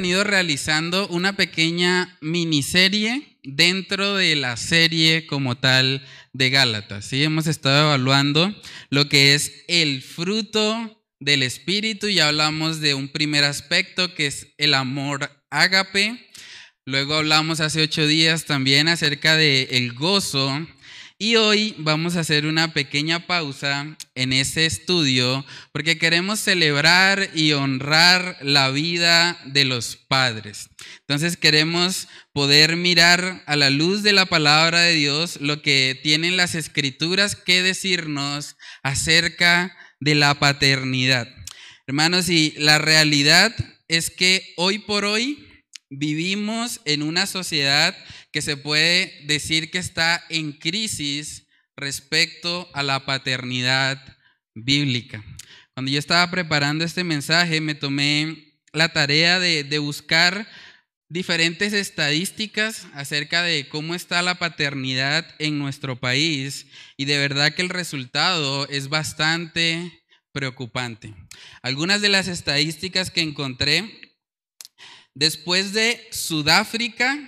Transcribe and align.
venido 0.00 0.24
realizando 0.24 1.08
una 1.08 1.36
pequeña 1.36 2.16
miniserie 2.22 3.36
dentro 3.42 4.14
de 4.14 4.34
la 4.34 4.56
serie 4.56 5.26
como 5.26 5.58
tal 5.58 6.02
de 6.32 6.48
Gálatas. 6.48 7.04
¿sí? 7.04 7.22
Hemos 7.22 7.46
estado 7.46 7.88
evaluando 7.88 8.50
lo 8.88 9.10
que 9.10 9.34
es 9.34 9.52
el 9.68 10.00
fruto 10.00 11.04
del 11.18 11.42
Espíritu 11.42 12.06
y 12.06 12.18
hablamos 12.18 12.80
de 12.80 12.94
un 12.94 13.08
primer 13.08 13.44
aspecto 13.44 14.14
que 14.14 14.28
es 14.28 14.54
el 14.56 14.72
amor 14.72 15.30
ágape. 15.50 16.30
Luego 16.86 17.16
hablamos 17.16 17.60
hace 17.60 17.82
ocho 17.82 18.06
días 18.06 18.46
también 18.46 18.88
acerca 18.88 19.36
del 19.36 19.68
el 19.70 19.92
gozo 19.92 20.66
y 21.22 21.36
hoy 21.36 21.74
vamos 21.76 22.16
a 22.16 22.20
hacer 22.20 22.46
una 22.46 22.72
pequeña 22.72 23.26
pausa 23.26 23.94
en 24.14 24.32
ese 24.32 24.64
estudio 24.64 25.44
porque 25.70 25.98
queremos 25.98 26.40
celebrar 26.40 27.28
y 27.34 27.52
honrar 27.52 28.38
la 28.40 28.70
vida 28.70 29.38
de 29.44 29.66
los 29.66 29.96
padres. 29.96 30.70
Entonces 31.00 31.36
queremos 31.36 32.08
poder 32.32 32.76
mirar 32.76 33.42
a 33.44 33.56
la 33.56 33.68
luz 33.68 34.02
de 34.02 34.14
la 34.14 34.24
palabra 34.24 34.80
de 34.80 34.94
Dios 34.94 35.38
lo 35.42 35.60
que 35.60 36.00
tienen 36.02 36.38
las 36.38 36.54
escrituras 36.54 37.36
que 37.36 37.62
decirnos 37.62 38.56
acerca 38.82 39.76
de 40.00 40.14
la 40.14 40.38
paternidad. 40.38 41.28
Hermanos, 41.86 42.30
y 42.30 42.54
la 42.56 42.78
realidad 42.78 43.54
es 43.88 44.08
que 44.08 44.54
hoy 44.56 44.78
por 44.78 45.04
hoy 45.04 45.49
vivimos 45.90 46.80
en 46.84 47.02
una 47.02 47.26
sociedad 47.26 47.96
que 48.32 48.40
se 48.40 48.56
puede 48.56 49.20
decir 49.26 49.70
que 49.70 49.78
está 49.78 50.24
en 50.28 50.52
crisis 50.52 51.48
respecto 51.76 52.70
a 52.72 52.82
la 52.82 53.04
paternidad 53.04 54.00
bíblica. 54.54 55.24
Cuando 55.74 55.90
yo 55.90 55.98
estaba 55.98 56.30
preparando 56.30 56.84
este 56.84 57.04
mensaje, 57.04 57.60
me 57.60 57.74
tomé 57.74 58.50
la 58.72 58.92
tarea 58.92 59.40
de, 59.40 59.78
buscar 59.78 60.46
diferentes 61.08 61.72
estadísticas 61.72 62.86
acerca 62.94 63.42
de 63.42 63.68
cómo 63.68 63.94
está 63.94 64.22
la 64.22 64.36
paternidad 64.36 65.26
en 65.38 65.58
nuestro 65.58 65.98
país 65.98 66.66
y 66.96 67.06
de 67.06 67.18
verdad 67.18 67.52
que 67.52 67.62
el 67.62 67.68
resultado 67.68 68.68
es 68.68 68.88
bastante 68.88 70.04
preocupante. 70.32 71.14
Algunas 71.62 72.00
de 72.00 72.10
las 72.10 72.28
estadísticas 72.28 73.10
que 73.10 73.22
encontré, 73.22 74.09
después 75.14 75.72
de 75.72 76.00
Sudáfrica, 76.10 77.18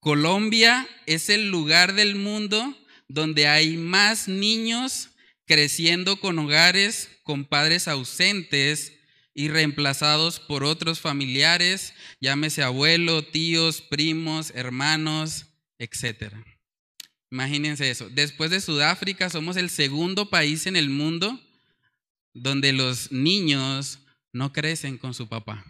Colombia 0.00 0.88
es 1.06 1.30
el 1.30 1.50
lugar 1.50 1.94
del 1.94 2.14
mundo 2.14 2.76
donde 3.08 3.46
hay 3.46 3.76
más 3.76 4.28
niños 4.28 5.10
creciendo 5.46 6.20
con 6.20 6.38
hogares 6.38 7.10
con 7.24 7.44
padres 7.46 7.88
ausentes 7.88 8.92
y 9.34 9.48
reemplazados 9.48 10.38
por 10.38 10.62
otros 10.62 11.00
familiares, 11.00 11.94
llámese 12.20 12.62
abuelo, 12.62 13.24
tíos, 13.24 13.80
primos, 13.80 14.52
hermanos, 14.54 15.46
etc. 15.78 16.34
Imagínense 17.30 17.90
eso. 17.90 18.08
Después 18.10 18.50
de 18.50 18.60
Sudáfrica 18.60 19.28
somos 19.28 19.56
el 19.56 19.70
segundo 19.70 20.30
país 20.30 20.66
en 20.66 20.76
el 20.76 20.88
mundo 20.88 21.40
donde 22.32 22.72
los 22.72 23.10
niños 23.10 23.98
no 24.32 24.52
crecen 24.52 24.98
con 24.98 25.14
su 25.14 25.28
papá. 25.28 25.64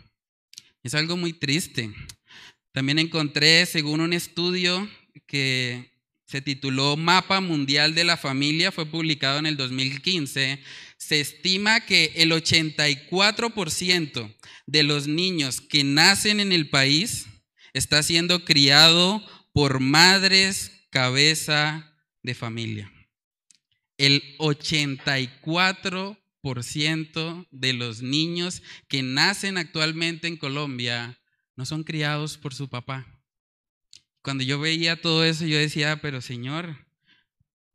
Es 0.84 0.94
algo 0.94 1.16
muy 1.16 1.32
triste. 1.32 1.90
También 2.70 2.98
encontré, 2.98 3.64
según 3.64 4.02
un 4.02 4.12
estudio 4.12 4.86
que 5.26 5.90
se 6.26 6.42
tituló 6.42 6.98
Mapa 6.98 7.40
Mundial 7.40 7.94
de 7.94 8.04
la 8.04 8.18
Familia, 8.18 8.70
fue 8.70 8.84
publicado 8.84 9.38
en 9.38 9.46
el 9.46 9.56
2015, 9.56 10.60
se 10.98 11.20
estima 11.20 11.86
que 11.86 12.12
el 12.16 12.32
84% 12.32 14.36
de 14.66 14.82
los 14.82 15.08
niños 15.08 15.62
que 15.62 15.84
nacen 15.84 16.38
en 16.38 16.52
el 16.52 16.68
país 16.68 17.28
está 17.72 18.02
siendo 18.02 18.44
criado 18.44 19.26
por 19.54 19.80
madres 19.80 20.70
cabeza 20.90 21.96
de 22.22 22.34
familia. 22.34 22.92
El 23.96 24.22
84% 24.38 26.18
de 27.50 27.72
los 27.72 28.02
niños 28.02 28.62
que 28.86 29.02
nacen 29.02 29.56
actualmente 29.56 30.28
en 30.28 30.36
Colombia 30.36 31.18
no 31.56 31.64
son 31.64 31.84
criados 31.84 32.36
por 32.36 32.52
su 32.52 32.68
papá. 32.68 33.06
Cuando 34.20 34.44
yo 34.44 34.60
veía 34.60 35.00
todo 35.00 35.24
eso, 35.24 35.46
yo 35.46 35.56
decía, 35.56 36.02
pero 36.02 36.20
Señor, 36.20 36.86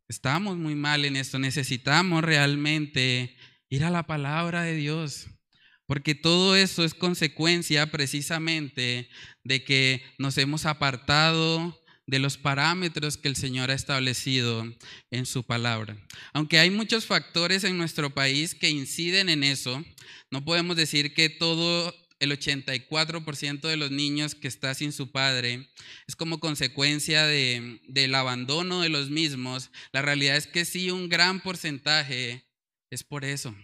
estamos 0.07 0.57
muy 0.57 0.75
mal 0.75 1.03
en 1.05 1.15
esto, 1.15 1.39
necesitamos 1.39 2.23
realmente 2.23 3.35
ir 3.69 3.83
a 3.83 3.89
la 3.89 4.05
palabra 4.05 4.61
de 4.61 4.75
Dios, 4.75 5.27
porque 5.87 6.13
todo 6.13 6.55
eso 6.55 6.83
es 6.83 6.93
consecuencia 6.93 7.89
precisamente 7.89 9.09
de 9.43 9.63
que 9.63 10.03
nos 10.19 10.37
hemos 10.37 10.67
apartado 10.67 11.79
de 12.09 12.17
los 12.17 12.37
parámetros 12.37 13.17
que 13.17 13.27
el 13.27 13.35
Señor 13.35 13.69
ha 13.69 13.75
establecido 13.75 14.67
en 15.11 15.25
su 15.27 15.43
palabra. 15.43 15.95
Aunque 16.33 16.57
hay 16.57 16.71
muchos 16.71 17.05
factores 17.05 17.63
en 17.63 17.77
nuestro 17.77 18.09
país 18.09 18.55
que 18.55 18.69
inciden 18.69 19.29
en 19.29 19.43
eso, 19.43 19.83
no 20.31 20.43
podemos 20.43 20.75
decir 20.75 21.13
que 21.13 21.29
todo 21.29 21.93
el 22.19 22.31
84% 22.31 23.61
de 23.61 23.77
los 23.77 23.91
niños 23.91 24.33
que 24.33 24.47
está 24.47 24.73
sin 24.73 24.91
su 24.91 25.11
padre 25.11 25.69
es 26.07 26.15
como 26.15 26.39
consecuencia 26.39 27.27
del 27.27 28.15
abandono 28.15 28.81
de 28.81 28.89
los 28.89 29.11
mismos. 29.11 29.69
La 29.91 30.01
realidad 30.01 30.35
es 30.35 30.47
que 30.47 30.65
sí, 30.65 30.89
un 30.89 31.09
gran 31.09 31.41
porcentaje 31.41 32.43
es 32.89 33.03
por 33.03 33.23
eso. 33.23 33.55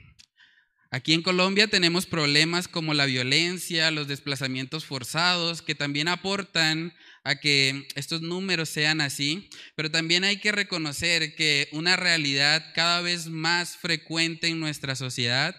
Aquí 0.91 1.13
en 1.13 1.22
Colombia 1.22 1.68
tenemos 1.68 2.06
problemas 2.06 2.68
como 2.68 2.94
la 2.94 3.06
violencia, 3.06 3.91
los 3.91 4.07
desplazamientos 4.07 4.85
forzados, 4.85 5.62
que 5.62 5.75
también 5.75 6.07
aportan 6.07 6.94
a 7.23 7.35
que 7.35 7.88
estos 7.96 8.22
números 8.22 8.69
sean 8.69 9.01
así, 9.01 9.50
pero 9.75 9.90
también 9.90 10.23
hay 10.23 10.38
que 10.38 10.51
reconocer 10.51 11.35
que 11.35 11.68
una 11.72 11.96
realidad 11.96 12.72
cada 12.75 13.01
vez 13.01 13.28
más 13.28 13.78
frecuente 13.78 14.47
en 14.47 14.59
nuestra 14.59 14.96
sociedad 14.96 15.56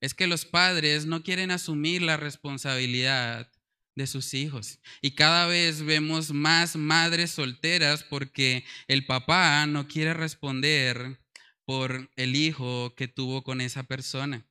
es 0.00 0.12
que 0.12 0.26
los 0.26 0.44
padres 0.44 1.06
no 1.06 1.22
quieren 1.22 1.50
asumir 1.50 2.02
la 2.02 2.16
responsabilidad 2.16 3.50
de 3.94 4.06
sus 4.06 4.34
hijos. 4.34 4.80
Y 5.00 5.12
cada 5.12 5.46
vez 5.46 5.82
vemos 5.82 6.32
más 6.32 6.76
madres 6.76 7.30
solteras 7.30 8.02
porque 8.02 8.64
el 8.88 9.06
papá 9.06 9.66
no 9.66 9.86
quiere 9.86 10.14
responder 10.14 11.20
por 11.64 12.10
el 12.16 12.36
hijo 12.36 12.94
que 12.96 13.08
tuvo 13.08 13.42
con 13.42 13.60
esa 13.60 13.82
persona. 13.82 14.44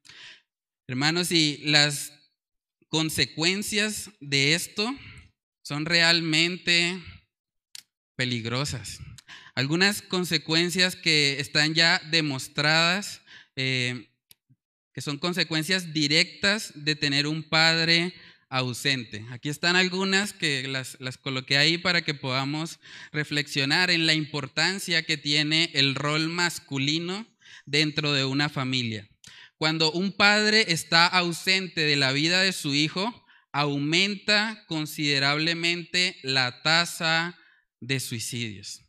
Hermanos, 0.88 1.31
y 1.31 1.57
las 1.63 2.13
consecuencias 2.90 4.09
de 4.19 4.53
esto 4.53 4.94
son 5.62 5.85
realmente 5.85 7.02
peligrosas. 8.16 9.00
Algunas 9.56 10.02
consecuencias 10.02 10.96
que 10.96 11.40
están 11.40 11.73
ya 11.73 12.02
demostradas 12.12 13.22
eh, 13.56 14.09
que 14.94 15.02
son 15.02 15.18
consecuencias 15.18 15.91
directas 15.91 16.72
de 16.75 16.96
tener 16.96 17.25
un 17.28 17.44
padre 17.44 18.13
ausente. 18.53 19.25
Aquí 19.31 19.50
están 19.50 19.75
algunas 19.75 20.31
que 20.31 20.68
las, 20.68 20.97
las, 21.00 21.18
coloqué 21.18 21.58
ahí 21.58 21.78
para 21.78 22.03
que 22.03 22.14
podamos 22.14 22.80
reflexionar 23.12 23.90
en 23.90 24.06
la 24.06 24.14
importancia 24.14 25.03
que 25.03 25.18
tiene 25.18 25.72
el 25.74 25.96
rol 25.96 26.30
masculino 26.30 27.25
dentro 27.66 28.14
de 28.14 28.25
una 28.25 28.50
familia. 28.50 29.09
Cuando 29.58 29.91
un 29.91 30.12
padre 30.12 30.66
está 30.68 31.08
ausente 31.08 31.81
de 31.81 31.96
la 31.96 32.12
vida 32.12 32.41
de 32.41 32.53
su 32.53 32.75
hijo, 32.75 33.25
aumenta 33.52 34.64
considerablemente 34.68 36.17
la 36.22 36.61
tasa 36.61 37.38
de 37.79 38.00
suicidios. 38.00 38.82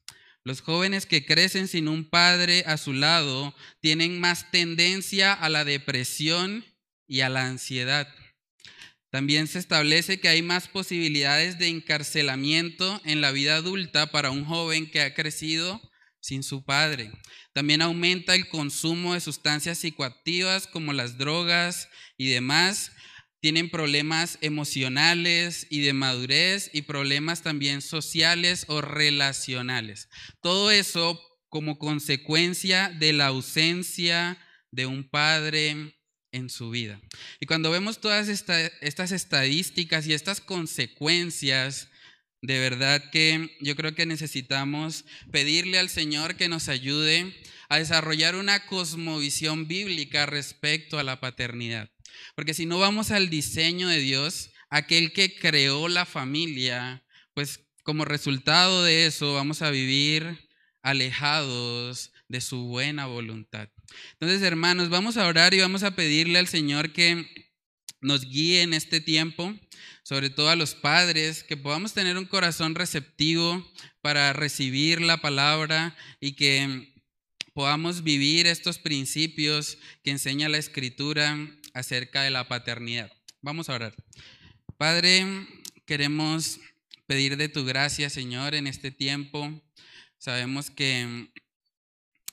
Los 0.43 0.61
jóvenes 0.61 1.07
que 1.07 1.25
crecen 1.25 1.69
sin 1.69 1.89
un 1.89 2.05
padre 2.05 2.65
a 2.67 2.77
su 2.77 2.93
lado 2.93 3.55
tienen 3.81 4.21
más 4.21 4.51
tendencia 4.51 5.33
a 5.33 5.49
la 5.49 5.65
depresión 5.65 6.67
y 7.07 7.21
a 7.21 7.31
la 7.31 7.47
ansiedad. 7.47 8.09
También 9.15 9.47
se 9.47 9.61
establece 9.61 10.19
que 10.19 10.27
hay 10.27 10.43
más 10.43 10.67
posibilidades 10.67 11.57
de 11.61 11.69
encarcelamiento 11.69 13.01
en 13.05 13.21
la 13.21 13.31
vida 13.31 13.55
adulta 13.55 14.11
para 14.11 14.33
un 14.33 14.45
joven 14.45 14.91
que 14.91 15.03
ha 15.03 15.15
crecido 15.15 15.81
sin 16.19 16.43
su 16.43 16.65
padre. 16.65 17.13
También 17.53 17.81
aumenta 17.81 18.35
el 18.35 18.49
consumo 18.49 19.15
de 19.15 19.21
sustancias 19.21 19.79
psicoactivas 19.79 20.67
como 20.67 20.93
las 20.93 21.17
drogas 21.17 21.89
y 22.17 22.31
demás, 22.31 22.91
tienen 23.39 23.71
problemas 23.71 24.37
emocionales 24.41 25.69
y 25.71 25.83
de 25.83 25.93
madurez 25.93 26.69
y 26.73 26.83
problemas 26.83 27.43
también 27.43 27.83
sociales 27.83 28.65
o 28.67 28.81
relacionales. 28.81 30.09
Todo 30.43 30.73
eso 30.73 31.21
como 31.49 31.79
consecuencia 31.79 32.89
de 32.89 33.13
la 33.13 33.27
ausencia 33.27 34.45
de 34.73 34.87
un 34.87 35.09
padre 35.09 35.95
en 36.35 36.51
su 36.51 36.71
vida. 36.71 37.01
Y 37.41 37.47
cuando 37.47 37.71
vemos 37.71 38.01
todas 38.01 38.29
estas 38.29 39.13
estadísticas 39.13 40.07
y 40.07 40.13
estas 40.13 40.41
consecuencias, 40.41 41.89
de 42.43 42.59
verdad 42.59 43.11
que 43.11 43.57
yo 43.61 43.75
creo 43.77 43.95
que 43.95 44.05
necesitamos 44.05 45.05
pedirle 45.31 45.79
al 45.79 45.89
Señor 45.89 46.37
que 46.37 46.49
nos 46.49 46.69
ayude 46.69 47.35
a 47.69 47.79
desarrollar 47.79 48.37
una 48.37 48.67
cosmovisión 48.67 49.67
bíblica 49.67 50.27
respecto 50.27 50.99
a 50.99 51.05
la 51.05 51.21
paternidad. 51.21 51.91
Porque 52.35 52.55
si 52.55 52.67
no 52.67 52.79
vamos 52.79 53.11
al 53.11 53.31
diseño 53.31 53.89
de 53.89 54.01
Dios, 54.01 54.51
aquel 54.69 55.13
que 55.13 55.35
creó 55.35 55.89
la 55.89 56.05
familia, 56.05 57.05
pues 57.33 57.61
como 57.83 58.05
resultado 58.05 58.85
de 58.85 59.07
eso 59.07 59.35
vamos 59.35 59.63
a 59.63 59.71
vivir 59.71 60.49
alejados 60.83 62.13
de 62.35 62.41
su 62.41 62.65
buena 62.65 63.07
voluntad. 63.07 63.69
Entonces, 64.15 64.43
hermanos, 64.43 64.89
vamos 64.89 65.17
a 65.17 65.29
orar 65.29 65.55
y 65.55 65.61
vamos 65.61 65.85
a 65.85 65.95
pedirle 65.95 66.41
al 66.41 66.49
Señor 66.49 66.93
que 66.93 67.31
nos 68.01 68.29
guíe 68.29 68.63
en 68.63 68.75
este 68.75 69.01
tiempo, 69.01 69.55
sobre 70.03 70.31
todo 70.31 70.51
a 70.51 70.57
los 70.57 70.75
padres, 70.75 71.45
que 71.45 71.57
podamos 71.57 71.95
tener 71.95 72.19
un 72.19 72.25
corazón 72.25 72.75
receptivo 72.75 73.65
para 74.01 74.33
recibir 74.33 75.01
la 75.01 75.19
palabra 75.19 75.97
y 76.19 76.33
que 76.33 76.93
podamos 77.53 78.03
vivir 78.03 78.49
estos 78.49 78.81
principios 78.81 79.79
que 80.03 80.11
enseña 80.11 80.49
la 80.49 80.59
Escritura 80.59 81.39
acerca 81.73 82.23
de 82.23 82.33
la 82.33 82.49
paternidad. 82.49 83.13
Vamos 83.43 83.69
a 83.69 83.75
orar. 83.75 83.95
Padre, 84.77 85.25
queremos 85.87 86.59
pedir 87.07 87.37
de 87.37 87.49
tu 87.49 87.65
gracia, 87.65 88.11
Señor, 88.11 88.57
en 88.57 88.67
este 88.67 88.91
tiempo. 88.91 89.53
Sabemos 90.19 90.73
que 90.73 91.31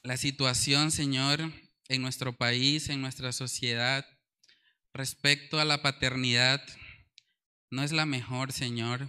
la 0.03 0.17
situación, 0.17 0.91
Señor, 0.91 1.51
en 1.87 2.01
nuestro 2.01 2.35
país, 2.35 2.89
en 2.89 3.01
nuestra 3.01 3.31
sociedad, 3.31 4.05
respecto 4.93 5.59
a 5.59 5.65
la 5.65 5.81
paternidad, 5.81 6.61
no 7.69 7.83
es 7.83 7.91
la 7.91 8.05
mejor, 8.05 8.51
Señor. 8.51 9.07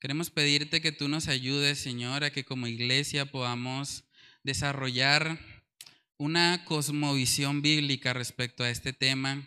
Queremos 0.00 0.30
pedirte 0.30 0.80
que 0.80 0.92
tú 0.92 1.08
nos 1.08 1.28
ayudes, 1.28 1.78
Señor, 1.80 2.24
a 2.24 2.30
que 2.30 2.44
como 2.44 2.68
iglesia 2.68 3.26
podamos 3.26 4.04
desarrollar 4.44 5.38
una 6.16 6.64
cosmovisión 6.64 7.60
bíblica 7.60 8.12
respecto 8.12 8.62
a 8.62 8.70
este 8.70 8.92
tema, 8.92 9.46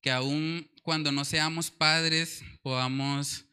que 0.00 0.10
aún 0.10 0.70
cuando 0.82 1.12
no 1.12 1.24
seamos 1.24 1.70
padres 1.70 2.42
podamos 2.62 3.46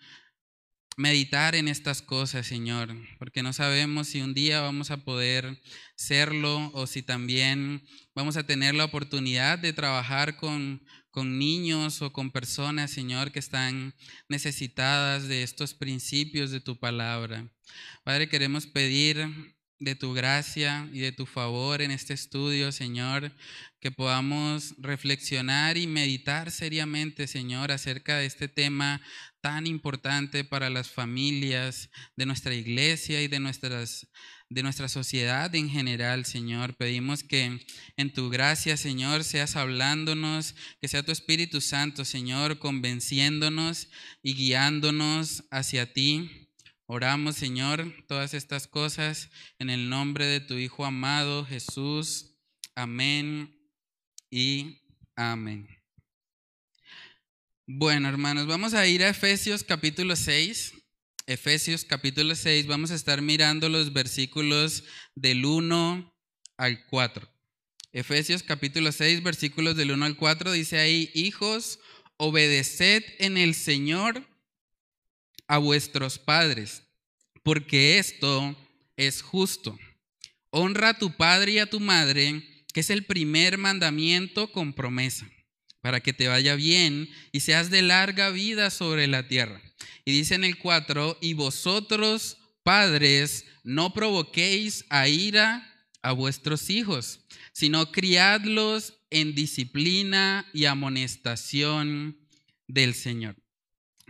meditar 0.98 1.56
en 1.56 1.68
estas 1.68 2.02
cosas, 2.02 2.46
Señor, 2.46 2.96
porque 3.18 3.44
no 3.44 3.54
sabemos 3.54 4.08
si 4.08 4.22
un 4.22 4.34
día 4.34 4.62
vamos 4.62 4.92
a 4.92 5.04
poder 5.04 5.62
serlo 5.96 6.72
o 6.74 6.86
si 6.86 7.02
también 7.02 7.84
vamos 8.14 8.38
a 8.38 8.46
tener 8.46 8.76
la 8.76 8.86
oportunidad 8.86 9.58
de 9.58 9.74
trabajar 9.74 10.36
con, 10.38 10.84
con 11.10 11.40
niños 11.40 12.02
o 12.02 12.12
con 12.12 12.32
personas, 12.32 12.92
Señor, 12.92 13.32
que 13.32 13.40
están 13.40 13.96
necesitadas 14.28 15.28
de 15.28 15.44
estos 15.44 15.74
principios 15.74 16.52
de 16.52 16.60
tu 16.60 16.78
palabra. 16.78 17.50
Padre, 18.04 18.28
queremos 18.28 18.68
pedir 18.68 19.28
de 19.82 19.96
tu 19.96 20.14
gracia 20.14 20.88
y 20.94 21.00
de 21.00 21.12
tu 21.12 21.26
favor 21.26 21.82
en 21.82 21.90
este 21.90 22.14
estudio, 22.14 22.72
Señor, 22.72 23.36
que 23.80 23.92
podamos 23.92 24.76
reflexionar 24.78 25.76
y 25.76 25.88
meditar 25.88 26.52
seriamente, 26.52 27.26
Señor, 27.26 27.72
acerca 27.72 28.18
de 28.18 28.28
este 28.28 28.48
tema 28.48 29.02
tan 29.42 29.66
importante 29.66 30.44
para 30.44 30.70
las 30.70 30.92
familias 30.92 31.90
de 32.16 32.28
nuestra 32.28 32.54
iglesia 32.54 33.24
y 33.24 33.28
de 33.28 33.40
nuestras 33.40 34.08
de 34.52 34.64
nuestra 34.64 34.90
sociedad 34.90 35.56
en 35.56 35.70
general, 35.70 36.26
Señor. 36.26 36.76
Pedimos 36.76 37.24
que 37.24 37.66
en 37.96 38.14
tu 38.14 38.30
gracia, 38.30 38.76
Señor, 38.76 39.24
seas 39.24 39.56
hablándonos, 39.56 40.56
que 40.82 40.90
sea 40.90 41.04
tu 41.04 41.14
Espíritu 41.14 41.62
Santo, 41.62 42.04
Señor, 42.04 42.60
convenciéndonos 42.60 43.88
y 44.22 44.34
guiándonos 44.34 45.46
hacia 45.52 45.94
ti. 45.94 46.41
Oramos, 46.94 47.38
Señor, 47.38 47.90
todas 48.06 48.34
estas 48.34 48.68
cosas 48.68 49.30
en 49.60 49.70
el 49.70 49.88
nombre 49.88 50.26
de 50.26 50.42
tu 50.42 50.56
Hijo 50.56 50.84
amado, 50.84 51.46
Jesús. 51.46 52.36
Amén 52.76 53.58
y 54.30 54.82
amén. 55.16 55.70
Bueno, 57.66 58.10
hermanos, 58.10 58.46
vamos 58.46 58.74
a 58.74 58.86
ir 58.88 59.06
a 59.06 59.08
Efesios 59.08 59.64
capítulo 59.64 60.18
6. 60.18 60.74
Efesios 61.28 61.86
capítulo 61.86 62.36
6, 62.36 62.68
vamos 62.68 62.92
a 62.92 62.96
estar 62.96 63.22
mirando 63.22 63.70
los 63.70 63.94
versículos 63.94 64.84
del 65.16 65.46
1 65.46 66.14
al 66.58 66.86
4. 66.88 67.26
Efesios 67.94 68.44
capítulo 68.44 68.92
6, 68.92 69.24
versículos 69.24 69.78
del 69.78 69.92
1 69.92 70.08
al 70.08 70.18
4, 70.18 70.52
dice 70.52 70.78
ahí, 70.78 71.10
hijos, 71.14 71.80
obedeced 72.18 73.06
en 73.20 73.38
el 73.38 73.56
Señor 73.56 74.30
a 75.52 75.58
vuestros 75.58 76.18
padres, 76.18 76.84
porque 77.44 78.00
esto 78.00 78.56
es 78.96 79.22
justo. 79.22 79.78
Honra 80.50 80.90
a 80.92 80.98
tu 80.98 81.18
padre 81.18 81.52
y 81.52 81.60
a 81.60 81.70
tu 81.70 81.82
madre, 81.82 82.42
que 82.74 82.80
es 82.80 82.90
el 82.90 83.04
primer 83.04 83.58
mandamiento 83.58 84.50
con 84.54 84.72
promesa, 84.72 85.30
para 85.82 86.00
que 86.00 86.14
te 86.14 86.30
vaya 86.30 86.56
bien 86.56 87.10
y 87.34 87.42
seas 87.42 87.70
de 87.70 87.82
larga 87.82 88.30
vida 88.30 88.70
sobre 88.70 89.08
la 89.08 89.28
tierra. 89.28 89.62
Y 90.06 90.14
dice 90.14 90.36
en 90.36 90.46
el 90.46 90.58
4, 90.58 91.18
y 91.20 91.34
vosotros, 91.34 92.38
padres, 92.64 93.44
no 93.66 93.94
provoquéis 93.94 94.86
a 94.88 95.10
ira 95.10 95.70
a 96.02 96.14
vuestros 96.14 96.70
hijos, 96.70 97.20
sino 97.52 97.92
criadlos 97.92 98.94
en 99.10 99.36
disciplina 99.36 100.50
y 100.54 100.64
amonestación 100.64 102.18
del 102.70 102.94
Señor. 102.94 103.41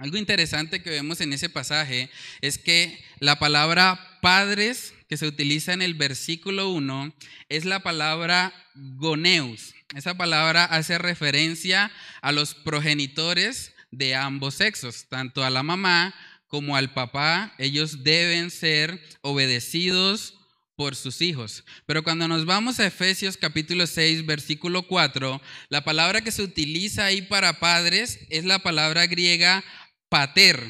Algo 0.02 0.18
interesante 0.18 0.82
que 0.82 0.90
vemos 0.90 1.22
en 1.22 1.32
ese 1.32 1.48
pasaje 1.48 2.10
es 2.42 2.58
que 2.58 3.04
la 3.20 3.38
palabra 3.38 4.18
padres 4.20 4.96
que 5.08 5.16
se 5.16 5.28
utiliza 5.28 5.74
en 5.74 5.84
el 5.84 5.94
versículo 5.94 6.72
1 6.72 7.14
es 7.50 7.66
la 7.66 7.84
palabra 7.84 8.52
goneus. 8.74 9.76
Esa 9.96 10.18
palabra 10.18 10.66
hace 10.66 10.98
referencia 10.98 11.92
a 12.24 12.32
los 12.32 12.56
progenitores 12.56 13.76
de 13.92 14.16
ambos 14.16 14.56
sexos, 14.56 15.06
tanto 15.08 15.44
a 15.44 15.52
la 15.52 15.62
mamá 15.62 16.16
como 16.48 16.76
al 16.76 16.94
papá. 16.94 17.54
Ellos 17.60 18.04
deben 18.04 18.50
ser 18.50 19.00
obedecidos 19.22 20.34
por 20.76 20.96
sus 20.96 21.22
hijos. 21.22 21.64
Pero 21.86 22.04
cuando 22.04 22.28
nos 22.28 22.46
vamos 22.46 22.80
a 22.80 22.88
Efesios 22.88 23.38
capítulo 23.38 23.86
6, 23.86 24.26
versículo 24.26 24.88
4, 24.88 25.40
la 25.70 25.84
palabra 25.84 26.22
que 26.22 26.32
se 26.32 26.42
utiliza 26.42 27.06
ahí 27.06 27.22
para 27.22 27.60
padres 27.60 28.18
es 28.32 28.46
la 28.46 28.58
palabra 28.58 29.06
griega 29.06 29.64
pater. 30.12 30.62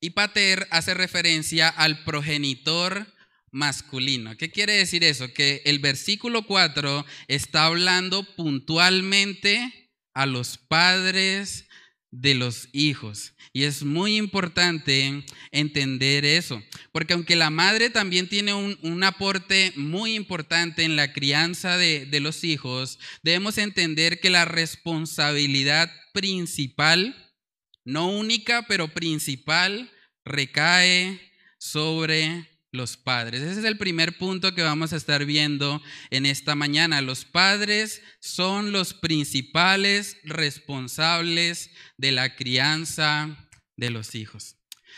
Y 0.00 0.10
pater 0.10 0.68
hace 0.70 0.92
referencia 0.92 1.68
al 1.68 2.04
progenitor 2.04 3.06
masculino. 3.50 4.36
¿Qué 4.36 4.50
quiere 4.50 4.74
decir 4.74 5.02
eso? 5.02 5.32
Que 5.32 5.62
el 5.64 5.78
versículo 5.78 6.46
4 6.46 7.06
está 7.26 7.64
hablando 7.64 8.22
puntualmente 8.36 9.90
a 10.12 10.26
los 10.26 10.58
padres 10.58 11.66
de 12.10 12.34
los 12.34 12.68
hijos. 12.72 13.32
Y 13.54 13.64
es 13.64 13.82
muy 13.82 14.16
importante 14.16 15.24
entender 15.52 16.26
eso, 16.26 16.62
porque 16.90 17.14
aunque 17.14 17.36
la 17.36 17.50
madre 17.50 17.88
también 17.88 18.28
tiene 18.28 18.52
un, 18.54 19.04
aporte 19.04 19.72
muy 19.76 20.14
importante 20.14 20.84
en 20.84 20.96
la 20.96 21.12
crianza 21.12 21.78
de, 21.78 22.04
de 22.06 22.20
los 22.20 22.44
hijos, 22.44 22.98
debemos 23.22 23.56
entender 23.56 24.20
que 24.20 24.30
la 24.30 24.44
responsabilidad 24.44 25.90
principal 26.12 27.31
no 27.84 28.08
única, 28.08 28.66
pero 28.68 28.88
principal, 28.88 29.90
recae 30.24 31.20
sobre 31.58 32.48
los 32.70 32.96
padres. 32.96 33.42
Ese 33.42 33.60
es 33.60 33.66
el 33.66 33.76
primer 33.76 34.16
punto 34.16 34.54
que 34.54 34.62
vamos 34.62 34.92
a 34.92 34.96
estar 34.96 35.24
viendo 35.26 35.82
en 36.10 36.24
esta 36.26 36.54
mañana. 36.54 37.02
Los 37.02 37.24
padres 37.24 38.02
son 38.20 38.72
los 38.72 38.94
principales 38.94 40.16
responsables 40.24 41.70
de 41.98 42.12
la 42.12 42.34
crianza 42.34 43.48
de 43.76 43.90
los 43.90 44.14
hijos 44.14 44.56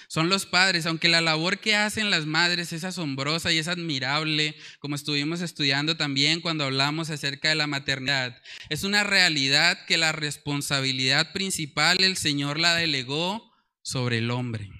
son 0.08 0.28
los 0.28 0.46
padres, 0.46 0.86
aunque 0.86 1.08
la 1.08 1.20
labor 1.20 1.58
que 1.58 1.74
hacen 1.74 2.10
las 2.10 2.26
madres 2.26 2.72
es 2.72 2.84
asombrosa 2.84 3.52
y 3.52 3.58
es 3.58 3.68
admirable, 3.68 4.54
como 4.78 4.94
estuvimos 4.94 5.40
estudiando 5.40 5.96
también 5.96 6.40
cuando 6.40 6.64
hablamos 6.64 7.10
acerca 7.10 7.48
de 7.48 7.54
la 7.54 7.66
maternidad, 7.66 8.40
es 8.68 8.84
una 8.84 9.04
realidad 9.04 9.84
que 9.86 9.96
la 9.96 10.12
responsabilidad 10.12 11.32
principal 11.32 12.02
el 12.02 12.16
Señor 12.16 12.58
la 12.58 12.74
delegó 12.74 13.52
sobre 13.82 14.18
el 14.18 14.30
hombre, 14.30 14.70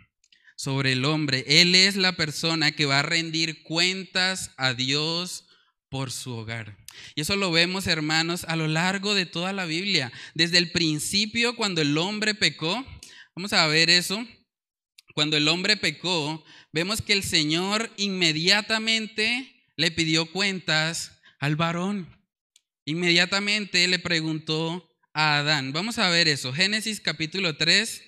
sobre 0.56 0.92
el 0.92 1.04
hombre. 1.04 1.44
Él 1.47 1.75
es 1.75 1.97
la 1.97 2.12
persona 2.12 2.73
que 2.73 2.87
va 2.87 3.00
a 3.00 3.02
rendir 3.02 3.62
cuentas 3.62 4.52
a 4.56 4.75
Dios 4.75 5.47
por 5.88 6.11
su 6.11 6.33
hogar. 6.33 6.76
Y 7.14 7.21
eso 7.21 7.37
lo 7.37 7.52
vemos, 7.52 7.87
hermanos, 7.87 8.44
a 8.49 8.56
lo 8.56 8.66
largo 8.66 9.14
de 9.14 9.26
toda 9.26 9.52
la 9.52 9.64
Biblia. 9.64 10.12
Desde 10.35 10.59
el 10.59 10.73
principio, 10.73 11.54
cuando 11.54 11.80
el 11.83 11.97
hombre 11.99 12.35
pecó, 12.35 12.85
vamos 13.37 13.52
a 13.52 13.66
ver 13.66 13.90
eso 13.90 14.26
cuando 15.14 15.37
el 15.37 15.49
hombre 15.49 15.76
pecó, 15.76 16.44
vemos 16.73 17.00
que 17.00 17.12
el 17.12 17.23
Señor 17.23 17.90
inmediatamente 17.97 19.64
le 19.76 19.90
pidió 19.92 20.30
cuentas 20.30 21.12
al 21.38 21.54
varón. 21.54 22.09
Inmediatamente 22.85 23.87
le 23.87 24.00
preguntó 24.00 24.90
a 25.12 25.38
Adán. 25.38 25.73
Vamos 25.73 25.99
a 25.99 26.11
ver 26.11 26.26
eso. 26.26 26.52
Génesis 26.52 27.00
capítulo 27.00 27.56
3. 27.56 28.02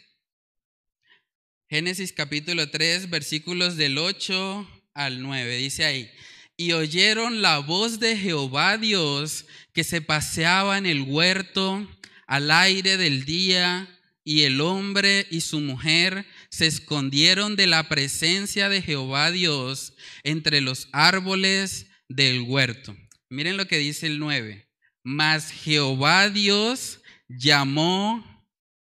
Génesis 1.71 2.13
capítulo 2.13 2.71
3, 2.71 3.09
versículos 3.09 3.77
del 3.77 3.99
8 3.99 4.69
al 4.95 5.23
9. 5.23 5.57
Dice 5.59 5.85
ahí, 5.85 6.11
y 6.57 6.73
oyeron 6.73 7.41
la 7.41 7.59
voz 7.59 8.01
de 8.01 8.17
Jehová 8.17 8.79
Dios 8.79 9.47
que 9.73 9.85
se 9.85 10.01
paseaba 10.01 10.79
en 10.79 10.87
el 10.87 11.03
huerto 11.03 11.89
al 12.27 12.51
aire 12.51 12.97
del 12.97 13.25
día 13.25 13.89
y 14.25 14.43
el 14.43 14.61
hombre 14.61 15.27
y 15.31 15.43
su 15.43 15.61
mujer 15.61 16.27
se 16.57 16.67
escondieron 16.67 17.55
de 17.55 17.67
la 17.67 17.87
presencia 17.87 18.71
de 18.71 18.81
Jehová 18.81 19.31
Dios 19.31 19.93
entre 20.23 20.63
los 20.63 20.89
árboles 20.91 21.89
del 22.09 22.41
huerto. 22.41 22.97
Miren 23.29 23.59
lo 23.59 23.67
que 23.67 23.77
dice 23.77 24.07
el 24.07 24.19
9. 24.19 24.67
Mas 25.05 25.51
Jehová 25.51 26.31
Dios 26.31 27.03
llamó 27.29 28.25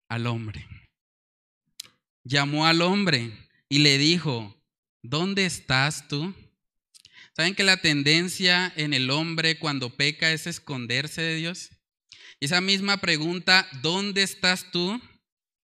al 0.09 0.25
hombre. 0.25 0.67
Llamó 2.23 2.65
al 2.65 2.81
hombre 2.81 3.31
y 3.69 3.79
le 3.79 3.99
dijo, 3.99 4.59
¿dónde 5.03 5.45
estás 5.45 6.07
tú? 6.07 6.33
¿Saben 7.35 7.53
que 7.53 7.63
la 7.63 7.77
tendencia 7.77 8.73
en 8.75 8.95
el 8.95 9.11
hombre 9.11 9.59
cuando 9.59 9.95
peca 9.95 10.31
es 10.31 10.47
esconderse 10.47 11.21
de 11.21 11.35
Dios? 11.35 11.69
Esa 12.39 12.59
misma 12.59 12.97
pregunta, 12.97 13.69
¿dónde 13.83 14.23
estás 14.23 14.71
tú? 14.71 14.99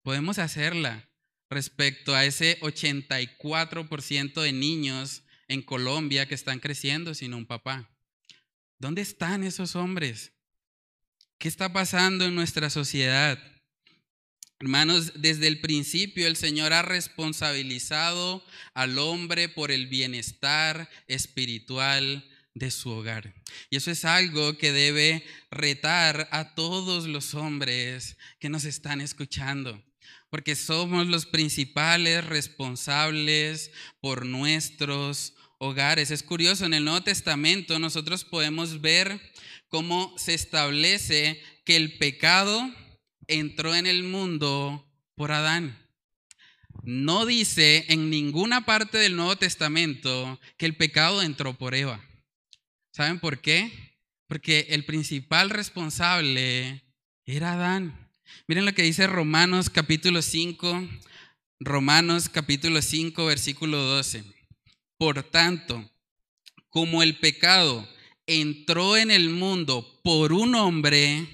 Podemos 0.04 0.38
hacerla 0.38 1.08
respecto 1.52 2.14
a 2.14 2.24
ese 2.24 2.58
84% 2.60 4.40
de 4.40 4.52
niños 4.52 5.22
en 5.48 5.62
Colombia 5.62 6.26
que 6.26 6.34
están 6.34 6.58
creciendo 6.58 7.14
sin 7.14 7.34
un 7.34 7.46
papá. 7.46 7.90
¿Dónde 8.78 9.02
están 9.02 9.44
esos 9.44 9.76
hombres? 9.76 10.32
¿Qué 11.38 11.48
está 11.48 11.72
pasando 11.72 12.24
en 12.24 12.34
nuestra 12.34 12.70
sociedad? 12.70 13.38
Hermanos, 14.58 15.12
desde 15.16 15.48
el 15.48 15.60
principio 15.60 16.26
el 16.26 16.36
Señor 16.36 16.72
ha 16.72 16.82
responsabilizado 16.82 18.44
al 18.74 18.98
hombre 18.98 19.48
por 19.48 19.72
el 19.72 19.88
bienestar 19.88 20.88
espiritual 21.08 22.24
de 22.54 22.70
su 22.70 22.90
hogar. 22.90 23.34
Y 23.70 23.76
eso 23.76 23.90
es 23.90 24.04
algo 24.04 24.56
que 24.58 24.72
debe 24.72 25.24
retar 25.50 26.28
a 26.30 26.54
todos 26.54 27.06
los 27.06 27.34
hombres 27.34 28.16
que 28.38 28.48
nos 28.48 28.64
están 28.64 29.00
escuchando, 29.00 29.82
porque 30.32 30.56
somos 30.56 31.08
los 31.08 31.26
principales 31.26 32.24
responsables 32.24 33.70
por 34.00 34.24
nuestros 34.24 35.34
hogares. 35.58 36.10
Es 36.10 36.22
curioso, 36.22 36.64
en 36.64 36.72
el 36.72 36.86
Nuevo 36.86 37.02
Testamento 37.02 37.78
nosotros 37.78 38.24
podemos 38.24 38.80
ver 38.80 39.20
cómo 39.68 40.14
se 40.16 40.32
establece 40.32 41.42
que 41.66 41.76
el 41.76 41.98
pecado 41.98 42.66
entró 43.26 43.74
en 43.74 43.86
el 43.86 44.04
mundo 44.04 44.90
por 45.16 45.32
Adán. 45.32 45.78
No 46.82 47.26
dice 47.26 47.84
en 47.90 48.08
ninguna 48.08 48.64
parte 48.64 48.96
del 48.96 49.16
Nuevo 49.16 49.36
Testamento 49.36 50.40
que 50.56 50.64
el 50.64 50.78
pecado 50.78 51.20
entró 51.20 51.58
por 51.58 51.74
Eva. 51.74 52.02
¿Saben 52.90 53.20
por 53.20 53.42
qué? 53.42 53.70
Porque 54.28 54.68
el 54.70 54.86
principal 54.86 55.50
responsable 55.50 56.86
era 57.26 57.52
Adán. 57.52 58.01
Miren 58.46 58.64
lo 58.64 58.74
que 58.74 58.82
dice 58.82 59.06
Romanos 59.06 59.70
capítulo 59.70 60.22
5, 60.22 60.88
Romanos 61.60 62.28
capítulo 62.28 62.82
5, 62.82 63.26
versículo 63.26 63.78
12. 63.78 64.24
Por 64.98 65.22
tanto, 65.22 65.90
como 66.68 67.02
el 67.02 67.18
pecado 67.18 67.88
entró 68.26 68.96
en 68.96 69.10
el 69.10 69.30
mundo 69.30 70.00
por 70.02 70.32
un 70.32 70.54
hombre, 70.54 71.28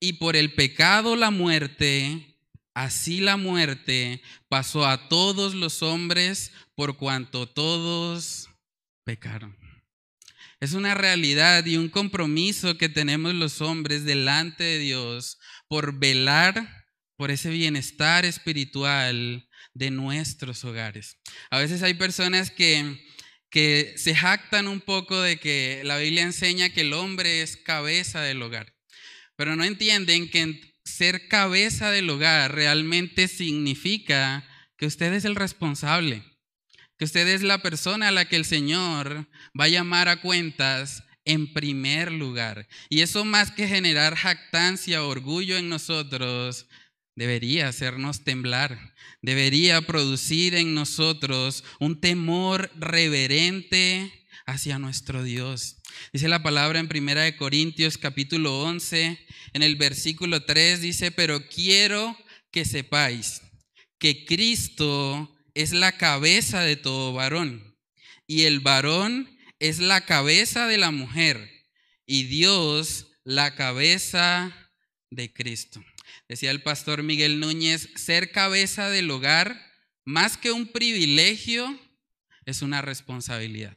y 0.00 0.14
por 0.14 0.36
el 0.36 0.54
pecado 0.54 1.16
la 1.16 1.30
muerte, 1.30 2.36
así 2.74 3.20
la 3.20 3.36
muerte 3.36 4.22
pasó 4.48 4.86
a 4.86 5.08
todos 5.08 5.54
los 5.54 5.82
hombres 5.82 6.52
por 6.74 6.96
cuanto 6.96 7.48
todos 7.48 8.48
pecaron. 9.04 9.56
Es 10.60 10.72
una 10.72 10.94
realidad 10.94 11.64
y 11.66 11.76
un 11.76 11.88
compromiso 11.88 12.76
que 12.78 12.88
tenemos 12.88 13.34
los 13.34 13.60
hombres 13.60 14.04
delante 14.04 14.64
de 14.64 14.78
Dios 14.78 15.38
por 15.68 15.98
velar 15.98 16.86
por 17.16 17.30
ese 17.30 17.50
bienestar 17.50 18.24
espiritual 18.24 19.48
de 19.74 19.90
nuestros 19.90 20.64
hogares. 20.64 21.18
A 21.50 21.58
veces 21.58 21.82
hay 21.82 21.94
personas 21.94 22.50
que, 22.50 23.04
que 23.50 23.94
se 23.96 24.14
jactan 24.14 24.68
un 24.68 24.80
poco 24.80 25.20
de 25.20 25.38
que 25.38 25.82
la 25.84 25.98
Biblia 25.98 26.22
enseña 26.22 26.70
que 26.70 26.82
el 26.82 26.92
hombre 26.92 27.42
es 27.42 27.56
cabeza 27.56 28.20
del 28.20 28.42
hogar 28.42 28.78
pero 29.38 29.54
no 29.54 29.62
entienden 29.62 30.28
que 30.28 30.74
ser 30.84 31.28
cabeza 31.28 31.92
del 31.92 32.10
hogar 32.10 32.56
realmente 32.56 33.28
significa 33.28 34.44
que 34.76 34.86
usted 34.86 35.12
es 35.12 35.24
el 35.24 35.36
responsable, 35.36 36.24
que 36.98 37.04
usted 37.04 37.28
es 37.28 37.42
la 37.42 37.58
persona 37.58 38.08
a 38.08 38.10
la 38.10 38.24
que 38.24 38.34
el 38.34 38.44
Señor 38.44 39.28
va 39.58 39.66
a 39.66 39.68
llamar 39.68 40.08
a 40.08 40.20
cuentas 40.20 41.04
en 41.28 41.52
primer 41.52 42.10
lugar. 42.10 42.66
Y 42.88 43.02
eso 43.02 43.24
más 43.24 43.52
que 43.52 43.68
generar 43.68 44.16
jactancia 44.16 45.04
orgullo 45.04 45.58
en 45.58 45.68
nosotros, 45.68 46.66
debería 47.14 47.68
hacernos 47.68 48.24
temblar, 48.24 48.94
debería 49.20 49.82
producir 49.82 50.54
en 50.54 50.72
nosotros 50.72 51.64
un 51.80 52.00
temor 52.00 52.70
reverente 52.76 54.26
hacia 54.46 54.78
nuestro 54.78 55.22
Dios. 55.22 55.76
Dice 56.14 56.28
la 56.28 56.42
palabra 56.42 56.80
en 56.80 56.88
Primera 56.88 57.22
de 57.22 57.36
Corintios 57.36 57.98
capítulo 57.98 58.62
11, 58.62 59.18
en 59.52 59.62
el 59.62 59.76
versículo 59.76 60.44
3 60.44 60.80
dice, 60.80 61.10
"Pero 61.10 61.46
quiero 61.48 62.16
que 62.50 62.64
sepáis 62.64 63.42
que 63.98 64.24
Cristo 64.24 65.36
es 65.52 65.72
la 65.72 65.92
cabeza 65.92 66.62
de 66.62 66.76
todo 66.76 67.12
varón, 67.12 67.76
y 68.26 68.44
el 68.44 68.60
varón 68.60 69.37
es 69.58 69.78
la 69.78 70.04
cabeza 70.04 70.66
de 70.66 70.78
la 70.78 70.90
mujer, 70.90 71.50
y 72.06 72.24
Dios 72.24 73.08
la 73.24 73.54
cabeza 73.54 74.52
de 75.10 75.32
Cristo." 75.32 75.84
Decía 76.28 76.50
el 76.50 76.62
pastor 76.62 77.02
Miguel 77.02 77.40
Núñez, 77.40 77.88
ser 77.96 78.30
cabeza 78.30 78.90
del 78.90 79.10
hogar, 79.10 79.60
más 80.04 80.36
que 80.36 80.52
un 80.52 80.66
privilegio, 80.66 81.78
es 82.44 82.62
una 82.62 82.82
responsabilidad. 82.82 83.76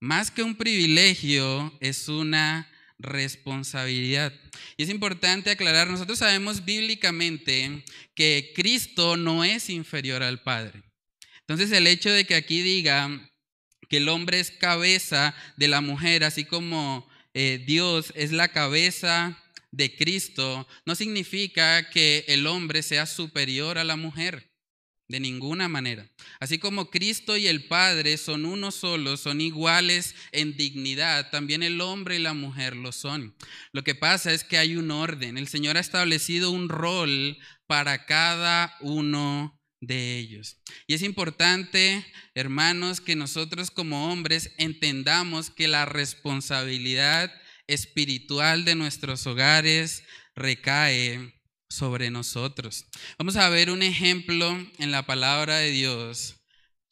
Más 0.00 0.30
que 0.30 0.42
un 0.42 0.56
privilegio, 0.56 1.76
es 1.80 2.08
una 2.08 2.70
responsabilidad. 2.98 4.32
Y 4.76 4.82
es 4.82 4.88
importante 4.88 5.50
aclarar, 5.50 5.88
nosotros 5.88 6.18
sabemos 6.18 6.64
bíblicamente 6.64 7.84
que 8.14 8.52
Cristo 8.54 9.16
no 9.16 9.44
es 9.44 9.70
inferior 9.70 10.22
al 10.22 10.42
Padre. 10.42 10.82
Entonces 11.40 11.70
el 11.72 11.86
hecho 11.86 12.10
de 12.10 12.24
que 12.24 12.34
aquí 12.34 12.62
diga 12.62 13.29
que 13.90 13.98
el 13.98 14.08
hombre 14.08 14.40
es 14.40 14.52
cabeza 14.52 15.34
de 15.56 15.68
la 15.68 15.80
mujer, 15.82 16.24
así 16.24 16.44
como 16.44 17.06
eh, 17.34 17.62
Dios 17.66 18.12
es 18.14 18.30
la 18.30 18.48
cabeza 18.48 19.36
de 19.72 19.94
Cristo, 19.94 20.66
no 20.86 20.94
significa 20.94 21.90
que 21.90 22.24
el 22.28 22.46
hombre 22.46 22.82
sea 22.82 23.04
superior 23.04 23.76
a 23.78 23.84
la 23.84 23.96
mujer. 23.96 24.48
De 25.08 25.18
ninguna 25.18 25.68
manera. 25.68 26.08
Así 26.38 26.60
como 26.60 26.88
Cristo 26.88 27.36
y 27.36 27.48
el 27.48 27.64
Padre 27.66 28.16
son 28.16 28.46
uno 28.46 28.70
solo, 28.70 29.16
son 29.16 29.40
iguales 29.40 30.14
en 30.30 30.56
dignidad, 30.56 31.30
también 31.30 31.64
el 31.64 31.80
hombre 31.80 32.14
y 32.14 32.20
la 32.20 32.32
mujer 32.32 32.76
lo 32.76 32.92
son. 32.92 33.34
Lo 33.72 33.82
que 33.82 33.96
pasa 33.96 34.32
es 34.32 34.44
que 34.44 34.56
hay 34.56 34.76
un 34.76 34.92
orden. 34.92 35.36
El 35.36 35.48
Señor 35.48 35.76
ha 35.76 35.80
establecido 35.80 36.52
un 36.52 36.68
rol 36.68 37.38
para 37.66 38.06
cada 38.06 38.76
uno 38.78 39.59
de 39.80 40.18
ellos. 40.18 40.58
Y 40.86 40.94
es 40.94 41.02
importante, 41.02 42.04
hermanos, 42.34 43.00
que 43.00 43.16
nosotros 43.16 43.70
como 43.70 44.12
hombres 44.12 44.52
entendamos 44.58 45.50
que 45.50 45.68
la 45.68 45.86
responsabilidad 45.86 47.32
espiritual 47.66 48.64
de 48.64 48.74
nuestros 48.74 49.26
hogares 49.26 50.04
recae 50.34 51.34
sobre 51.68 52.10
nosotros. 52.10 52.86
Vamos 53.18 53.36
a 53.36 53.48
ver 53.48 53.70
un 53.70 53.82
ejemplo 53.82 54.50
en 54.78 54.90
la 54.90 55.06
palabra 55.06 55.58
de 55.58 55.70
Dios 55.70 56.36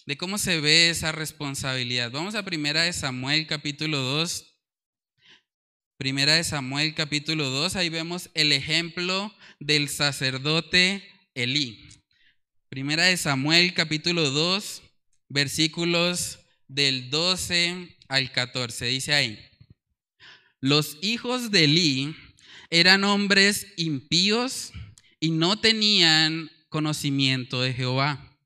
de 0.08 0.16
cómo 0.16 0.38
se 0.38 0.58
ve 0.58 0.88
esa 0.88 1.12
responsabilidad. 1.12 2.10
Vamos 2.10 2.34
a 2.34 2.42
Primera 2.42 2.84
de 2.84 2.94
Samuel 2.94 3.46
capítulo 3.46 3.98
2. 3.98 4.56
Primera 5.98 6.36
de 6.36 6.44
Samuel 6.44 6.94
capítulo 6.94 7.50
2, 7.50 7.76
ahí 7.76 7.90
vemos 7.90 8.30
el 8.32 8.52
ejemplo 8.52 9.34
del 9.60 9.90
sacerdote 9.90 11.06
Elí. 11.34 11.87
Primera 12.68 13.04
de 13.04 13.16
Samuel 13.16 13.72
capítulo 13.72 14.30
2, 14.30 14.82
versículos 15.30 16.40
del 16.66 17.08
12 17.08 17.96
al 18.08 18.30
14. 18.30 18.84
Dice 18.84 19.14
ahí, 19.14 19.38
los 20.60 20.98
hijos 21.00 21.50
de 21.50 21.64
Elí 21.64 22.14
eran 22.68 23.04
hombres 23.04 23.68
impíos 23.78 24.72
y 25.18 25.30
no 25.30 25.58
tenían 25.58 26.50
conocimiento 26.68 27.62
de 27.62 27.72
Jehová. 27.72 28.36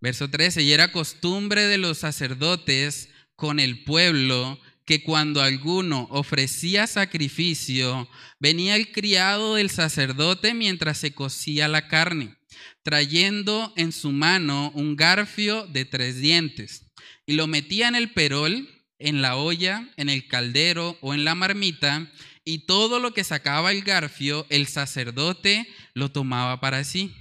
Verso 0.00 0.28
13, 0.28 0.62
y 0.62 0.72
era 0.72 0.90
costumbre 0.90 1.68
de 1.68 1.78
los 1.78 1.98
sacerdotes 1.98 3.10
con 3.36 3.60
el 3.60 3.84
pueblo 3.84 4.58
que 4.84 5.04
cuando 5.04 5.40
alguno 5.40 6.08
ofrecía 6.10 6.88
sacrificio, 6.88 8.10
venía 8.40 8.74
el 8.74 8.90
criado 8.90 9.54
del 9.54 9.70
sacerdote 9.70 10.52
mientras 10.52 10.98
se 10.98 11.12
cocía 11.14 11.68
la 11.68 11.86
carne, 11.86 12.39
trayendo 12.82 13.72
en 13.76 13.92
su 13.92 14.12
mano 14.12 14.70
un 14.74 14.96
garfio 14.96 15.66
de 15.66 15.84
tres 15.84 16.20
dientes, 16.20 16.86
y 17.26 17.34
lo 17.34 17.46
metía 17.46 17.88
en 17.88 17.94
el 17.94 18.12
perol, 18.12 18.68
en 18.98 19.22
la 19.22 19.36
olla, 19.36 19.88
en 19.96 20.08
el 20.08 20.28
caldero 20.28 20.98
o 21.00 21.14
en 21.14 21.24
la 21.24 21.34
marmita, 21.34 22.10
y 22.44 22.66
todo 22.66 22.98
lo 22.98 23.12
que 23.14 23.24
sacaba 23.24 23.70
el 23.70 23.82
garfio, 23.82 24.46
el 24.48 24.66
sacerdote 24.66 25.68
lo 25.94 26.10
tomaba 26.10 26.60
para 26.60 26.84
sí. 26.84 27.14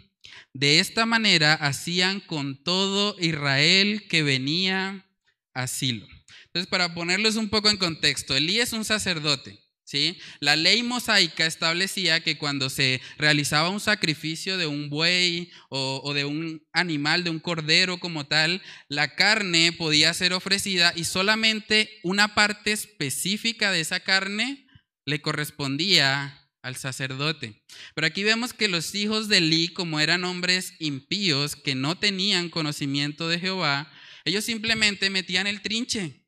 De 0.54 0.80
esta 0.80 1.06
manera 1.06 1.54
hacían 1.54 2.20
con 2.20 2.64
todo 2.64 3.16
Israel 3.20 4.08
que 4.10 4.24
venía 4.24 5.06
a 5.54 5.68
Silo. 5.68 6.08
Entonces, 6.46 6.68
para 6.68 6.96
ponerlos 6.96 7.36
un 7.36 7.50
poco 7.50 7.70
en 7.70 7.78
contexto, 7.78 8.36
Elí 8.36 8.60
es 8.60 8.74
un 8.74 8.84
sacerdote. 8.84 9.60
¿Sí? 9.90 10.20
La 10.40 10.56
ley 10.56 10.84
mosaica 10.84 11.48
establecía 11.48 12.22
que 12.22 12.38
cuando 12.38 12.70
se 12.70 13.02
realizaba 13.18 13.70
un 13.70 13.80
sacrificio 13.80 14.60
de 14.60 14.68
un 14.68 14.88
buey 14.88 15.50
o, 15.70 16.14
de 16.14 16.26
un 16.26 16.64
animal, 16.74 17.24
de 17.24 17.32
un 17.32 17.40
cordero 17.40 18.00
como 18.00 18.28
tal, 18.28 18.62
la 18.88 19.16
carne 19.16 19.72
podía 19.72 20.14
ser 20.14 20.34
ofrecida 20.34 20.94
y 20.96 21.06
solamente 21.06 21.90
una 22.04 22.36
parte 22.36 22.72
específica 22.72 23.72
de 23.72 23.80
esa 23.80 24.02
carne 24.02 24.68
le 25.08 25.24
correspondía 25.24 26.48
al 26.62 26.76
sacerdote. 26.76 27.64
Pero 27.96 28.06
aquí 28.06 28.24
vemos 28.24 28.54
que 28.54 28.68
los 28.68 28.94
hijos 28.94 29.28
de 29.28 29.38
Eli, 29.38 29.70
como 29.70 30.00
eran 30.00 30.24
hombres 30.24 30.76
impíos 30.78 31.56
que 31.56 31.74
no 31.74 31.98
tenían 31.98 32.50
conocimiento 32.50 33.28
de 33.28 33.40
Jehová, 33.40 33.92
ellos 34.24 34.46
simplemente 34.46 35.10
metían 35.10 35.48
el 35.48 35.64
trinche, 35.64 36.28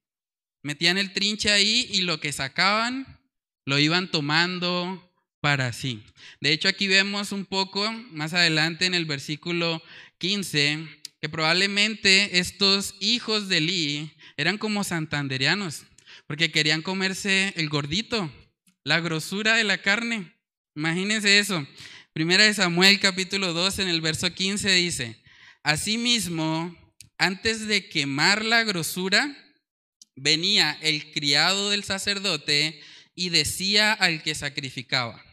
metían 0.64 0.98
el 0.98 1.14
trinche 1.14 1.52
ahí 1.52 1.88
y 1.92 2.02
lo 2.02 2.20
que 2.20 2.32
sacaban 2.32 3.21
lo 3.66 3.80
iban 3.80 4.10
tomando 4.10 5.12
para 5.42 5.74
sí. 5.74 6.04
De 6.40 6.52
hecho, 6.54 6.68
aquí 6.68 6.88
vemos 6.88 7.32
un 7.32 7.46
poco 7.46 7.92
más 8.12 8.34
adelante 8.34 8.86
en 8.86 8.94
el 8.94 9.06
versículo 9.06 9.82
15 10.20 10.88
que 11.22 11.30
probablemente 11.30 12.40
estos 12.40 12.96
hijos 13.00 13.48
de 13.48 13.58
Eli 13.58 14.12
eran 14.38 14.58
como 14.58 14.84
santanderianos, 14.84 15.84
porque 16.26 16.52
querían 16.52 16.82
comerse 16.82 17.54
el 17.58 17.70
gordito, 17.70 18.32
la 18.84 19.00
grosura 19.00 19.56
de 19.56 19.64
la 19.64 19.78
carne. 19.78 20.34
Imagínense 20.76 21.38
eso. 21.38 21.68
Primera 22.14 22.44
de 22.44 22.54
Samuel 22.56 23.00
capítulo 23.00 23.54
2 23.54 23.80
en 23.80 23.88
el 23.88 24.02
verso 24.02 24.34
15 24.34 24.72
dice, 24.72 25.22
Asimismo, 25.62 26.76
antes 27.20 27.68
de 27.68 27.88
quemar 27.88 28.44
la 28.44 28.64
grosura, 28.64 29.38
venía 30.16 30.78
el 30.82 31.12
criado 31.12 31.70
del 31.70 31.84
sacerdote 31.84 32.82
y 33.16 33.30
decía 33.30 33.94
al 33.94 34.24
que 34.24 34.36
sacrificaba, 34.36 35.24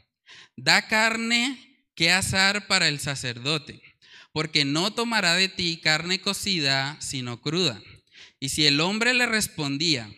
da 0.56 0.88
carne 0.88 1.84
que 1.94 2.10
asar 2.10 2.66
para 2.66 2.88
el 2.88 3.00
sacerdote, 3.00 3.82
porque 4.32 4.64
no 4.64 4.92
tomará 4.92 5.34
de 5.34 5.48
ti 5.48 5.80
carne 5.82 6.20
cocida, 6.20 6.96
sino 7.00 7.40
cruda. 7.40 7.80
Y 8.40 8.50
si 8.50 8.66
el 8.66 8.80
hombre 8.80 9.14
le 9.14 9.26
respondía, 9.26 10.10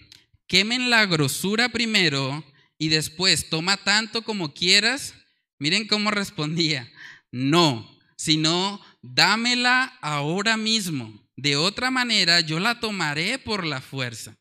quemen 0.47 0.91
la 0.91 1.07
grosura 1.07 1.71
primero 1.71 2.45
y 2.77 2.89
después 2.89 3.49
toma 3.49 3.77
tanto 3.77 4.23
como 4.23 4.53
quieras, 4.53 5.15
miren 5.59 5.87
cómo 5.87 6.11
respondía, 6.11 6.91
no, 7.31 7.99
sino 8.17 8.81
dámela 9.03 9.97
ahora 10.03 10.57
mismo. 10.57 11.27
De 11.37 11.57
otra 11.57 11.91
manera 11.91 12.41
yo 12.41 12.61
la 12.61 12.81
tomaré 12.81 13.39
por 13.39 13.65
la 13.65 13.81
fuerza. 13.81 14.37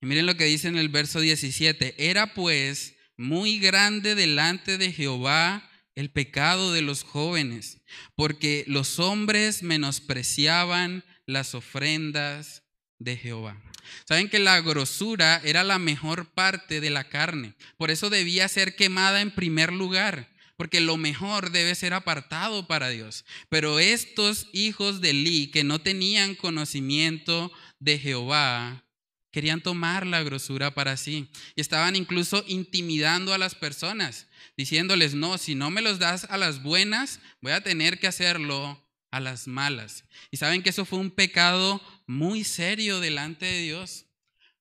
Y 0.00 0.06
miren 0.06 0.26
lo 0.26 0.36
que 0.36 0.44
dice 0.44 0.68
en 0.68 0.78
el 0.78 0.88
verso 0.88 1.20
17, 1.20 1.94
era 1.98 2.34
pues 2.34 2.94
muy 3.16 3.58
grande 3.58 4.14
delante 4.14 4.78
de 4.78 4.92
Jehová 4.92 5.68
el 5.96 6.10
pecado 6.10 6.72
de 6.72 6.82
los 6.82 7.02
jóvenes, 7.02 7.80
porque 8.14 8.64
los 8.68 9.00
hombres 9.00 9.64
menospreciaban 9.64 11.04
las 11.26 11.54
ofrendas 11.56 12.62
de 13.00 13.16
Jehová. 13.16 13.60
Saben 14.06 14.28
que 14.28 14.38
la 14.38 14.60
grosura 14.60 15.40
era 15.44 15.64
la 15.64 15.80
mejor 15.80 16.32
parte 16.32 16.80
de 16.80 16.90
la 16.90 17.08
carne, 17.08 17.54
por 17.76 17.90
eso 17.90 18.10
debía 18.10 18.46
ser 18.46 18.76
quemada 18.76 19.20
en 19.20 19.34
primer 19.34 19.72
lugar, 19.72 20.30
porque 20.56 20.80
lo 20.80 20.96
mejor 20.96 21.50
debe 21.50 21.74
ser 21.74 21.94
apartado 21.94 22.68
para 22.68 22.90
Dios. 22.90 23.24
Pero 23.48 23.78
estos 23.78 24.48
hijos 24.52 25.00
de 25.00 25.10
Eli 25.10 25.50
que 25.50 25.64
no 25.64 25.80
tenían 25.80 26.34
conocimiento 26.34 27.52
de 27.80 27.98
Jehová, 27.98 28.84
querían 29.30 29.60
tomar 29.60 30.06
la 30.06 30.22
grosura 30.22 30.74
para 30.74 30.96
sí 30.96 31.30
y 31.54 31.60
estaban 31.60 31.96
incluso 31.96 32.44
intimidando 32.46 33.34
a 33.34 33.38
las 33.38 33.54
personas, 33.54 34.26
diciéndoles, 34.56 35.14
no, 35.14 35.38
si 35.38 35.54
no 35.54 35.70
me 35.70 35.82
los 35.82 35.98
das 35.98 36.24
a 36.30 36.36
las 36.36 36.62
buenas, 36.62 37.20
voy 37.40 37.52
a 37.52 37.62
tener 37.62 37.98
que 37.98 38.06
hacerlo 38.06 38.84
a 39.10 39.20
las 39.20 39.46
malas. 39.46 40.04
Y 40.30 40.36
saben 40.36 40.62
que 40.62 40.70
eso 40.70 40.84
fue 40.84 40.98
un 40.98 41.10
pecado 41.10 41.80
muy 42.06 42.44
serio 42.44 43.00
delante 43.00 43.46
de 43.46 43.62
Dios. 43.62 44.06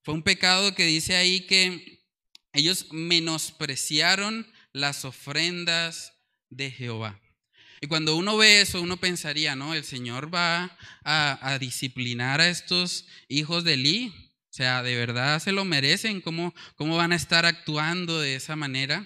Fue 0.04 0.14
un 0.14 0.24
pecado 0.24 0.74
que 0.74 0.86
dice 0.86 1.16
ahí 1.16 1.42
que 1.42 2.06
ellos 2.54 2.88
menospreciaron 2.92 4.52
las 4.74 5.06
ofrendas 5.06 6.14
de 6.50 6.72
Jehová. 6.72 7.20
Y 7.80 7.88
cuando 7.88 8.16
uno 8.16 8.38
ve 8.38 8.62
eso, 8.62 8.82
uno 8.82 8.98
pensaría, 8.98 9.56
no, 9.56 9.74
el 9.74 9.84
Señor 9.84 10.34
va 10.34 10.76
a, 11.04 11.58
disciplinar 11.60 12.42
a 12.42 12.50
estos 12.50 13.06
hijos 13.28 13.64
de 13.64 13.74
Eli. 13.74 14.27
Sea, 14.58 14.82
de 14.82 14.96
verdad 14.96 15.40
se 15.40 15.52
lo 15.52 15.66
merecen, 15.66 16.20
¿Cómo, 16.20 16.52
¿cómo 16.78 16.98
van 16.98 17.12
a 17.12 17.16
estar 17.16 17.46
actuando 17.46 18.20
de 18.20 18.34
esa 18.34 18.56
manera? 18.56 19.06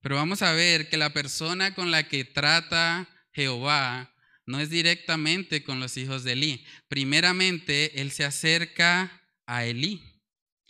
Pero 0.00 0.16
vamos 0.16 0.42
a 0.42 0.52
ver 0.54 0.88
que 0.88 0.96
la 0.96 1.12
persona 1.12 1.72
con 1.72 1.92
la 1.92 2.08
que 2.08 2.24
trata 2.24 3.08
Jehová 3.32 4.12
no 4.46 4.58
es 4.58 4.68
directamente 4.68 5.62
con 5.62 5.78
los 5.78 5.96
hijos 5.96 6.24
de 6.24 6.32
Elí. 6.32 6.66
Primeramente, 6.88 8.00
él 8.00 8.10
se 8.10 8.24
acerca 8.24 9.22
a 9.46 9.66
Elí, 9.66 10.02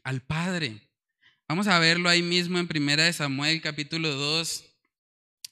al 0.05 0.21
Padre. 0.21 0.87
Vamos 1.49 1.67
a 1.67 1.79
verlo 1.79 2.11
ahí 2.11 2.21
mismo 2.21 2.59
en 2.59 2.69
Primera 2.69 3.05
de 3.05 3.15
Samuel 3.15 3.63
capítulo 3.63 4.11
2, 4.11 4.63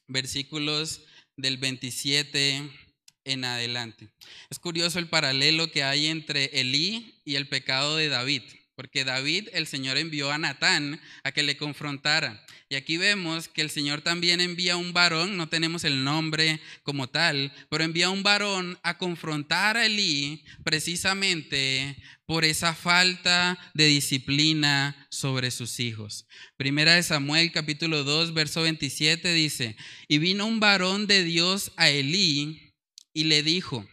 versículos 0.07 1.07
del 1.39 1.57
27 1.57 2.88
en 3.29 3.45
adelante. 3.45 4.09
Es 4.51 4.59
curioso 4.59 4.99
el 4.99 5.09
paralelo 5.09 5.71
que 5.71 5.85
hay 5.85 6.07
entre 6.07 6.47
Elí 6.61 7.21
y 7.25 7.37
el 7.37 7.49
pecado 7.49 7.97
de 7.97 8.09
David, 8.09 8.43
porque 8.75 9.05
David 9.05 9.49
el 9.53 9.67
Señor 9.67 9.99
envió 9.99 10.31
a 10.31 10.39
Natán 10.39 11.01
a 11.25 11.33
que 11.33 11.43
le 11.43 11.57
confrontara. 11.57 12.45
Y 12.71 12.75
aquí 12.75 12.97
vemos 12.99 13.49
que 13.49 13.63
el 13.63 13.71
Señor 13.71 14.03
también 14.03 14.41
envía 14.41 14.77
un 14.77 14.93
varón, 14.93 15.37
no 15.37 15.49
tenemos 15.49 15.85
el 15.85 16.05
nombre 16.05 16.61
como 16.83 17.09
tal, 17.09 17.53
pero 17.71 17.83
envía 17.83 18.11
un 18.11 18.23
varón 18.23 18.79
a 18.83 18.99
confrontar 18.99 19.77
a 19.77 19.87
Elí 19.87 20.45
precisamente 20.65 21.97
por 22.27 22.45
esa 22.45 22.75
falta 22.75 23.59
de 23.73 23.87
disciplina 23.87 25.09
sobre 25.09 25.51
sus 25.51 25.81
hijos. 25.81 26.27
Primera 26.59 26.95
de 26.95 27.03
Samuel 27.03 27.53
capítulo 27.53 28.05
2, 28.05 28.35
verso 28.35 28.61
27 28.63 29.33
dice, 29.33 29.77
y 30.09 30.19
vino 30.19 30.45
un 30.45 30.61
varón 30.61 31.07
de 31.07 31.25
Dios 31.25 31.73
a 31.77 31.89
Elí 31.89 32.68
y 33.13 33.25
le 33.25 33.43
dijo, 33.43 33.87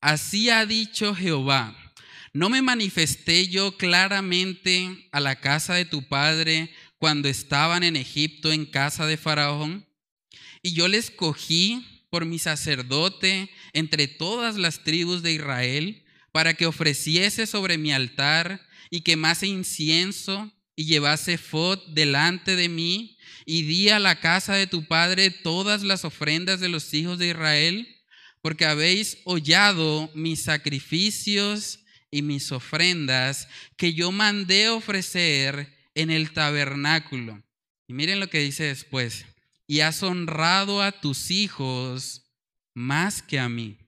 así 0.00 0.50
ha 0.50 0.66
dicho 0.66 1.14
Jehová, 1.14 1.76
¿no 2.32 2.48
me 2.48 2.62
manifesté 2.62 3.48
yo 3.48 3.76
claramente 3.76 5.08
a 5.12 5.20
la 5.20 5.40
casa 5.40 5.74
de 5.74 5.84
tu 5.84 6.06
padre? 6.08 6.70
cuando 7.04 7.28
estaban 7.28 7.82
en 7.82 7.96
Egipto 7.96 8.50
en 8.50 8.64
casa 8.64 9.06
de 9.06 9.18
Faraón? 9.18 9.86
Y 10.62 10.72
yo 10.72 10.88
les 10.88 11.10
cogí 11.10 12.06
por 12.08 12.24
mi 12.24 12.38
sacerdote 12.38 13.50
entre 13.74 14.08
todas 14.08 14.56
las 14.56 14.84
tribus 14.84 15.22
de 15.22 15.34
Israel 15.34 16.02
para 16.32 16.54
que 16.54 16.64
ofreciese 16.64 17.46
sobre 17.46 17.76
mi 17.76 17.92
altar 17.92 18.66
y 18.88 19.02
quemase 19.02 19.46
incienso 19.46 20.50
y 20.74 20.86
llevase 20.86 21.36
fod 21.36 21.78
delante 21.88 22.56
de 22.56 22.70
mí 22.70 23.18
y 23.44 23.64
di 23.64 23.90
a 23.90 23.98
la 23.98 24.18
casa 24.18 24.54
de 24.54 24.66
tu 24.66 24.86
padre 24.86 25.28
todas 25.28 25.82
las 25.82 26.06
ofrendas 26.06 26.58
de 26.58 26.70
los 26.70 26.94
hijos 26.94 27.18
de 27.18 27.28
Israel, 27.28 27.93
porque 28.44 28.66
habéis 28.66 29.16
hollado 29.24 30.10
mis 30.12 30.42
sacrificios 30.42 31.80
y 32.10 32.20
mis 32.20 32.52
ofrendas 32.52 33.48
que 33.78 33.94
yo 33.94 34.12
mandé 34.12 34.68
ofrecer 34.68 35.74
en 35.94 36.10
el 36.10 36.30
tabernáculo. 36.34 37.42
Y 37.88 37.94
miren 37.94 38.20
lo 38.20 38.28
que 38.28 38.40
dice 38.40 38.64
después. 38.64 39.24
Y 39.66 39.80
has 39.80 40.02
honrado 40.02 40.82
a 40.82 40.92
tus 40.92 41.30
hijos 41.30 42.26
más 42.74 43.22
que 43.22 43.38
a 43.38 43.48
mí, 43.48 43.78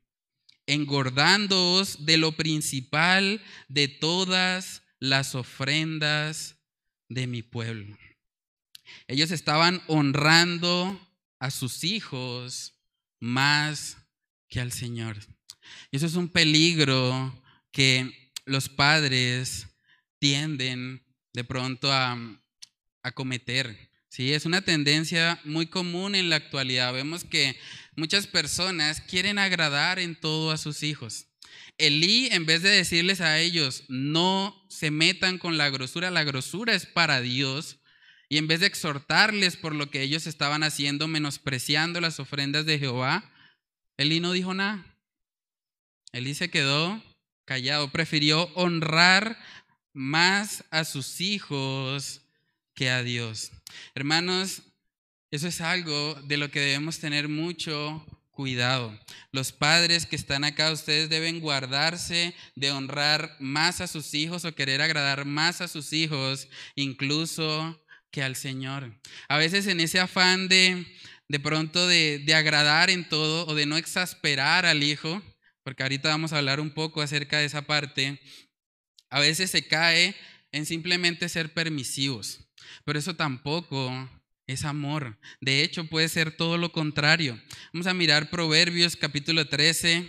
engordándoos 0.65 2.07
de 2.07 2.17
lo 2.17 2.33
principal 2.33 3.43
de 3.69 3.89
todas 3.89 4.85
las 5.01 5.35
ofrendas 5.35 6.57
de 7.11 7.27
mi 7.27 7.43
pueblo. 7.43 7.95
Ellos 9.07 9.33
estaban 9.33 9.83
honrando 9.87 10.99
a 11.41 11.51
sus 11.51 11.85
hijos 11.85 12.73
más 13.21 13.99
que 14.57 14.63
al 14.63 14.73
Señor. 14.73 15.19
Y 15.91 15.99
eso 15.99 16.07
es 16.07 16.15
un 16.15 16.31
peligro 16.31 17.43
que 17.73 18.33
los 18.47 18.71
padres 18.71 19.67
tienden 20.19 21.05
de 21.35 21.45
pronto 21.45 21.93
a, 21.93 22.17
cometer. 23.15 23.91
Sí, 24.09 24.33
es 24.33 24.47
una 24.47 24.63
tendencia 24.63 25.39
muy 25.45 25.67
común 25.67 26.15
en 26.15 26.31
la 26.31 26.37
actualidad. 26.37 26.95
Vemos 26.95 27.23
que 27.23 27.55
muchas 27.97 28.27
personas 28.27 29.03
quieren 29.03 29.39
agradar 29.39 29.99
en 29.99 30.19
todo 30.19 30.51
a 30.53 30.57
sus 30.57 30.83
hijos. 30.83 31.27
Elí, 31.77 32.29
en 32.33 32.47
vez 32.47 32.63
de 32.63 32.71
decirles 32.71 33.21
a 33.21 33.39
ellos, 33.39 33.85
no 33.89 34.57
se 34.71 34.91
metan 34.91 35.37
con 35.37 35.59
la 35.59 35.69
grosura, 35.69 36.11
la 36.11 36.25
grosura 36.25 36.75
es 36.75 36.87
para 36.87 37.21
Dios, 37.21 37.77
Y 38.31 38.39
en 38.39 38.49
vez 38.49 38.61
de 38.61 38.67
exhortarles 38.67 39.57
por 39.59 39.75
lo 39.75 39.91
que 39.91 40.01
ellos 40.01 40.27
estaban 40.27 40.63
haciendo, 40.63 41.09
menospreciando 41.09 42.01
las 42.01 42.19
ofrendas 42.19 42.65
de 42.65 42.79
Jehová, 42.79 43.31
Elí 43.97 44.21
no 44.21 44.33
dijo 44.33 44.55
nada. 44.55 44.85
Elí 46.13 46.35
se 46.35 46.51
quedó 46.51 47.03
callado, 47.45 47.91
prefirió 47.91 48.51
honrar 48.55 49.39
más 49.93 50.65
a 50.71 50.85
sus 50.85 51.21
hijos 51.21 52.23
que 52.75 52.91
a 52.91 53.03
Dios. 53.03 53.53
Hermanos, 53.95 54.63
eso 55.31 55.49
es 55.49 55.61
algo 55.61 56.15
de 56.25 56.37
lo 56.37 56.51
que 56.51 56.61
debemos 56.61 56.99
tener 56.99 57.29
mucho 57.29 58.05
cuidado. 58.31 58.97
Los 59.33 59.51
padres 59.53 60.05
que 60.05 60.17
están 60.17 60.45
acá, 60.45 60.71
ustedes 60.71 61.09
deben 61.09 61.41
guardarse 61.41 62.35
de 62.55 62.71
honrar 62.71 63.35
más 63.41 63.81
a 63.81 63.87
sus 63.87 64.13
hijos 64.13 64.45
o 64.45 64.55
querer 64.55 64.83
agradar 64.83 65.25
más 65.25 65.63
a 65.63 65.69
sus 65.69 65.93
hijos, 65.95 66.49
incluso 66.75 67.83
que 68.11 68.23
al 68.23 68.37
Señor. 68.37 68.95
A 69.29 69.39
veces 69.39 69.67
en 69.67 69.81
ese 69.81 70.01
afán 70.01 70.49
de 70.49 70.87
de 71.29 71.41
pronto 71.41 71.87
de, 71.87 72.19
de 72.19 72.35
agradar 72.35 72.91
en 72.91 73.09
todo 73.09 73.47
o 73.47 73.55
de 73.55 73.67
no 73.67 73.77
exasperar 73.77 74.67
al 74.67 74.83
hijo, 74.83 75.23
porque 75.63 75.83
ahorita 75.83 76.09
vamos 76.09 76.33
a 76.33 76.39
hablar 76.39 76.61
un 76.61 76.71
poco 76.71 77.03
acerca 77.03 77.39
de 77.39 77.47
esa 77.47 77.63
parte, 77.63 78.21
a 79.11 79.21
veces 79.21 79.51
se 79.51 79.67
cae 79.67 80.15
en 80.53 80.67
simplemente 80.67 81.29
ser 81.29 81.53
permisivos, 81.53 82.49
pero 82.85 82.99
eso 82.99 83.15
tampoco 83.15 84.09
es 84.47 84.65
amor. 84.65 85.19
De 85.41 85.63
hecho, 85.63 85.87
puede 85.87 86.09
ser 86.09 86.37
todo 86.37 86.57
lo 86.57 86.73
contrario. 86.73 87.41
Vamos 87.73 87.87
a 87.87 87.95
mirar 87.95 88.31
Proverbios 88.31 88.97
capítulo 88.97 89.49
13, 89.49 90.09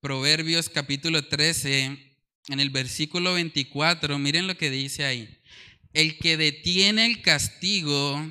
Proverbios 0.00 0.68
capítulo 0.68 1.26
13, 1.26 1.84
en 2.48 2.60
el 2.60 2.70
versículo 2.70 3.34
24, 3.34 4.18
miren 4.18 4.46
lo 4.46 4.56
que 4.56 4.70
dice 4.70 5.04
ahí. 5.04 5.40
El 5.92 6.18
que 6.18 6.36
detiene 6.36 7.06
el 7.06 7.22
castigo 7.22 8.24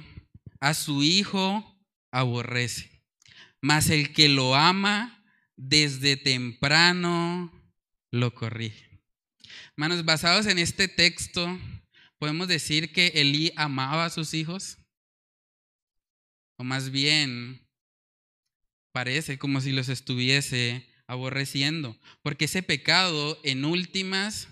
a 0.60 0.74
su 0.74 1.04
hijo 1.04 1.80
aborrece, 2.12 3.04
mas 3.62 3.90
el 3.90 4.14
que 4.14 4.30
lo 4.30 4.56
ama 4.56 5.24
desde 5.56 6.18
temprano 6.18 7.52
lo 8.12 8.34
corrige. 8.34 9.02
Hermanos, 9.72 10.06
basados 10.06 10.46
en 10.46 10.60
este 10.60 10.88
texto, 10.88 11.60
podemos 12.18 12.48
decir 12.48 12.94
que 12.94 13.08
Elí 13.16 13.52
amaba 13.56 14.06
a 14.06 14.10
sus 14.10 14.34
hijos, 14.34 14.78
o 16.58 16.64
más 16.64 16.90
bien 16.92 17.68
parece 18.94 19.38
como 19.38 19.60
si 19.60 19.74
los 19.74 19.90
estuviese 19.90 20.88
aborreciendo, 21.08 22.00
porque 22.22 22.46
ese 22.46 22.64
pecado 22.64 23.40
en 23.44 23.66
últimas 23.66 24.48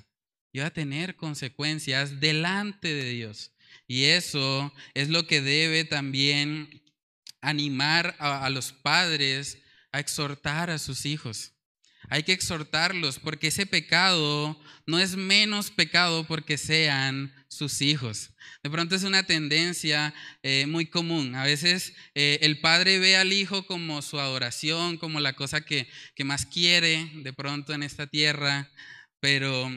iba 0.52 0.66
a 0.66 0.74
tener 0.74 1.16
consecuencias 1.16 2.20
delante 2.20 2.94
de 2.94 3.10
Dios. 3.10 3.53
Y 3.94 4.06
eso 4.06 4.74
es 4.96 5.10
lo 5.10 5.28
que 5.28 5.40
debe 5.40 5.86
también 5.86 6.82
animar 7.42 8.16
a, 8.18 8.50
los 8.50 8.72
padres 8.72 9.60
a 9.92 10.00
exhortar 10.00 10.72
a 10.72 10.80
sus 10.80 11.06
hijos. 11.06 11.52
Hay 12.10 12.24
que 12.24 12.32
exhortarlos 12.32 13.20
porque 13.20 13.50
ese 13.50 13.68
pecado 13.68 14.60
no 14.88 14.98
es 14.98 15.16
menos 15.16 15.70
pecado 15.70 16.24
porque 16.24 16.58
sean 16.58 17.32
sus 17.50 17.84
hijos. 17.84 18.32
De 18.64 18.72
pronto 18.72 18.96
es 18.96 19.04
una 19.04 19.28
tendencia 19.28 20.12
eh, 20.42 20.66
muy 20.66 20.88
común. 20.88 21.36
A 21.36 21.44
veces 21.44 21.94
eh, 22.16 22.40
el 22.42 22.62
padre 22.62 22.98
ve 22.98 23.16
al 23.16 23.32
hijo 23.32 23.68
como 23.68 24.02
su 24.02 24.20
adoración, 24.20 24.98
como 24.98 25.20
la 25.20 25.34
cosa 25.34 25.62
que 25.62 25.88
más 26.26 26.48
quiere 26.48 27.12
de 27.18 27.32
pronto 27.32 27.74
en 27.74 27.84
esta 27.84 28.08
tierra, 28.08 28.72
pero 29.20 29.70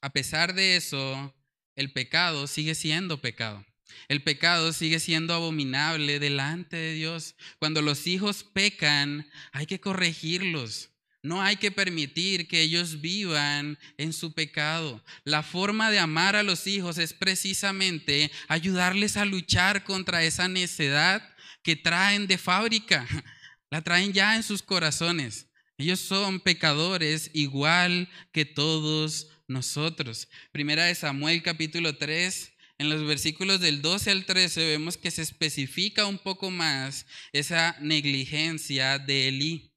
a 0.00 0.10
pesar 0.10 0.52
de 0.52 0.74
eso, 0.74 1.32
el 1.76 1.92
pecado 1.92 2.46
sigue 2.46 2.74
siendo 2.74 3.20
pecado. 3.20 3.64
El 4.08 4.22
pecado 4.22 4.72
sigue 4.72 5.00
siendo 5.00 5.34
abominable 5.34 6.18
delante 6.18 6.76
de 6.76 6.94
Dios. 6.94 7.34
Cuando 7.58 7.82
los 7.82 8.06
hijos 8.06 8.44
pecan, 8.44 9.30
hay 9.52 9.66
que 9.66 9.80
corregirlos. 9.80 10.90
No 11.22 11.40
hay 11.40 11.56
que 11.56 11.70
permitir 11.70 12.48
que 12.48 12.62
ellos 12.62 13.00
vivan 13.00 13.78
en 13.96 14.12
su 14.12 14.32
pecado. 14.32 15.04
La 15.24 15.44
forma 15.44 15.90
de 15.90 16.00
amar 16.00 16.34
a 16.34 16.42
los 16.42 16.66
hijos 16.66 16.98
es 16.98 17.12
precisamente 17.12 18.32
ayudarles 18.48 19.16
a 19.16 19.24
luchar 19.24 19.84
contra 19.84 20.24
esa 20.24 20.48
necedad 20.48 21.22
que 21.62 21.76
traen 21.76 22.26
de 22.26 22.38
fábrica. 22.38 23.06
La 23.70 23.82
traen 23.82 24.12
ya 24.12 24.34
en 24.36 24.42
sus 24.42 24.62
corazones. 24.62 25.46
Ellos 25.78 26.00
son 26.00 26.40
pecadores 26.40 27.30
igual 27.32 28.08
que 28.32 28.44
todos 28.44 29.28
nosotros. 29.52 30.28
Primera 30.50 30.86
de 30.86 30.94
Samuel 30.94 31.42
capítulo 31.42 31.96
3 31.96 32.52
en 32.78 32.88
los 32.88 33.06
versículos 33.06 33.60
del 33.60 33.80
12 33.80 34.10
al 34.10 34.24
13 34.24 34.66
vemos 34.66 34.96
que 34.96 35.12
se 35.12 35.22
especifica 35.22 36.06
un 36.06 36.18
poco 36.18 36.50
más 36.50 37.06
esa 37.32 37.76
negligencia 37.80 38.98
de 38.98 39.28
Elí. 39.28 39.72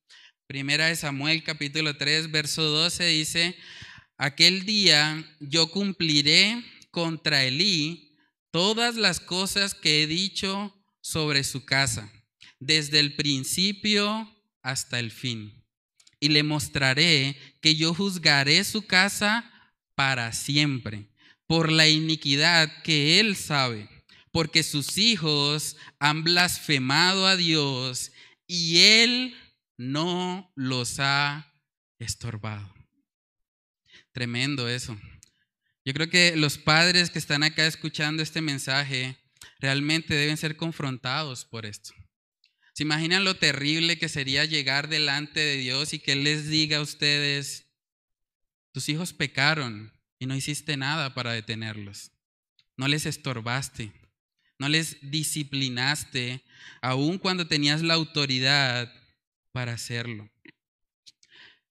Primera 0.47 0.87
de 0.87 0.95
Samuel 0.95 1.43
capítulo 1.43 1.95
3, 1.97 2.31
verso 2.31 2.63
12 2.63 3.05
dice, 3.05 3.55
aquel 4.17 4.65
día 4.65 5.23
yo 5.39 5.69
cumpliré 5.69 6.63
contra 6.89 7.43
Elí 7.43 8.17
todas 8.49 8.95
las 8.95 9.19
cosas 9.19 9.75
que 9.75 10.01
he 10.01 10.07
dicho 10.07 10.73
sobre 11.01 11.43
su 11.43 11.63
casa, 11.63 12.11
desde 12.59 12.99
el 12.99 13.15
principio 13.15 14.31
hasta 14.63 14.97
el 14.97 15.11
fin. 15.11 15.63
Y 16.19 16.29
le 16.29 16.41
mostraré 16.41 17.37
que 17.61 17.75
yo 17.75 17.93
juzgaré 17.93 18.63
su 18.63 18.81
casa 18.81 19.51
para 19.95 20.31
siempre 20.33 21.07
por 21.47 21.71
la 21.71 21.87
iniquidad 21.87 22.81
que 22.83 23.19
él 23.19 23.35
sabe, 23.35 23.89
porque 24.31 24.63
sus 24.63 24.97
hijos 24.97 25.77
han 25.99 26.23
blasfemado 26.23 27.27
a 27.27 27.35
Dios 27.35 28.11
y 28.47 28.79
él 28.79 29.35
no 29.77 30.51
los 30.55 30.99
ha 30.99 31.53
estorbado. 31.99 32.73
Tremendo 34.11 34.69
eso. 34.69 34.97
Yo 35.83 35.93
creo 35.93 36.09
que 36.09 36.35
los 36.35 36.57
padres 36.57 37.11
que 37.11 37.19
están 37.19 37.43
acá 37.43 37.67
escuchando 37.67 38.23
este 38.23 38.41
mensaje 38.41 39.17
realmente 39.59 40.15
deben 40.15 40.37
ser 40.37 40.57
confrontados 40.57 41.45
por 41.45 41.65
esto. 41.65 41.93
¿Se 42.73 42.83
imaginan 42.83 43.23
lo 43.23 43.35
terrible 43.35 43.97
que 43.97 44.09
sería 44.09 44.45
llegar 44.45 44.89
delante 44.89 45.39
de 45.39 45.57
Dios 45.57 45.93
y 45.93 45.99
que 45.99 46.13
Él 46.13 46.23
les 46.23 46.49
diga 46.49 46.77
a 46.77 46.81
ustedes, 46.81 47.64
tus 48.75 48.89
hijos 48.89 49.13
pecaron, 49.13 49.93
y 50.19 50.25
no 50.25 50.35
hiciste 50.35 50.75
nada 50.75 51.13
para 51.13 51.31
detenerlos. 51.31 52.11
No 52.75 52.89
les 52.89 53.05
estorbaste, 53.05 53.93
no 54.59 54.67
les 54.67 54.97
disciplinaste, 55.01 56.43
aun 56.81 57.17
cuando 57.17 57.47
tenías 57.47 57.81
la 57.81 57.93
autoridad 57.93 58.93
para 59.53 59.71
hacerlo. 59.71 60.29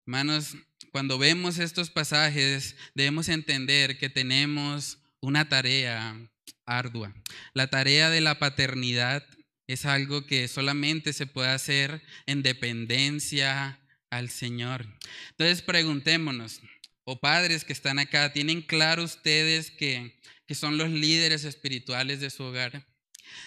Hermanos, 0.06 0.56
cuando 0.92 1.18
vemos 1.18 1.58
estos 1.58 1.90
pasajes, 1.90 2.74
debemos 2.94 3.28
entender 3.28 3.98
que 3.98 4.08
tenemos 4.08 4.96
una 5.20 5.46
tarea 5.46 6.16
ardua. 6.64 7.14
La 7.52 7.66
tarea 7.66 8.08
de 8.08 8.22
la 8.22 8.38
paternidad 8.38 9.26
es 9.66 9.84
algo 9.84 10.24
que 10.24 10.48
solamente 10.48 11.12
se 11.12 11.26
puede 11.26 11.50
hacer 11.50 12.00
en 12.24 12.42
dependencia 12.42 13.78
al 14.08 14.30
Señor. 14.30 14.86
Entonces 15.32 15.60
preguntémonos, 15.60 16.62
o 17.04 17.20
padres 17.20 17.64
que 17.64 17.72
están 17.72 17.98
acá, 17.98 18.32
¿tienen 18.32 18.62
claro 18.62 19.04
ustedes 19.04 19.70
que, 19.70 20.18
que 20.46 20.54
son 20.54 20.78
los 20.78 20.90
líderes 20.90 21.44
espirituales 21.44 22.20
de 22.20 22.30
su 22.30 22.42
hogar? 22.44 22.86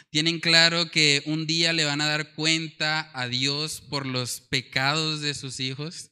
¿Tienen 0.10 0.40
claro 0.40 0.90
que 0.92 1.22
un 1.26 1.48
día 1.48 1.74
le 1.74 1.86
van 1.86 2.02
a 2.02 2.08
dar 2.08 2.34
cuenta 2.34 3.12
a 3.14 3.28
Dios 3.28 3.82
por 3.82 4.06
los 4.06 4.42
pecados 4.42 5.22
de 5.22 5.34
sus 5.34 5.60
hijos? 5.60 6.12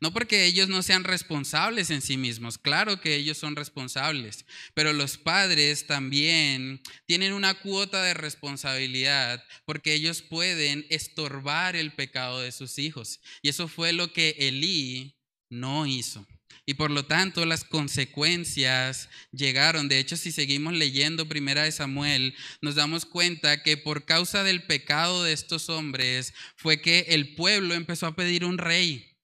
No 0.00 0.12
porque 0.12 0.44
ellos 0.44 0.68
no 0.68 0.82
sean 0.82 1.04
responsables 1.04 1.90
en 1.90 2.02
sí 2.02 2.16
mismos, 2.16 2.58
claro 2.58 3.00
que 3.00 3.16
ellos 3.16 3.38
son 3.38 3.56
responsables, 3.56 4.44
pero 4.74 4.92
los 4.92 5.18
padres 5.18 5.86
también 5.86 6.82
tienen 7.06 7.32
una 7.32 7.54
cuota 7.54 8.02
de 8.02 8.14
responsabilidad 8.14 9.42
porque 9.64 9.94
ellos 9.94 10.22
pueden 10.22 10.86
estorbar 10.90 11.76
el 11.76 11.92
pecado 11.92 12.40
de 12.40 12.52
sus 12.52 12.78
hijos. 12.78 13.20
Y 13.42 13.48
eso 13.48 13.68
fue 13.68 13.92
lo 13.92 14.12
que 14.12 14.36
Elí 14.38 15.16
no 15.48 15.86
hizo. 15.86 16.26
Y 16.66 16.74
por 16.74 16.90
lo 16.90 17.04
tanto 17.04 17.44
las 17.46 17.64
consecuencias 17.64 19.08
llegaron. 19.32 19.88
De 19.88 19.98
hecho, 19.98 20.16
si 20.16 20.32
seguimos 20.32 20.74
leyendo 20.74 21.28
Primera 21.28 21.64
de 21.64 21.72
Samuel, 21.72 22.34
nos 22.60 22.74
damos 22.74 23.06
cuenta 23.06 23.62
que 23.62 23.76
por 23.76 24.04
causa 24.04 24.44
del 24.44 24.62
pecado 24.64 25.24
de 25.24 25.32
estos 25.32 25.68
hombres 25.68 26.34
fue 26.56 26.80
que 26.80 27.06
el 27.08 27.34
pueblo 27.34 27.74
empezó 27.74 28.06
a 28.06 28.16
pedir 28.16 28.44
un 28.44 28.58
rey. 28.58 29.16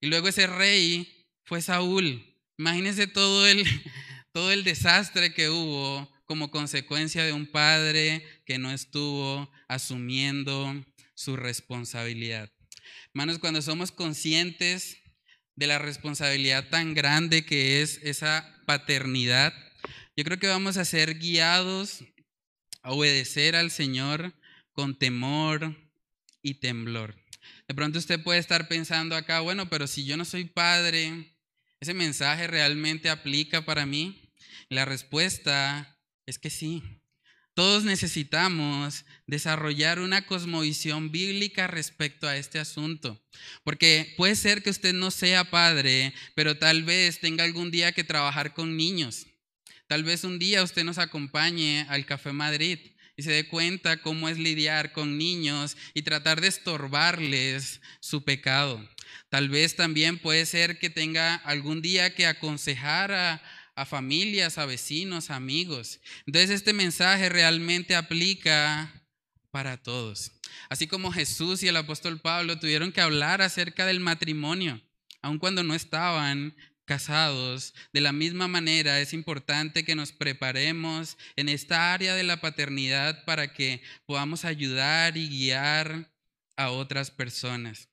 Y 0.00 0.08
luego 0.08 0.28
ese 0.28 0.46
rey 0.46 1.26
fue 1.44 1.62
Saúl. 1.62 2.24
Imagínense 2.58 3.06
todo 3.06 3.46
el, 3.46 3.64
todo 4.32 4.52
el 4.52 4.64
desastre 4.64 5.32
que 5.32 5.50
hubo 5.50 6.10
como 6.26 6.50
consecuencia 6.50 7.24
de 7.24 7.32
un 7.32 7.46
padre 7.46 8.24
que 8.44 8.58
no 8.58 8.72
estuvo 8.72 9.50
asumiendo 9.68 10.84
su 11.14 11.36
responsabilidad. 11.36 12.50
Hermanos, 13.08 13.38
cuando 13.38 13.62
somos 13.62 13.92
conscientes 13.92 14.98
de 15.56 15.66
la 15.66 15.78
responsabilidad 15.78 16.68
tan 16.68 16.94
grande 16.94 17.44
que 17.44 17.82
es 17.82 17.98
esa 18.02 18.54
paternidad, 18.66 19.52
yo 20.16 20.24
creo 20.24 20.38
que 20.38 20.46
vamos 20.46 20.76
a 20.76 20.84
ser 20.84 21.18
guiados 21.18 22.04
a 22.82 22.92
obedecer 22.92 23.56
al 23.56 23.70
Señor 23.70 24.34
con 24.72 24.98
temor 24.98 25.74
y 26.42 26.54
temblor. 26.54 27.16
De 27.68 27.74
pronto 27.74 27.98
usted 27.98 28.22
puede 28.22 28.38
estar 28.38 28.68
pensando 28.68 29.16
acá, 29.16 29.40
bueno, 29.40 29.68
pero 29.68 29.86
si 29.86 30.04
yo 30.04 30.16
no 30.16 30.24
soy 30.24 30.44
padre, 30.44 31.34
¿ese 31.80 31.94
mensaje 31.94 32.46
realmente 32.46 33.10
aplica 33.10 33.64
para 33.64 33.86
mí? 33.86 34.30
La 34.68 34.84
respuesta 34.84 35.98
es 36.26 36.38
que 36.38 36.50
sí. 36.50 36.82
Todos 37.56 37.84
necesitamos 37.84 39.06
desarrollar 39.26 40.00
una 40.00 40.26
cosmovisión 40.26 41.10
bíblica 41.10 41.66
respecto 41.66 42.28
a 42.28 42.36
este 42.36 42.58
asunto, 42.58 43.18
porque 43.64 44.12
puede 44.18 44.36
ser 44.36 44.62
que 44.62 44.68
usted 44.68 44.92
no 44.92 45.10
sea 45.10 45.48
padre, 45.50 46.12
pero 46.34 46.58
tal 46.58 46.84
vez 46.84 47.18
tenga 47.18 47.44
algún 47.44 47.70
día 47.70 47.92
que 47.92 48.04
trabajar 48.04 48.52
con 48.52 48.76
niños. 48.76 49.26
Tal 49.86 50.04
vez 50.04 50.22
un 50.24 50.38
día 50.38 50.62
usted 50.62 50.84
nos 50.84 50.98
acompañe 50.98 51.86
al 51.88 52.04
Café 52.04 52.30
Madrid 52.34 52.78
y 53.16 53.22
se 53.22 53.32
dé 53.32 53.48
cuenta 53.48 54.02
cómo 54.02 54.28
es 54.28 54.36
lidiar 54.36 54.92
con 54.92 55.16
niños 55.16 55.78
y 55.94 56.02
tratar 56.02 56.42
de 56.42 56.48
estorbarles 56.48 57.80
su 58.00 58.22
pecado. 58.22 58.86
Tal 59.30 59.48
vez 59.48 59.76
también 59.76 60.18
puede 60.18 60.44
ser 60.44 60.78
que 60.78 60.90
tenga 60.90 61.36
algún 61.36 61.80
día 61.80 62.14
que 62.14 62.26
aconsejar 62.26 63.12
a, 63.12 63.42
a 63.76 63.84
familias, 63.84 64.58
a 64.58 64.66
vecinos, 64.66 65.30
amigos. 65.30 66.00
Entonces 66.26 66.50
este 66.50 66.72
mensaje 66.72 67.28
realmente 67.28 67.94
aplica 67.94 69.04
para 69.50 69.76
todos. 69.76 70.32
Así 70.68 70.86
como 70.86 71.12
Jesús 71.12 71.62
y 71.62 71.68
el 71.68 71.76
apóstol 71.76 72.18
Pablo 72.18 72.58
tuvieron 72.58 72.90
que 72.90 73.00
hablar 73.00 73.42
acerca 73.42 73.86
del 73.86 74.00
matrimonio, 74.00 74.80
aun 75.22 75.38
cuando 75.38 75.62
no 75.62 75.74
estaban 75.74 76.56
casados, 76.86 77.74
de 77.92 78.00
la 78.00 78.12
misma 78.12 78.48
manera 78.48 79.00
es 79.00 79.12
importante 79.12 79.84
que 79.84 79.96
nos 79.96 80.12
preparemos 80.12 81.18
en 81.34 81.48
esta 81.48 81.92
área 81.92 82.14
de 82.14 82.22
la 82.22 82.40
paternidad 82.40 83.24
para 83.24 83.52
que 83.52 83.82
podamos 84.06 84.44
ayudar 84.44 85.16
y 85.16 85.28
guiar 85.28 86.10
a 86.56 86.70
otras 86.70 87.10
personas. 87.10 87.88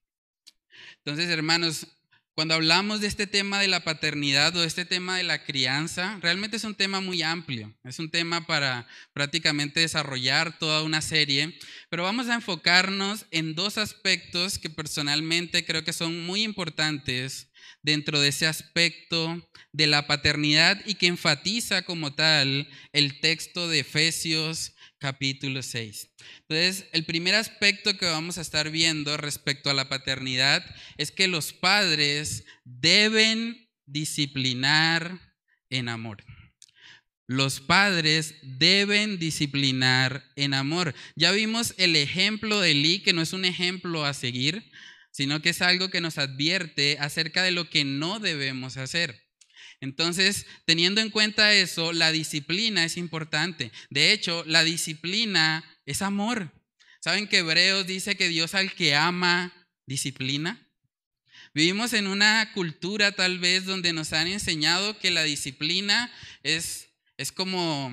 Entonces, 0.97 1.29
hermanos, 1.29 1.87
cuando 2.35 2.55
hablamos 2.55 2.99
de 2.99 3.07
este 3.07 3.27
tema 3.27 3.59
de 3.59 3.67
la 3.67 3.83
paternidad 3.83 4.55
o 4.55 4.61
de 4.61 4.67
este 4.67 4.85
tema 4.85 5.17
de 5.17 5.23
la 5.23 5.43
crianza, 5.43 6.17
realmente 6.19 6.57
es 6.57 6.63
un 6.63 6.73
tema 6.73 6.99
muy 6.99 7.21
amplio. 7.21 7.71
Es 7.83 7.99
un 7.99 8.09
tema 8.09 8.47
para 8.47 8.87
prácticamente 9.13 9.81
desarrollar 9.81 10.57
toda 10.57 10.81
una 10.81 11.01
serie, 11.01 11.57
pero 11.89 12.03
vamos 12.03 12.29
a 12.29 12.35
enfocarnos 12.35 13.27
en 13.29 13.53
dos 13.53 13.77
aspectos 13.77 14.57
que 14.57 14.71
personalmente 14.71 15.63
creo 15.63 15.83
que 15.83 15.93
son 15.93 16.25
muy 16.25 16.41
importantes 16.41 17.49
dentro 17.83 18.19
de 18.19 18.29
ese 18.29 18.47
aspecto 18.47 19.47
de 19.71 19.87
la 19.87 20.07
paternidad 20.07 20.81
y 20.85 20.95
que 20.95 21.07
enfatiza 21.07 21.83
como 21.83 22.13
tal 22.13 22.67
el 22.93 23.19
texto 23.19 23.67
de 23.67 23.79
Efesios 23.79 24.73
capítulo 25.03 25.61
6. 25.61 26.11
Entonces, 26.47 26.85
el 26.93 27.03
primer 27.03 27.35
aspecto 27.35 27.97
que 27.97 28.05
vamos 28.05 28.37
a 28.37 28.41
estar 28.41 28.71
viendo 28.71 29.17
respecto 29.17 29.69
a 29.69 29.73
la 29.73 29.89
paternidad 29.89 30.63
es 30.97 31.11
que 31.11 31.27
los 31.27 31.51
padres 31.51 32.45
deben 32.63 33.69
disciplinar 33.85 35.19
en 35.69 35.89
amor. 35.89 36.23
Los 37.27 37.59
padres 37.59 38.35
deben 38.43 39.19
disciplinar 39.19 40.23
en 40.37 40.53
amor. 40.53 40.95
Ya 41.17 41.33
vimos 41.33 41.73
el 41.77 41.97
ejemplo 41.97 42.61
de 42.61 42.73
Lee, 42.73 43.03
que 43.03 43.11
no 43.11 43.21
es 43.21 43.33
un 43.33 43.43
ejemplo 43.43 44.05
a 44.05 44.13
seguir, 44.13 44.71
sino 45.11 45.41
que 45.41 45.49
es 45.49 45.61
algo 45.61 45.89
que 45.89 45.99
nos 45.99 46.17
advierte 46.17 46.97
acerca 47.01 47.43
de 47.43 47.51
lo 47.51 47.69
que 47.69 47.83
no 47.83 48.21
debemos 48.21 48.77
hacer. 48.77 49.22
Entonces, 49.83 50.45
teniendo 50.63 51.01
en 51.01 51.09
cuenta 51.09 51.53
eso, 51.53 51.91
la 51.91 52.13
disciplina 52.13 52.85
es 52.85 52.95
importante. 52.95 53.69
De 53.89 54.13
hecho, 54.13 54.45
la 54.47 54.63
disciplina 54.63 55.61
es 55.85 56.01
amor. 56.01 56.53
¿Saben 57.01 57.27
que 57.27 57.39
Hebreos 57.39 57.85
dice 57.85 58.15
que 58.15 58.29
Dios 58.29 58.55
al 58.55 58.73
que 58.73 58.95
ama, 58.95 59.51
disciplina? 59.85 60.65
Vivimos 61.53 61.91
en 61.91 62.07
una 62.07 62.53
cultura 62.53 63.11
tal 63.11 63.39
vez 63.39 63.65
donde 63.65 63.91
nos 63.91 64.13
han 64.13 64.27
enseñado 64.27 64.97
que 64.99 65.11
la 65.11 65.23
disciplina 65.23 66.09
es, 66.43 66.87
es 67.17 67.33
como 67.33 67.91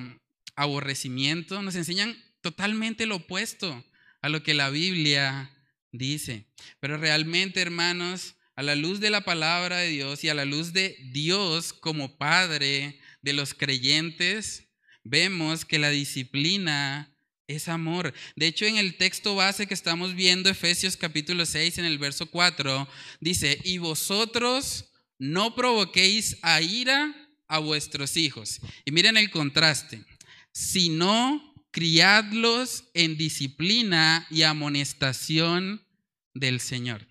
aborrecimiento. 0.55 1.61
Nos 1.61 1.75
enseñan 1.75 2.17
totalmente 2.39 3.05
lo 3.05 3.17
opuesto 3.17 3.85
a 4.21 4.29
lo 4.29 4.43
que 4.43 4.53
la 4.53 4.69
Biblia 4.69 5.51
dice. 5.91 6.45
Pero 6.79 6.95
realmente, 6.95 7.59
hermanos, 7.59 8.35
a 8.55 8.63
la 8.63 8.75
luz 8.75 8.99
de 8.99 9.09
la 9.09 9.21
palabra 9.21 9.77
de 9.77 9.89
Dios 9.89 10.23
y 10.23 10.29
a 10.29 10.33
la 10.33 10.45
luz 10.45 10.73
de 10.73 10.97
Dios 11.11 11.73
como 11.73 12.17
Padre 12.17 12.99
de 13.21 13.33
los 13.33 13.53
creyentes, 13.53 14.67
vemos 15.03 15.65
que 15.65 15.79
la 15.79 15.89
disciplina 15.89 17.15
es 17.47 17.67
amor. 17.67 18.13
De 18.35 18.47
hecho, 18.47 18.65
en 18.65 18.77
el 18.77 18.97
texto 18.97 19.35
base 19.35 19.67
que 19.67 19.73
estamos 19.73 20.15
viendo, 20.15 20.49
Efesios 20.49 20.97
capítulo 20.97 21.45
6, 21.45 21.79
en 21.79 21.85
el 21.85 21.97
verso 21.97 22.25
4, 22.27 22.87
dice, 23.19 23.59
y 23.63 23.77
vosotros 23.77 24.91
no 25.19 25.55
provoquéis 25.55 26.37
a 26.41 26.61
ira 26.61 27.15
a 27.47 27.59
vuestros 27.59 28.17
hijos. 28.17 28.59
Y 28.85 28.91
miren 28.91 29.17
el 29.17 29.29
contraste, 29.29 30.03
sino 30.51 31.53
criadlos 31.71 32.85
en 32.93 33.17
disciplina 33.17 34.25
y 34.29 34.43
amonestación 34.43 35.85
del 36.33 36.59
Señor. 36.59 37.10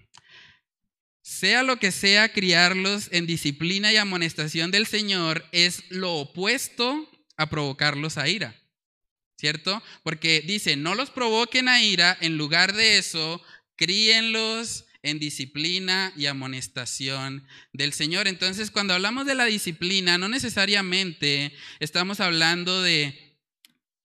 Sea 1.30 1.62
lo 1.62 1.78
que 1.78 1.92
sea, 1.92 2.32
criarlos 2.32 3.08
en 3.12 3.24
disciplina 3.24 3.92
y 3.92 3.96
amonestación 3.96 4.72
del 4.72 4.84
Señor 4.84 5.46
es 5.52 5.84
lo 5.88 6.14
opuesto 6.16 7.08
a 7.36 7.48
provocarlos 7.48 8.18
a 8.18 8.28
ira. 8.28 8.60
¿Cierto? 9.38 9.80
Porque 10.02 10.40
dice, 10.40 10.74
no 10.74 10.96
los 10.96 11.10
provoquen 11.10 11.68
a 11.68 11.80
ira, 11.80 12.18
en 12.20 12.36
lugar 12.36 12.74
de 12.74 12.98
eso, 12.98 13.40
críenlos 13.76 14.86
en 15.04 15.20
disciplina 15.20 16.12
y 16.16 16.26
amonestación 16.26 17.46
del 17.72 17.92
Señor. 17.92 18.26
Entonces, 18.26 18.72
cuando 18.72 18.94
hablamos 18.94 19.24
de 19.24 19.36
la 19.36 19.44
disciplina, 19.44 20.18
no 20.18 20.28
necesariamente 20.28 21.54
estamos 21.78 22.18
hablando 22.18 22.82
de 22.82 23.38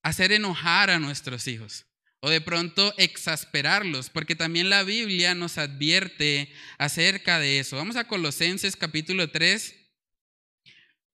hacer 0.04 0.32
enojar 0.32 0.92
a 0.92 1.00
nuestros 1.00 1.48
hijos 1.48 1.88
o 2.26 2.30
de 2.32 2.42
pronto 2.42 2.92
exasperarlos, 2.98 4.10
porque 4.10 4.36
también 4.36 4.72
la 4.72 4.82
Biblia 4.82 5.36
nos 5.36 5.60
advierte 5.60 6.52
acerca 6.80 7.38
de 7.38 7.60
eso. 7.60 7.76
Vamos 7.76 7.98
a 7.98 8.08
Colosenses 8.08 8.76
capítulo 8.76 9.30
3. 9.30 9.76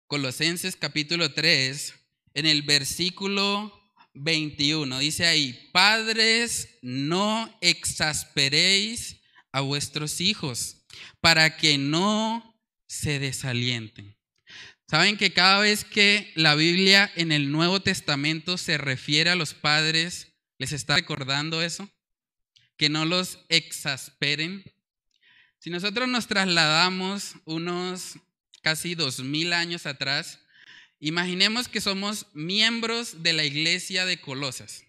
Colosenses 0.08 0.78
capítulo 0.78 1.34
3, 1.34 1.93
en 2.34 2.45
el 2.45 2.62
versículo 2.62 3.93
21, 4.13 5.00
dice 5.00 5.26
ahí, 5.26 5.69
padres, 5.74 6.78
no 6.82 7.58
exasperéis 7.60 9.17
a 9.52 9.60
vuestros 9.60 10.21
hijos 10.21 10.86
para 11.19 11.58
que 11.58 11.78
no 11.78 12.58
se 12.88 13.19
desalienten. 13.19 14.15
Saben 14.88 15.17
que 15.17 15.34
cada 15.34 15.60
vez 15.60 15.84
que 15.84 16.32
la 16.36 16.56
Biblia 16.56 17.12
en 17.17 17.34
el 17.34 17.52
Nuevo 17.52 17.82
Testamento 17.82 18.58
se 18.58 18.78
refiere 18.78 19.30
a 19.30 19.36
los 19.36 19.54
padres, 19.54 20.31
¿Les 20.62 20.74
está 20.74 20.93
recordando 20.93 21.63
eso? 21.63 21.89
Que 22.78 22.88
no 22.88 23.04
los 23.06 23.39
exasperen. 23.50 24.63
Si 25.58 25.71
nosotros 25.71 26.08
nos 26.08 26.28
trasladamos 26.28 27.34
unos 27.45 28.19
casi 28.62 28.93
dos 28.93 29.21
mil 29.21 29.54
años 29.54 29.88
atrás, 29.88 30.38
imaginemos 31.00 31.67
que 31.67 31.82
somos 31.82 32.28
miembros 32.36 33.24
de 33.24 33.34
la 33.34 33.43
iglesia 33.43 34.06
de 34.06 34.21
Colosas. 34.21 34.84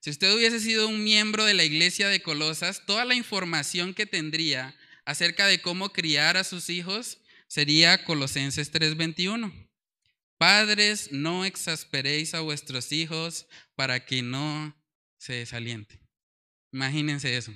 Si 0.00 0.08
usted 0.08 0.34
hubiese 0.34 0.58
sido 0.58 0.88
un 0.88 1.04
miembro 1.04 1.44
de 1.44 1.52
la 1.52 1.64
iglesia 1.64 2.08
de 2.08 2.22
Colosas, 2.22 2.86
toda 2.86 3.04
la 3.04 3.14
información 3.14 3.92
que 3.92 4.06
tendría 4.06 4.74
acerca 5.04 5.46
de 5.46 5.60
cómo 5.60 5.92
criar 5.92 6.38
a 6.38 6.44
sus 6.44 6.70
hijos 6.70 7.18
sería 7.46 8.06
Colosenses 8.06 8.72
3:21. 8.72 9.52
Padres, 10.38 11.12
no 11.12 11.44
exasperéis 11.44 12.32
a 12.32 12.40
vuestros 12.40 12.90
hijos 12.90 13.46
para 13.74 14.06
que 14.06 14.22
no 14.22 14.79
se 15.20 15.34
desaliente. 15.34 16.00
Imagínense 16.72 17.36
eso. 17.36 17.54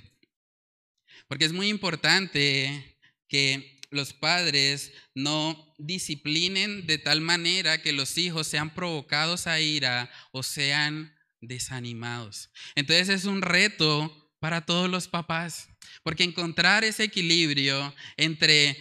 Porque 1.27 1.45
es 1.45 1.51
muy 1.51 1.67
importante 1.67 2.95
que 3.27 3.81
los 3.89 4.13
padres 4.13 4.93
no 5.15 5.73
disciplinen 5.79 6.85
de 6.85 6.99
tal 6.99 7.21
manera 7.21 7.81
que 7.81 7.91
los 7.91 8.17
hijos 8.17 8.47
sean 8.47 8.73
provocados 8.73 9.47
a 9.47 9.59
ira 9.59 10.11
o 10.31 10.43
sean 10.43 11.15
desanimados. 11.41 12.51
Entonces 12.75 13.09
es 13.09 13.25
un 13.25 13.41
reto 13.41 14.31
para 14.39 14.65
todos 14.65 14.89
los 14.89 15.07
papás, 15.07 15.69
porque 16.03 16.23
encontrar 16.23 16.83
ese 16.83 17.05
equilibrio 17.05 17.95
entre 18.17 18.77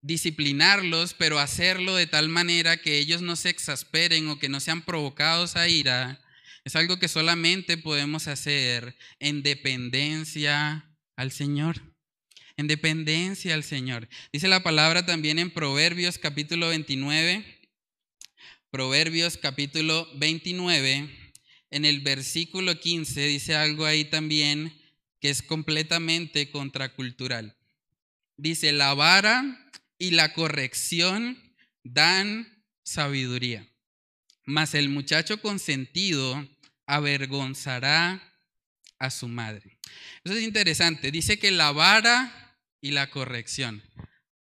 disciplinarlos, 0.00 1.14
pero 1.14 1.38
hacerlo 1.38 1.94
de 1.94 2.06
tal 2.06 2.28
manera 2.28 2.78
que 2.78 2.98
ellos 2.98 3.22
no 3.22 3.36
se 3.36 3.50
exasperen 3.50 4.28
o 4.28 4.38
que 4.38 4.48
no 4.48 4.58
sean 4.58 4.82
provocados 4.82 5.54
a 5.54 5.68
ira, 5.68 6.20
es 6.68 6.76
algo 6.76 6.98
que 6.98 7.08
solamente 7.08 7.78
podemos 7.78 8.28
hacer 8.28 8.94
en 9.20 9.42
dependencia 9.42 10.86
al 11.16 11.32
Señor. 11.32 11.80
En 12.58 12.66
dependencia 12.66 13.54
al 13.54 13.64
Señor. 13.64 14.06
Dice 14.34 14.48
la 14.48 14.62
palabra 14.62 15.06
también 15.06 15.38
en 15.38 15.50
Proverbios 15.50 16.18
capítulo 16.18 16.68
29. 16.68 17.42
Proverbios 18.70 19.38
capítulo 19.38 20.06
29, 20.16 21.08
en 21.70 21.84
el 21.86 22.00
versículo 22.00 22.78
15 22.78 23.18
dice 23.18 23.54
algo 23.54 23.86
ahí 23.86 24.04
también 24.04 24.78
que 25.20 25.30
es 25.30 25.40
completamente 25.40 26.50
contracultural. 26.50 27.56
Dice, 28.36 28.72
la 28.72 28.92
vara 28.92 29.70
y 29.96 30.10
la 30.10 30.34
corrección 30.34 31.42
dan 31.82 32.62
sabiduría, 32.82 33.66
mas 34.44 34.74
el 34.74 34.90
muchacho 34.90 35.40
consentido 35.40 36.46
avergonzará 36.88 38.20
a 38.98 39.10
su 39.10 39.28
madre. 39.28 39.78
Eso 40.24 40.34
es 40.34 40.42
interesante. 40.42 41.12
Dice 41.12 41.38
que 41.38 41.52
la 41.52 41.70
vara 41.70 42.56
y 42.80 42.90
la 42.90 43.10
corrección, 43.10 43.82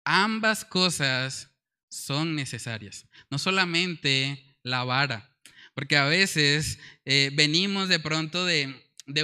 ambas 0.04 0.66
cosas 0.66 1.50
son 1.90 2.36
necesarias. 2.36 3.06
No 3.30 3.38
solamente 3.38 4.58
la 4.64 4.84
vara, 4.84 5.30
porque 5.76 5.98
a 5.98 6.06
veces 6.06 6.80
eh, 7.06 7.32
venimos 7.34 7.90
de 7.90 8.00
pronto 8.00 8.46
de, 8.46 8.74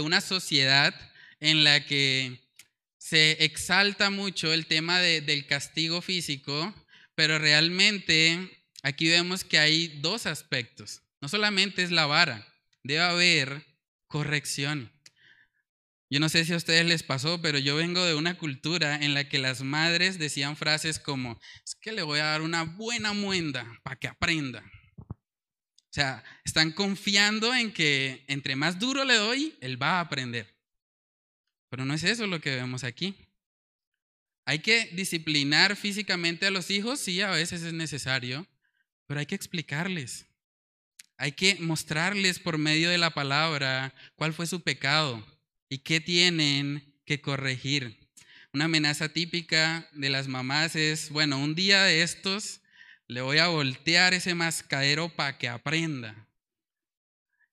una 0.02 0.22
sociedad 0.22 0.94
en 1.40 1.64
la 1.64 1.86
que 1.86 2.42
se 2.98 3.44
exalta 3.44 4.10
mucho 4.10 4.54
el 4.54 4.66
tema 4.66 5.00
del 5.00 5.46
castigo 5.46 6.02
físico, 6.02 6.74
pero 7.16 7.38
realmente 7.38 8.66
aquí 8.82 9.10
vemos 9.10 9.44
que 9.44 9.60
hay 9.60 9.88
dos 10.00 10.26
aspectos. 10.26 11.02
No 11.22 11.28
solamente 11.28 11.84
es 11.84 11.92
la 11.92 12.06
vara, 12.06 12.53
debe 12.84 13.02
haber 13.02 13.66
corrección. 14.08 14.92
Yo 16.10 16.20
no 16.20 16.30
sé 16.30 16.46
si 16.46 16.54
a 16.54 16.58
ustedes 16.58 16.86
les 16.86 17.02
pasó, 17.02 17.42
pero 17.42 17.58
yo 17.58 17.76
vengo 17.76 18.06
de 18.06 18.14
una 18.14 18.38
cultura 18.38 18.98
en 18.98 19.16
la 19.16 19.28
que 19.28 19.40
las 19.40 19.64
madres 19.64 20.20
decían 20.20 20.56
frases 20.56 21.00
como, 21.00 21.40
es 21.66 21.74
que 21.74 21.92
le 21.92 22.04
voy 22.04 22.20
a 22.20 22.26
dar 22.26 22.42
una 22.42 22.64
buena 22.64 23.14
muenda 23.14 23.66
para 23.82 23.96
que 23.96 24.08
aprenda. 24.08 24.64
O 25.10 25.96
sea, 25.96 26.24
están 26.46 26.72
confiando 26.72 27.54
en 27.54 27.74
que 27.74 28.26
entre 28.28 28.56
más 28.56 28.78
duro 28.78 29.06
le 29.06 29.16
doy, 29.16 29.58
él 29.62 29.82
va 29.82 29.98
a 29.98 30.02
aprender. 30.02 30.56
Pero 31.70 31.86
no 31.86 31.96
es 31.96 32.04
eso 32.04 32.28
lo 32.28 32.40
que 32.40 32.56
vemos 32.56 32.84
aquí. 32.84 33.16
Hay 34.46 34.60
que 34.60 34.92
disciplinar 34.94 35.76
físicamente 35.76 36.46
a 36.46 36.52
los 36.52 36.70
hijos, 36.70 37.00
sí, 37.00 37.22
a 37.22 37.32
veces 37.32 37.64
es 37.64 37.74
necesario, 37.74 38.46
pero 39.08 39.20
hay 39.20 39.26
que 39.26 39.36
explicarles. 39.36 40.28
Hay 41.18 41.34
que 41.34 41.56
mostrarles 41.56 42.40
por 42.40 42.58
medio 42.58 42.90
de 42.90 42.98
la 42.98 43.12
palabra 43.12 43.94
cuál 44.16 44.34
fue 44.34 44.48
su 44.48 44.62
pecado 44.62 45.26
y 45.70 45.80
qué 45.80 46.00
tienen 46.00 46.96
que 47.06 47.22
corregir. 47.22 48.00
Una 48.54 48.66
amenaza 48.66 49.10
típica 49.10 49.90
de 49.94 50.10
las 50.10 50.28
mamás 50.28 50.76
es, 50.76 51.10
bueno, 51.10 51.40
un 51.40 51.56
día 51.56 51.84
de 51.84 52.04
estos 52.04 52.62
le 53.08 53.22
voy 53.22 53.40
a 53.40 53.48
voltear 53.48 54.14
ese 54.14 54.36
mascadero 54.36 55.10
para 55.10 55.38
que 55.38 55.48
aprenda. 55.48 56.28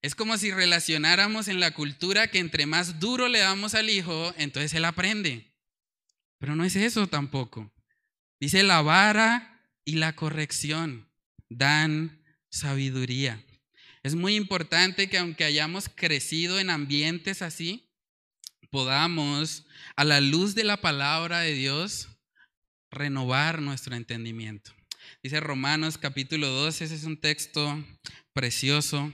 Es 0.02 0.14
como 0.14 0.38
si 0.38 0.50
relacionáramos 0.50 1.48
en 1.48 1.60
la 1.60 1.72
cultura 1.72 2.28
que 2.28 2.38
entre 2.38 2.66
más 2.66 3.00
duro 3.00 3.28
le 3.28 3.40
damos 3.40 3.74
al 3.74 3.90
hijo, 3.90 4.32
entonces 4.38 4.72
él 4.74 4.84
aprende. 4.84 5.52
Pero 6.38 6.56
no 6.56 6.64
es 6.64 6.76
eso 6.76 7.06
tampoco. 7.06 7.70
Dice 8.38 8.62
la 8.62 8.80
vara 8.80 9.62
y 9.84 9.96
la 9.96 10.16
corrección 10.16 11.08
dan 11.50 12.22
sabiduría. 12.48 13.44
Es 14.02 14.14
muy 14.14 14.34
importante 14.36 15.10
que 15.10 15.18
aunque 15.18 15.44
hayamos 15.44 15.88
crecido 15.88 16.58
en 16.58 16.70
ambientes 16.70 17.42
así, 17.42 17.90
podamos, 18.70 19.66
a 19.96 20.04
la 20.04 20.20
luz 20.20 20.54
de 20.54 20.64
la 20.64 20.78
palabra 20.78 21.40
de 21.40 21.52
Dios, 21.52 22.08
renovar 22.90 23.60
nuestro 23.60 23.94
entendimiento. 23.94 24.72
Dice 25.22 25.40
Romanos 25.40 25.98
capítulo 25.98 26.48
12, 26.48 26.84
ese 26.84 26.94
es 26.94 27.04
un 27.04 27.18
texto 27.18 27.84
precioso. 28.32 29.12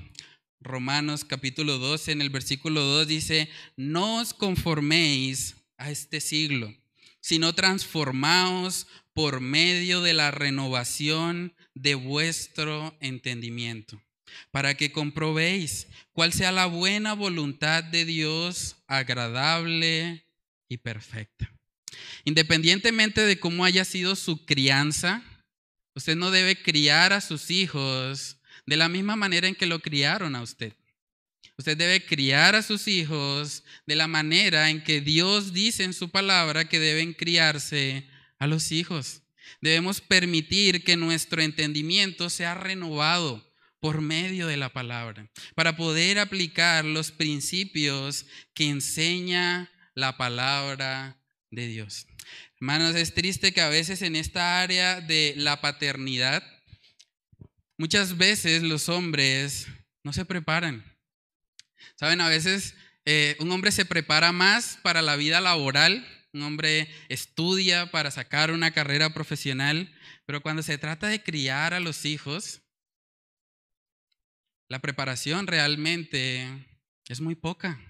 Romanos 0.60 1.24
capítulo 1.24 1.78
12, 1.78 2.12
en 2.12 2.22
el 2.22 2.30
versículo 2.30 2.80
2 2.82 3.08
dice, 3.08 3.48
no 3.76 4.20
os 4.20 4.34
conforméis 4.34 5.56
a 5.78 5.90
este 5.90 6.20
siglo, 6.20 6.72
sino 7.20 7.54
transformaos 7.54 8.86
por 9.14 9.40
medio 9.40 10.00
de 10.00 10.14
la 10.14 10.30
renovación 10.30 11.54
de 11.74 11.94
vuestro 11.94 12.96
entendimiento, 13.00 14.00
para 14.50 14.74
que 14.74 14.92
comprobéis 14.92 15.86
cuál 16.12 16.32
sea 16.32 16.52
la 16.52 16.66
buena 16.66 17.14
voluntad 17.14 17.84
de 17.84 18.04
Dios, 18.04 18.76
agradable 18.86 20.26
y 20.68 20.78
perfecta. 20.78 21.52
Independientemente 22.24 23.22
de 23.22 23.38
cómo 23.38 23.64
haya 23.64 23.84
sido 23.84 24.16
su 24.16 24.44
crianza, 24.44 25.22
usted 25.94 26.16
no 26.16 26.30
debe 26.30 26.60
criar 26.60 27.12
a 27.12 27.20
sus 27.20 27.50
hijos 27.50 28.38
de 28.66 28.76
la 28.76 28.88
misma 28.88 29.16
manera 29.16 29.48
en 29.48 29.54
que 29.54 29.66
lo 29.66 29.80
criaron 29.80 30.34
a 30.34 30.42
usted. 30.42 30.72
Usted 31.58 31.76
debe 31.76 32.04
criar 32.04 32.54
a 32.54 32.62
sus 32.62 32.86
hijos 32.86 33.64
de 33.86 33.96
la 33.96 34.08
manera 34.08 34.68
en 34.70 34.82
que 34.82 35.00
Dios 35.00 35.52
dice 35.52 35.84
en 35.84 35.94
su 35.94 36.10
palabra 36.10 36.68
que 36.68 36.78
deben 36.78 37.14
criarse 37.14 38.06
a 38.38 38.46
los 38.46 38.72
hijos. 38.72 39.22
Debemos 39.62 40.00
permitir 40.00 40.84
que 40.84 40.96
nuestro 40.96 41.40
entendimiento 41.40 42.28
sea 42.28 42.54
renovado 42.54 43.45
por 43.86 44.00
medio 44.00 44.48
de 44.48 44.56
la 44.56 44.72
palabra, 44.72 45.30
para 45.54 45.76
poder 45.76 46.18
aplicar 46.18 46.84
los 46.84 47.12
principios 47.12 48.26
que 48.52 48.68
enseña 48.68 49.70
la 49.94 50.16
palabra 50.16 51.16
de 51.52 51.68
Dios. 51.68 52.08
Hermanos, 52.56 52.96
es 52.96 53.14
triste 53.14 53.52
que 53.52 53.60
a 53.60 53.68
veces 53.68 54.02
en 54.02 54.16
esta 54.16 54.60
área 54.60 55.00
de 55.00 55.34
la 55.36 55.60
paternidad, 55.60 56.42
muchas 57.78 58.16
veces 58.16 58.64
los 58.64 58.88
hombres 58.88 59.68
no 60.02 60.12
se 60.12 60.24
preparan. 60.24 60.84
Saben, 61.94 62.20
a 62.20 62.28
veces 62.28 62.74
eh, 63.04 63.36
un 63.38 63.52
hombre 63.52 63.70
se 63.70 63.84
prepara 63.84 64.32
más 64.32 64.80
para 64.82 65.00
la 65.00 65.14
vida 65.14 65.40
laboral, 65.40 66.04
un 66.32 66.42
hombre 66.42 66.90
estudia 67.08 67.92
para 67.92 68.10
sacar 68.10 68.50
una 68.50 68.72
carrera 68.72 69.14
profesional, 69.14 69.94
pero 70.24 70.42
cuando 70.42 70.64
se 70.64 70.76
trata 70.76 71.06
de 71.06 71.22
criar 71.22 71.72
a 71.72 71.78
los 71.78 72.04
hijos, 72.04 72.62
la 74.68 74.80
preparación 74.80 75.46
realmente 75.46 76.46
es 77.08 77.20
muy 77.20 77.34
poca. 77.34 77.80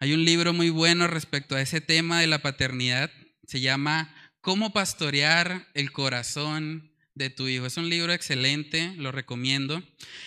Hay 0.00 0.12
un 0.12 0.24
libro 0.24 0.52
muy 0.52 0.70
bueno 0.70 1.06
respecto 1.06 1.54
a 1.54 1.60
ese 1.60 1.80
tema 1.80 2.20
de 2.20 2.26
la 2.26 2.42
paternidad, 2.42 3.10
se 3.46 3.60
llama 3.60 4.14
Cómo 4.40 4.72
pastorear 4.72 5.68
el 5.74 5.92
corazón 5.92 6.94
de 7.14 7.30
tu 7.30 7.48
hijo. 7.48 7.66
Es 7.66 7.76
un 7.76 7.88
libro 7.88 8.12
excelente, 8.12 8.94
lo 8.96 9.12
recomiendo. 9.12 9.82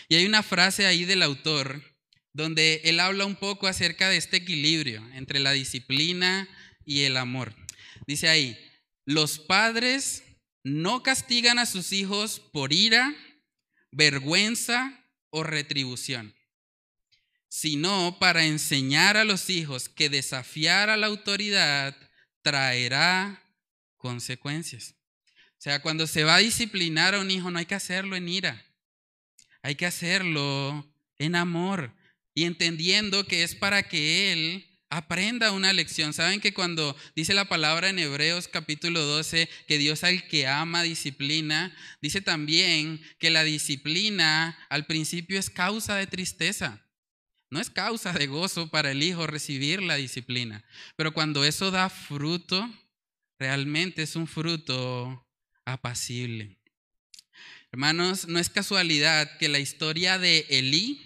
Y 0.07 0.15
hay 0.15 0.25
una 0.25 0.43
frase 0.43 0.85
ahí 0.85 1.05
del 1.05 1.23
autor 1.23 1.81
donde 2.33 2.81
él 2.83 2.99
habla 2.99 3.25
un 3.25 3.35
poco 3.35 3.67
acerca 3.67 4.09
de 4.09 4.17
este 4.17 4.37
equilibrio 4.37 5.03
entre 5.13 5.39
la 5.39 5.51
disciplina 5.51 6.47
y 6.85 7.01
el 7.01 7.17
amor. 7.17 7.55
Dice 8.05 8.27
ahí, 8.27 8.57
los 9.05 9.39
padres 9.39 10.23
no 10.63 11.03
castigan 11.03 11.59
a 11.59 11.65
sus 11.65 11.91
hijos 11.91 12.39
por 12.39 12.73
ira, 12.73 13.13
vergüenza 13.91 15.02
o 15.35 15.41
retribución, 15.41 16.35
sino 17.49 18.17
para 18.19 18.45
enseñar 18.45 19.17
a 19.17 19.23
los 19.23 19.49
hijos 19.49 19.89
que 19.89 20.07
desafiar 20.07 20.91
a 20.91 20.97
la 20.97 21.07
autoridad 21.07 21.97
traerá 22.43 23.43
consecuencias. 23.97 24.93
O 25.57 25.63
sea, 25.63 25.81
cuando 25.81 26.05
se 26.05 26.23
va 26.23 26.35
a 26.35 26.39
disciplinar 26.39 27.15
a 27.15 27.19
un 27.19 27.31
hijo 27.31 27.49
no 27.49 27.57
hay 27.57 27.65
que 27.65 27.73
hacerlo 27.73 28.15
en 28.15 28.29
ira, 28.29 28.63
hay 29.63 29.73
que 29.73 29.87
hacerlo 29.87 30.87
en 31.17 31.35
amor 31.35 31.91
y 32.35 32.43
entendiendo 32.43 33.25
que 33.25 33.41
es 33.41 33.55
para 33.55 33.89
que 33.89 34.31
él 34.31 34.72
aprenda 34.97 35.51
una 35.51 35.73
lección. 35.73 36.13
Saben 36.13 36.39
que 36.39 36.53
cuando 36.53 36.95
dice 37.15 37.33
la 37.33 37.45
palabra 37.45 37.89
en 37.89 37.97
Hebreos 37.97 38.47
capítulo 38.47 39.01
12 39.01 39.49
que 39.67 39.79
Dios 39.79 40.03
al 40.03 40.27
que 40.27 40.47
ama 40.47 40.83
disciplina, 40.83 41.75
dice 41.99 42.21
también 42.21 43.01
que 43.17 43.31
la 43.31 43.43
disciplina 43.43 44.55
al 44.69 44.85
principio 44.85 45.39
es 45.39 45.49
causa 45.49 45.95
de 45.95 46.05
tristeza. 46.05 46.79
No 47.49 47.59
es 47.59 47.71
causa 47.71 48.13
de 48.13 48.27
gozo 48.27 48.69
para 48.69 48.91
el 48.91 49.01
hijo 49.01 49.25
recibir 49.25 49.81
la 49.81 49.95
disciplina, 49.95 50.63
pero 50.95 51.13
cuando 51.13 51.43
eso 51.43 51.71
da 51.71 51.89
fruto, 51.89 52.69
realmente 53.39 54.03
es 54.03 54.15
un 54.15 54.27
fruto 54.27 55.27
apacible. 55.65 56.59
Hermanos, 57.71 58.27
no 58.27 58.37
es 58.37 58.49
casualidad 58.49 59.37
que 59.37 59.49
la 59.49 59.59
historia 59.59 60.19
de 60.19 60.45
Elí 60.49 61.01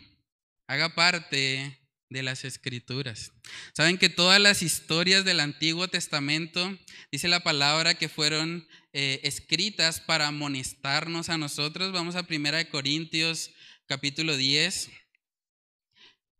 haga 0.68 0.94
parte 0.94 1.78
de 2.10 2.24
las 2.24 2.46
escrituras. 2.46 3.32
Saben 3.74 3.98
que 3.98 4.10
todas 4.10 4.40
las 4.40 4.62
historias 4.62 5.26
del 5.26 5.40
Antiguo 5.40 5.88
Testamento, 5.88 6.78
dice 7.12 7.28
la 7.28 7.42
palabra, 7.42 7.96
que 7.96 8.10
fueron 8.10 8.68
eh, 8.94 9.20
escritas 9.24 10.00
para 10.00 10.28
amonestarnos 10.28 11.30
a 11.30 11.38
nosotros. 11.38 11.92
Vamos 11.92 12.16
a 12.16 12.24
Primera 12.24 12.60
de 12.60 12.70
Corintios 12.70 13.52
capítulo 13.88 14.38
10. 14.38 14.90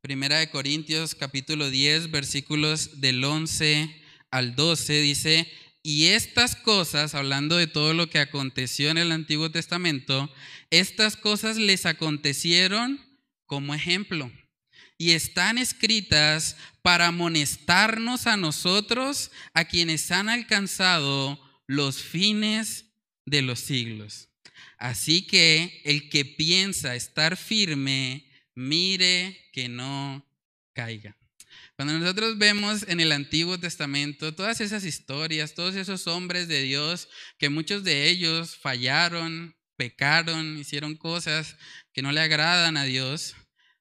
Primera 0.02 0.40
de 0.40 0.50
Corintios 0.50 1.16
capítulo 1.16 1.70
10, 1.70 2.12
versículos 2.12 3.02
del 3.02 3.24
11 3.24 3.94
al 4.32 4.56
12, 4.56 5.02
dice, 5.02 5.52
Y 5.84 6.08
estas 6.08 6.56
cosas, 6.56 7.14
hablando 7.14 7.58
de 7.58 7.68
todo 7.68 7.94
lo 7.94 8.10
que 8.10 8.20
aconteció 8.20 8.90
en 8.90 8.98
el 8.98 9.12
Antiguo 9.12 9.52
Testamento, 9.52 10.32
estas 10.70 11.18
cosas 11.18 11.58
les 11.58 11.86
acontecieron 11.86 13.02
como 13.46 13.74
ejemplo 13.74 14.32
y 14.98 15.12
están 15.12 15.58
escritas 15.58 16.58
para 16.82 17.08
amonestarnos 17.08 18.28
a 18.28 18.38
nosotros, 18.38 19.32
a 19.54 19.66
quienes 19.66 20.12
han 20.12 20.30
alcanzado 20.30 21.40
los 21.68 22.02
fines 22.02 22.86
de 23.26 23.42
los 23.42 23.60
siglos. 23.60 24.30
Así 24.78 25.26
que 25.26 25.82
el 25.86 26.10
que 26.10 26.26
piensa 26.26 26.96
estar 26.96 27.38
firme, 27.38 28.26
mire 28.56 29.50
que 29.52 29.70
no 29.70 30.26
caiga. 30.74 31.18
Cuando 31.76 31.98
nosotros 31.98 32.40
vemos 32.40 32.86
en 32.88 33.00
el 33.00 33.12
Antiguo 33.12 33.60
Testamento 33.60 34.34
todas 34.34 34.62
esas 34.62 34.84
historias, 34.84 35.54
todos 35.54 35.76
esos 35.76 36.08
hombres 36.08 36.48
de 36.48 36.64
Dios, 36.64 37.08
que 37.38 37.50
muchos 37.50 37.84
de 37.84 38.10
ellos 38.10 38.56
fallaron, 38.56 39.56
pecaron, 39.76 40.58
hicieron 40.58 40.96
cosas 40.96 41.56
que 41.94 42.02
no 42.02 42.12
le 42.12 42.22
agradan 42.22 42.78
a 42.78 42.84
Dios, 42.84 43.36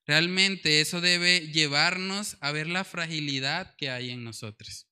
realmente 0.07 0.81
eso 0.81 1.01
debe 1.01 1.49
llevarnos 1.53 2.37
a 2.41 2.53
ver 2.53 2.69
la 2.69 2.85
fragilidad 2.85 3.75
que 3.77 3.91
hay 3.91 4.11
en 4.11 4.25
nosotros. 4.25 4.87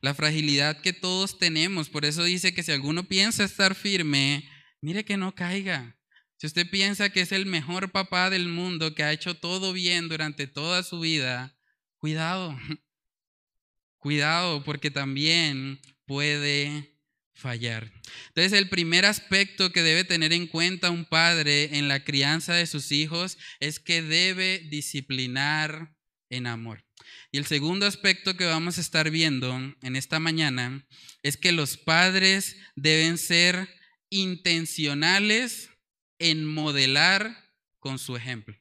La 0.00 0.14
fragilidad 0.14 0.80
que 0.80 0.92
todos 0.92 1.38
tenemos. 1.38 1.88
Por 1.88 2.04
eso 2.04 2.24
dice 2.24 2.54
que 2.54 2.62
si 2.62 2.72
alguno 2.72 3.08
piensa 3.08 3.44
estar 3.44 3.74
firme, 3.74 4.48
mire 4.80 5.04
que 5.04 5.16
no 5.16 5.34
caiga. 5.34 5.96
Si 6.38 6.46
usted 6.46 6.68
piensa 6.68 7.10
que 7.10 7.22
es 7.22 7.32
el 7.32 7.46
mejor 7.46 7.92
papá 7.92 8.30
del 8.30 8.48
mundo, 8.48 8.94
que 8.94 9.02
ha 9.02 9.12
hecho 9.12 9.34
todo 9.34 9.72
bien 9.72 10.08
durante 10.08 10.46
toda 10.46 10.82
su 10.82 11.00
vida, 11.00 11.56
Cuidado, 11.98 12.56
cuidado 13.98 14.62
porque 14.64 14.90
también 14.90 15.80
puede 16.04 16.95
fallar. 17.36 17.92
Entonces 18.28 18.52
el 18.54 18.68
primer 18.68 19.04
aspecto 19.04 19.70
que 19.70 19.82
debe 19.82 20.04
tener 20.04 20.32
en 20.32 20.46
cuenta 20.46 20.90
un 20.90 21.04
padre 21.04 21.76
en 21.76 21.86
la 21.86 22.02
crianza 22.02 22.54
de 22.54 22.66
sus 22.66 22.90
hijos 22.90 23.38
es 23.60 23.78
que 23.78 24.02
debe 24.02 24.60
disciplinar 24.70 25.94
en 26.30 26.46
amor. 26.46 26.84
Y 27.30 27.38
el 27.38 27.46
segundo 27.46 27.86
aspecto 27.86 28.36
que 28.36 28.46
vamos 28.46 28.78
a 28.78 28.80
estar 28.80 29.10
viendo 29.10 29.54
en 29.82 29.96
esta 29.96 30.18
mañana 30.18 30.86
es 31.22 31.36
que 31.36 31.52
los 31.52 31.76
padres 31.76 32.56
deben 32.74 33.18
ser 33.18 33.68
intencionales 34.08 35.70
en 36.18 36.46
modelar 36.46 37.52
con 37.78 37.98
su 37.98 38.16
ejemplo. 38.16 38.56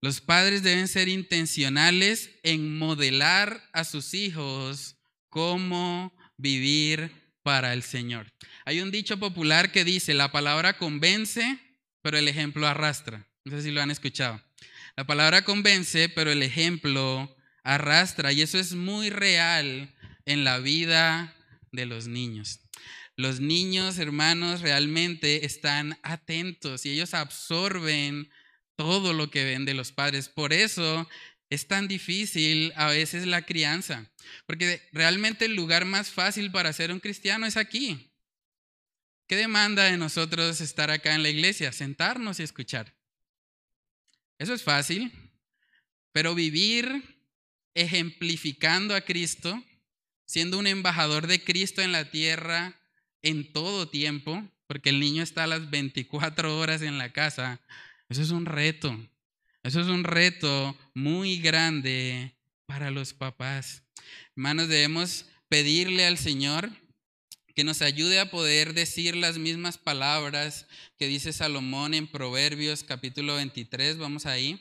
Los 0.00 0.20
padres 0.20 0.62
deben 0.62 0.88
ser 0.88 1.08
intencionales 1.08 2.30
en 2.42 2.76
modelar 2.76 3.68
a 3.72 3.84
sus 3.84 4.14
hijos 4.14 4.96
cómo 5.28 6.12
vivir 6.36 7.21
para 7.42 7.72
el 7.72 7.82
Señor. 7.82 8.32
Hay 8.64 8.80
un 8.80 8.90
dicho 8.90 9.18
popular 9.18 9.72
que 9.72 9.84
dice, 9.84 10.14
la 10.14 10.32
palabra 10.32 10.78
convence, 10.78 11.58
pero 12.02 12.18
el 12.18 12.28
ejemplo 12.28 12.66
arrastra. 12.66 13.26
No 13.44 13.56
sé 13.56 13.62
si 13.62 13.70
lo 13.70 13.82
han 13.82 13.90
escuchado. 13.90 14.42
La 14.96 15.06
palabra 15.06 15.44
convence, 15.44 16.08
pero 16.08 16.30
el 16.30 16.42
ejemplo 16.42 17.34
arrastra. 17.64 18.32
Y 18.32 18.42
eso 18.42 18.58
es 18.58 18.74
muy 18.74 19.10
real 19.10 19.94
en 20.26 20.44
la 20.44 20.58
vida 20.58 21.34
de 21.72 21.86
los 21.86 22.06
niños. 22.06 22.60
Los 23.16 23.40
niños, 23.40 23.98
hermanos, 23.98 24.60
realmente 24.60 25.44
están 25.44 25.98
atentos 26.02 26.86
y 26.86 26.90
ellos 26.90 27.14
absorben 27.14 28.30
todo 28.76 29.12
lo 29.12 29.30
que 29.30 29.44
ven 29.44 29.64
de 29.64 29.74
los 29.74 29.92
padres. 29.92 30.28
Por 30.28 30.52
eso 30.52 31.08
es 31.52 31.68
tan 31.68 31.86
difícil 31.86 32.72
a 32.76 32.86
veces 32.86 33.26
la 33.26 33.42
crianza, 33.42 34.10
porque 34.46 34.88
realmente 34.90 35.44
el 35.44 35.54
lugar 35.54 35.84
más 35.84 36.10
fácil 36.10 36.50
para 36.50 36.72
ser 36.72 36.90
un 36.90 36.98
cristiano 36.98 37.44
es 37.44 37.58
aquí. 37.58 38.10
¿Qué 39.26 39.36
demanda 39.36 39.84
de 39.84 39.98
nosotros 39.98 40.62
estar 40.62 40.90
acá 40.90 41.14
en 41.14 41.22
la 41.22 41.28
iglesia? 41.28 41.70
Sentarnos 41.70 42.40
y 42.40 42.42
escuchar. 42.42 42.94
Eso 44.38 44.54
es 44.54 44.62
fácil, 44.62 45.12
pero 46.10 46.34
vivir 46.34 47.20
ejemplificando 47.74 48.94
a 48.94 49.02
Cristo, 49.02 49.62
siendo 50.24 50.58
un 50.58 50.66
embajador 50.66 51.26
de 51.26 51.44
Cristo 51.44 51.82
en 51.82 51.92
la 51.92 52.10
tierra 52.10 52.80
en 53.20 53.52
todo 53.52 53.90
tiempo, 53.90 54.42
porque 54.66 54.88
el 54.88 55.00
niño 55.00 55.22
está 55.22 55.44
a 55.44 55.48
las 55.48 55.68
24 55.68 56.58
horas 56.58 56.80
en 56.80 56.96
la 56.96 57.12
casa, 57.12 57.60
eso 58.08 58.22
es 58.22 58.30
un 58.30 58.46
reto. 58.46 58.98
Eso 59.62 59.80
es 59.80 59.86
un 59.86 60.02
reto 60.02 60.76
muy 60.92 61.38
grande 61.38 62.34
para 62.66 62.90
los 62.90 63.14
papás. 63.14 63.84
Hermanos, 64.34 64.66
debemos 64.66 65.26
pedirle 65.48 66.04
al 66.04 66.18
Señor 66.18 66.68
que 67.54 67.62
nos 67.62 67.80
ayude 67.80 68.18
a 68.18 68.30
poder 68.30 68.74
decir 68.74 69.14
las 69.14 69.38
mismas 69.38 69.78
palabras 69.78 70.66
que 70.98 71.06
dice 71.06 71.32
Salomón 71.32 71.94
en 71.94 72.08
Proverbios 72.08 72.82
capítulo 72.82 73.36
23. 73.36 73.98
Vamos 73.98 74.26
ahí. 74.26 74.58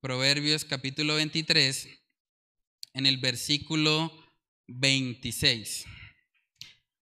Proverbios 0.00 0.64
capítulo 0.64 1.16
23, 1.16 1.88
en 2.94 3.06
el 3.06 3.18
versículo 3.18 4.12
26. 4.68 5.86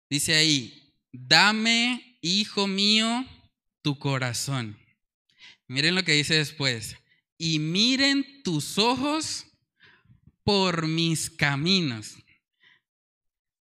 Dice 0.07 0.36
ahí, 0.36 0.93
dame, 1.11 2.17
hijo 2.22 2.67
mío, 2.67 3.26
tu 3.82 3.97
corazón 3.97 4.78
Miren 5.70 5.93
lo 5.95 6.03
que 6.03 6.13
dice 6.13 6.34
después. 6.34 6.97
Y 7.38 7.59
miren 7.59 8.43
tus 8.43 8.78
ojos 8.78 9.45
por 10.43 10.88
mis 10.88 11.30
caminos. 11.30 12.15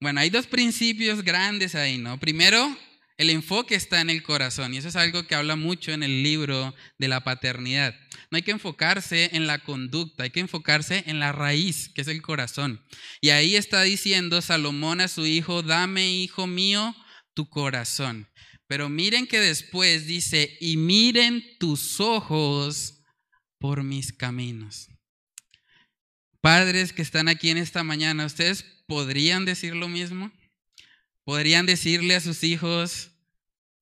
Bueno, 0.00 0.20
hay 0.20 0.28
dos 0.28 0.46
principios 0.46 1.22
grandes 1.22 1.74
ahí, 1.74 1.96
¿no? 1.96 2.20
Primero, 2.20 2.76
el 3.16 3.30
enfoque 3.30 3.74
está 3.74 4.02
en 4.02 4.10
el 4.10 4.22
corazón 4.22 4.74
y 4.74 4.76
eso 4.76 4.88
es 4.88 4.96
algo 4.96 5.26
que 5.26 5.34
habla 5.34 5.56
mucho 5.56 5.92
en 5.92 6.02
el 6.02 6.22
libro 6.22 6.74
de 6.98 7.08
la 7.08 7.24
paternidad. 7.24 7.94
No 8.30 8.36
hay 8.36 8.42
que 8.42 8.50
enfocarse 8.50 9.30
en 9.32 9.46
la 9.46 9.60
conducta, 9.60 10.24
hay 10.24 10.30
que 10.30 10.40
enfocarse 10.40 11.04
en 11.06 11.20
la 11.20 11.32
raíz, 11.32 11.88
que 11.94 12.02
es 12.02 12.08
el 12.08 12.20
corazón. 12.20 12.84
Y 13.22 13.30
ahí 13.30 13.56
está 13.56 13.80
diciendo 13.82 14.42
Salomón 14.42 15.00
a 15.00 15.08
su 15.08 15.24
hijo, 15.24 15.62
dame, 15.62 16.12
hijo 16.12 16.46
mío, 16.46 16.94
tu 17.32 17.48
corazón. 17.48 18.28
Pero 18.66 18.88
miren 18.88 19.26
que 19.26 19.40
después 19.40 20.06
dice, 20.06 20.56
y 20.60 20.76
miren 20.76 21.44
tus 21.58 22.00
ojos 22.00 23.02
por 23.58 23.82
mis 23.82 24.12
caminos. 24.12 24.88
Padres 26.40 26.92
que 26.92 27.02
están 27.02 27.28
aquí 27.28 27.50
en 27.50 27.58
esta 27.58 27.82
mañana, 27.84 28.26
¿ustedes 28.26 28.62
podrían 28.86 29.44
decir 29.44 29.74
lo 29.74 29.88
mismo? 29.88 30.30
¿Podrían 31.24 31.64
decirle 31.64 32.16
a 32.16 32.20
sus 32.20 32.44
hijos, 32.44 33.12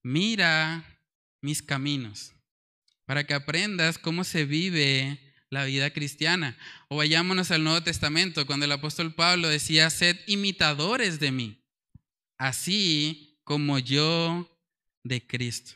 mira 0.02 0.84
mis 1.40 1.60
caminos, 1.60 2.32
para 3.04 3.24
que 3.26 3.34
aprendas 3.34 3.98
cómo 3.98 4.22
se 4.22 4.44
vive 4.44 5.34
la 5.50 5.64
vida 5.64 5.90
cristiana? 5.90 6.56
O 6.88 6.96
vayámonos 6.96 7.50
al 7.50 7.64
Nuevo 7.64 7.82
Testamento, 7.82 8.46
cuando 8.46 8.66
el 8.66 8.72
apóstol 8.72 9.12
Pablo 9.12 9.48
decía, 9.48 9.90
sed 9.90 10.16
imitadores 10.28 11.18
de 11.18 11.32
mí, 11.32 11.64
así 12.38 13.40
como 13.42 13.80
yo 13.80 14.48
de 15.02 15.26
Cristo. 15.26 15.74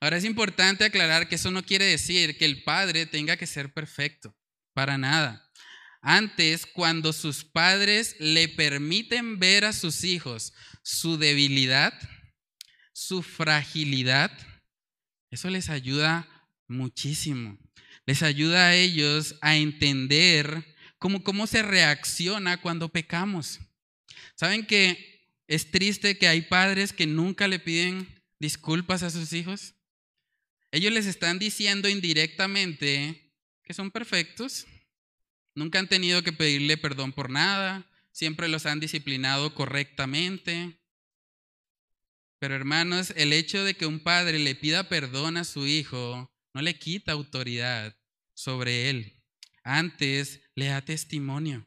Ahora 0.00 0.16
es 0.16 0.24
importante 0.24 0.84
aclarar 0.84 1.28
que 1.28 1.36
eso 1.36 1.50
no 1.50 1.64
quiere 1.64 1.84
decir 1.86 2.36
que 2.36 2.44
el 2.44 2.64
padre 2.64 3.06
tenga 3.06 3.36
que 3.36 3.46
ser 3.46 3.72
perfecto, 3.72 4.36
para 4.74 4.98
nada. 4.98 5.50
Antes, 6.02 6.66
cuando 6.66 7.12
sus 7.12 7.44
padres 7.44 8.16
le 8.18 8.48
permiten 8.48 9.38
ver 9.38 9.64
a 9.64 9.72
sus 9.72 10.04
hijos 10.04 10.52
su 10.82 11.16
debilidad, 11.16 11.94
su 12.92 13.22
fragilidad, 13.22 14.30
eso 15.30 15.48
les 15.48 15.70
ayuda 15.70 16.28
muchísimo. 16.68 17.58
Les 18.06 18.22
ayuda 18.22 18.68
a 18.68 18.74
ellos 18.74 19.36
a 19.40 19.56
entender 19.56 20.76
cómo, 20.98 21.24
cómo 21.24 21.46
se 21.46 21.62
reacciona 21.62 22.60
cuando 22.60 22.90
pecamos. 22.90 23.60
¿Saben 24.36 24.66
que 24.66 25.32
es 25.46 25.70
triste 25.70 26.18
que 26.18 26.28
hay 26.28 26.42
padres 26.42 26.92
que 26.92 27.06
nunca 27.06 27.48
le 27.48 27.58
piden 27.58 28.23
disculpas 28.38 29.02
a 29.02 29.10
sus 29.10 29.32
hijos? 29.32 29.74
Ellos 30.70 30.92
les 30.92 31.06
están 31.06 31.38
diciendo 31.38 31.88
indirectamente 31.88 33.32
que 33.62 33.74
son 33.74 33.90
perfectos, 33.90 34.66
nunca 35.54 35.78
han 35.78 35.88
tenido 35.88 36.22
que 36.22 36.32
pedirle 36.32 36.76
perdón 36.76 37.12
por 37.12 37.30
nada, 37.30 37.88
siempre 38.12 38.48
los 38.48 38.66
han 38.66 38.80
disciplinado 38.80 39.54
correctamente. 39.54 40.78
Pero 42.38 42.54
hermanos, 42.54 43.12
el 43.16 43.32
hecho 43.32 43.64
de 43.64 43.74
que 43.74 43.86
un 43.86 44.00
padre 44.00 44.38
le 44.38 44.54
pida 44.54 44.88
perdón 44.88 45.36
a 45.36 45.44
su 45.44 45.66
hijo 45.66 46.30
no 46.52 46.60
le 46.60 46.78
quita 46.78 47.12
autoridad 47.12 47.96
sobre 48.34 48.90
él. 48.90 49.22
Antes 49.62 50.40
le 50.54 50.66
da 50.66 50.82
testimonio. 50.84 51.64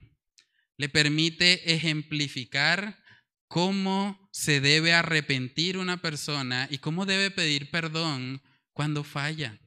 Le 0.77 0.89
permite 0.89 1.73
ejemplificar 1.73 3.03
cómo 3.47 4.29
se 4.31 4.61
debe 4.61 4.93
arrepentir 4.93 5.77
una 5.77 6.01
persona 6.01 6.67
y 6.69 6.79
cómo 6.79 7.05
debe 7.05 7.31
pedir 7.31 7.71
perdón 7.71 8.41
cuando 8.73 9.03
falla. 9.03 9.59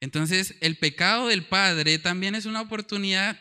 Entonces, 0.00 0.54
el 0.60 0.76
pecado 0.76 1.28
del 1.28 1.44
padre 1.46 1.98
también 1.98 2.34
es 2.34 2.46
una 2.46 2.60
oportunidad 2.60 3.40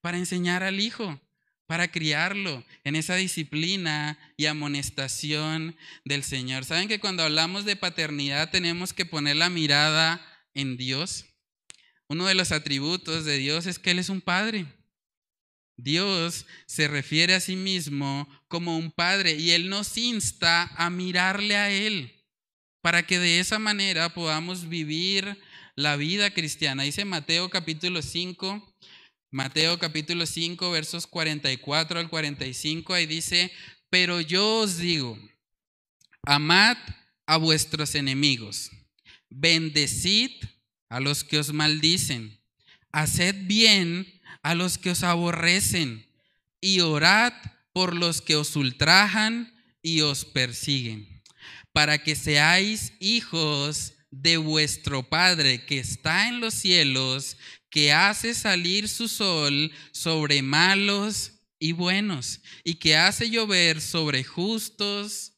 para 0.00 0.18
enseñar 0.18 0.62
al 0.62 0.80
hijo, 0.80 1.20
para 1.66 1.90
criarlo 1.90 2.64
en 2.84 2.96
esa 2.96 3.16
disciplina 3.16 4.18
y 4.36 4.46
amonestación 4.46 5.76
del 6.04 6.24
Señor. 6.24 6.64
¿Saben 6.64 6.88
que 6.88 7.00
cuando 7.00 7.22
hablamos 7.22 7.64
de 7.64 7.76
paternidad 7.76 8.50
tenemos 8.50 8.92
que 8.92 9.04
poner 9.04 9.36
la 9.36 9.50
mirada 9.50 10.24
en 10.54 10.78
Dios? 10.78 11.26
Uno 12.08 12.24
de 12.26 12.34
los 12.34 12.52
atributos 12.52 13.26
de 13.26 13.36
Dios 13.36 13.66
es 13.66 13.78
que 13.78 13.90
Él 13.90 13.98
es 13.98 14.08
un 14.08 14.22
padre. 14.22 14.66
Dios 15.78 16.44
se 16.66 16.88
refiere 16.88 17.34
a 17.34 17.40
sí 17.40 17.54
mismo 17.54 18.28
como 18.48 18.76
un 18.76 18.90
padre 18.90 19.34
y 19.34 19.52
Él 19.52 19.68
nos 19.68 19.96
insta 19.96 20.64
a 20.76 20.90
mirarle 20.90 21.56
a 21.56 21.70
Él 21.70 22.12
para 22.82 23.06
que 23.06 23.20
de 23.20 23.38
esa 23.38 23.60
manera 23.60 24.12
podamos 24.12 24.68
vivir 24.68 25.38
la 25.76 25.94
vida 25.94 26.30
cristiana. 26.32 26.82
Dice 26.82 27.04
Mateo 27.04 27.48
capítulo 27.48 28.02
5, 28.02 28.76
Mateo 29.30 29.78
capítulo 29.78 30.26
5, 30.26 30.68
versos 30.72 31.06
44 31.06 32.00
al 32.00 32.08
45, 32.08 32.94
ahí 32.94 33.06
dice, 33.06 33.52
pero 33.88 34.20
yo 34.20 34.60
os 34.60 34.78
digo, 34.78 35.16
amad 36.26 36.76
a 37.24 37.36
vuestros 37.36 37.94
enemigos, 37.94 38.72
bendecid 39.30 40.32
a 40.88 40.98
los 40.98 41.22
que 41.22 41.38
os 41.38 41.52
maldicen, 41.52 42.40
haced 42.90 43.46
bien 43.46 44.17
a 44.42 44.54
los 44.54 44.78
que 44.78 44.90
os 44.90 45.02
aborrecen 45.02 46.06
y 46.60 46.80
orad 46.80 47.32
por 47.72 47.94
los 47.94 48.20
que 48.20 48.36
os 48.36 48.56
ultrajan 48.56 49.54
y 49.82 50.00
os 50.00 50.24
persiguen, 50.24 51.22
para 51.72 51.98
que 52.02 52.16
seáis 52.16 52.92
hijos 53.00 53.94
de 54.10 54.36
vuestro 54.36 55.08
Padre 55.08 55.64
que 55.64 55.78
está 55.78 56.28
en 56.28 56.40
los 56.40 56.54
cielos, 56.54 57.36
que 57.70 57.92
hace 57.92 58.34
salir 58.34 58.88
su 58.88 59.08
sol 59.08 59.72
sobre 59.92 60.42
malos 60.42 61.32
y 61.58 61.72
buenos, 61.72 62.40
y 62.64 62.74
que 62.74 62.96
hace 62.96 63.30
llover 63.30 63.80
sobre 63.80 64.24
justos 64.24 65.34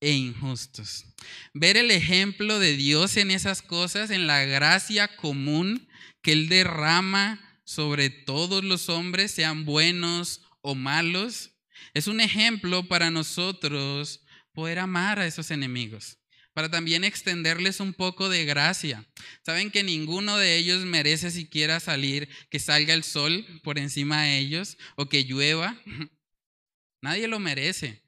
e 0.00 0.12
injustos. 0.12 1.04
Ver 1.52 1.76
el 1.76 1.90
ejemplo 1.90 2.58
de 2.58 2.76
Dios 2.76 3.16
en 3.16 3.30
esas 3.30 3.62
cosas, 3.62 4.10
en 4.10 4.26
la 4.26 4.44
gracia 4.44 5.16
común 5.16 5.88
que 6.22 6.32
Él 6.32 6.48
derrama 6.48 7.45
sobre 7.66 8.08
todos 8.08 8.64
los 8.64 8.88
hombres, 8.88 9.32
sean 9.32 9.66
buenos 9.66 10.40
o 10.62 10.74
malos, 10.74 11.50
es 11.92 12.06
un 12.06 12.20
ejemplo 12.22 12.88
para 12.88 13.10
nosotros 13.10 14.22
poder 14.54 14.78
amar 14.78 15.18
a 15.18 15.26
esos 15.26 15.50
enemigos 15.50 16.16
para 16.56 16.70
también 16.70 17.04
extenderles 17.04 17.80
un 17.80 17.92
poco 17.92 18.30
de 18.30 18.46
gracia. 18.46 19.04
Saben 19.42 19.70
que 19.70 19.84
ninguno 19.84 20.38
de 20.38 20.56
ellos 20.56 20.86
merece 20.86 21.30
siquiera 21.30 21.80
salir, 21.80 22.30
que 22.48 22.58
salga 22.58 22.94
el 22.94 23.04
sol 23.04 23.44
por 23.62 23.78
encima 23.78 24.22
de 24.22 24.38
ellos 24.38 24.78
o 24.94 25.06
que 25.06 25.24
llueva. 25.24 25.78
Nadie 27.02 27.28
lo 27.28 27.40
merece, 27.40 28.00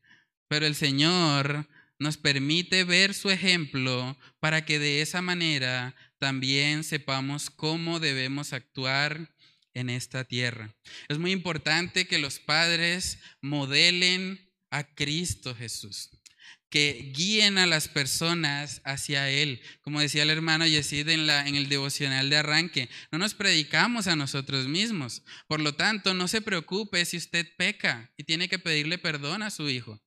pero 0.48 0.64
el 0.64 0.74
Señor 0.74 1.68
nos 1.98 2.16
permite 2.16 2.84
ver 2.84 3.12
su 3.12 3.28
ejemplo 3.28 4.16
para 4.40 4.64
que 4.64 4.78
de 4.78 5.02
esa 5.02 5.20
manera 5.20 5.94
también 6.16 6.84
sepamos 6.84 7.50
cómo 7.50 8.00
debemos 8.00 8.54
actuar 8.54 9.30
en 9.78 9.90
esta 9.90 10.24
tierra. 10.24 10.74
Es 11.08 11.18
muy 11.18 11.32
importante 11.32 12.06
que 12.06 12.18
los 12.18 12.38
padres 12.38 13.18
modelen 13.40 14.50
a 14.70 14.84
Cristo 14.84 15.54
Jesús 15.54 16.10
que 16.70 17.12
guíen 17.14 17.58
a 17.58 17.66
las 17.66 17.88
personas 17.88 18.82
hacia 18.84 19.30
Él. 19.30 19.62
Como 19.80 20.00
decía 20.00 20.22
el 20.22 20.30
hermano 20.30 20.66
Yesid 20.66 21.08
en, 21.08 21.28
en 21.30 21.54
el 21.54 21.68
devocional 21.68 22.28
de 22.28 22.36
arranque, 22.36 22.88
no 23.10 23.18
nos 23.18 23.34
predicamos 23.34 24.06
a 24.06 24.16
nosotros 24.16 24.68
mismos. 24.68 25.22
Por 25.46 25.60
lo 25.60 25.74
tanto, 25.74 26.14
no 26.14 26.28
se 26.28 26.42
preocupe 26.42 27.04
si 27.04 27.16
usted 27.16 27.46
peca 27.56 28.12
y 28.16 28.24
tiene 28.24 28.48
que 28.48 28.58
pedirle 28.58 28.98
perdón 28.98 29.42
a 29.42 29.50
su 29.50 29.68
hijo. 29.68 30.00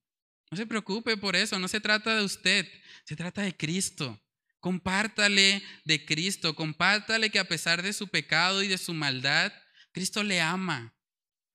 No 0.50 0.56
se 0.56 0.66
preocupe 0.66 1.16
por 1.16 1.34
eso, 1.34 1.58
no 1.58 1.66
se 1.66 1.80
trata 1.80 2.14
de 2.14 2.24
usted, 2.24 2.68
se 3.04 3.16
trata 3.16 3.42
de 3.42 3.56
Cristo. 3.56 4.20
Compártale 4.60 5.62
de 5.84 6.04
Cristo, 6.04 6.54
compártale 6.54 7.30
que 7.30 7.40
a 7.40 7.48
pesar 7.48 7.82
de 7.82 7.92
su 7.92 8.06
pecado 8.06 8.62
y 8.62 8.68
de 8.68 8.78
su 8.78 8.94
maldad, 8.94 9.52
Cristo 9.92 10.22
le 10.22 10.40
ama. 10.40 10.94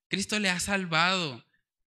Cristo 0.09 0.39
le 0.39 0.49
ha 0.49 0.59
salvado 0.59 1.43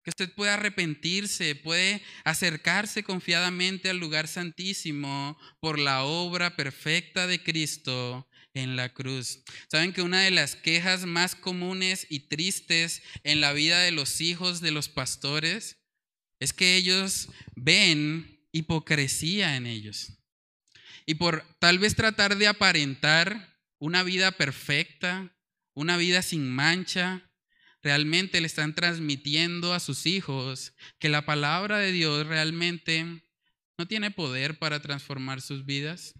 que 0.02 0.10
usted 0.10 0.32
pueda 0.34 0.54
arrepentirse, 0.54 1.54
puede 1.54 2.02
acercarse 2.24 3.04
confiadamente 3.04 3.88
al 3.88 3.98
lugar 3.98 4.26
santísimo 4.26 5.38
por 5.60 5.78
la 5.78 6.02
obra 6.02 6.56
perfecta 6.56 7.26
de 7.26 7.42
Cristo 7.42 8.28
en 8.54 8.76
la 8.76 8.92
cruz. 8.92 9.42
Saben 9.68 9.92
que 9.92 10.02
una 10.02 10.20
de 10.20 10.32
las 10.32 10.56
quejas 10.56 11.06
más 11.06 11.34
comunes 11.34 12.06
y 12.10 12.20
tristes 12.20 13.02
en 13.22 13.40
la 13.40 13.52
vida 13.52 13.80
de 13.80 13.92
los 13.92 14.20
hijos 14.20 14.60
de 14.60 14.72
los 14.72 14.88
pastores 14.88 15.78
es 16.40 16.52
que 16.52 16.76
ellos 16.76 17.28
ven 17.54 18.44
hipocresía 18.50 19.56
en 19.56 19.66
ellos. 19.66 20.18
Y 21.06 21.14
por 21.14 21.44
tal 21.60 21.78
vez 21.78 21.94
tratar 21.94 22.36
de 22.36 22.48
aparentar 22.48 23.56
una 23.78 24.02
vida 24.02 24.32
perfecta, 24.32 25.32
una 25.74 25.96
vida 25.96 26.22
sin 26.22 26.48
mancha, 26.48 27.22
realmente 27.82 28.40
le 28.40 28.46
están 28.46 28.74
transmitiendo 28.74 29.74
a 29.74 29.80
sus 29.80 30.06
hijos 30.06 30.74
que 30.98 31.08
la 31.08 31.24
palabra 31.24 31.78
de 31.78 31.92
Dios 31.92 32.26
realmente 32.26 33.22
no 33.78 33.86
tiene 33.86 34.10
poder 34.10 34.58
para 34.58 34.80
transformar 34.80 35.40
sus 35.40 35.64
vidas. 35.64 36.14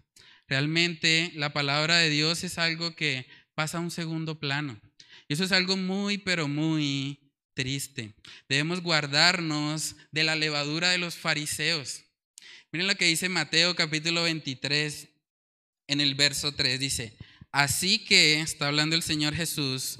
Realmente 0.47 1.31
la 1.35 1.53
palabra 1.53 1.97
de 1.97 2.09
Dios 2.09 2.43
es 2.43 2.57
algo 2.57 2.95
que 2.95 3.27
pasa 3.55 3.77
a 3.77 3.81
un 3.81 3.91
segundo 3.91 4.39
plano. 4.39 4.79
Y 5.27 5.33
eso 5.33 5.43
es 5.43 5.51
algo 5.51 5.77
muy, 5.77 6.17
pero 6.17 6.47
muy 6.47 7.31
triste. 7.53 8.13
Debemos 8.49 8.81
guardarnos 8.81 9.95
de 10.11 10.23
la 10.23 10.35
levadura 10.35 10.89
de 10.89 10.97
los 10.97 11.15
fariseos. 11.15 12.03
Miren 12.71 12.87
lo 12.87 12.95
que 12.95 13.05
dice 13.05 13.29
Mateo 13.29 13.75
capítulo 13.75 14.23
23 14.23 15.07
en 15.87 16.01
el 16.01 16.15
verso 16.15 16.53
3. 16.53 16.79
Dice, 16.79 17.15
así 17.53 18.03
que, 18.03 18.41
está 18.41 18.67
hablando 18.67 18.97
el 18.97 19.03
Señor 19.03 19.33
Jesús, 19.33 19.99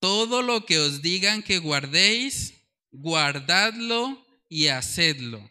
todo 0.00 0.40
lo 0.40 0.64
que 0.64 0.78
os 0.78 1.02
digan 1.02 1.42
que 1.42 1.58
guardéis, 1.58 2.54
guardadlo 2.90 4.26
y 4.48 4.68
hacedlo, 4.68 5.50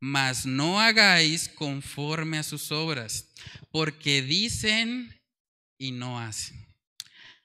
mas 0.00 0.44
no 0.44 0.80
hagáis 0.80 1.48
conforme 1.48 2.38
a 2.38 2.42
sus 2.42 2.72
obras, 2.72 3.28
porque 3.70 4.20
dicen 4.20 5.18
y 5.78 5.92
no 5.92 6.20
hacen. 6.20 6.62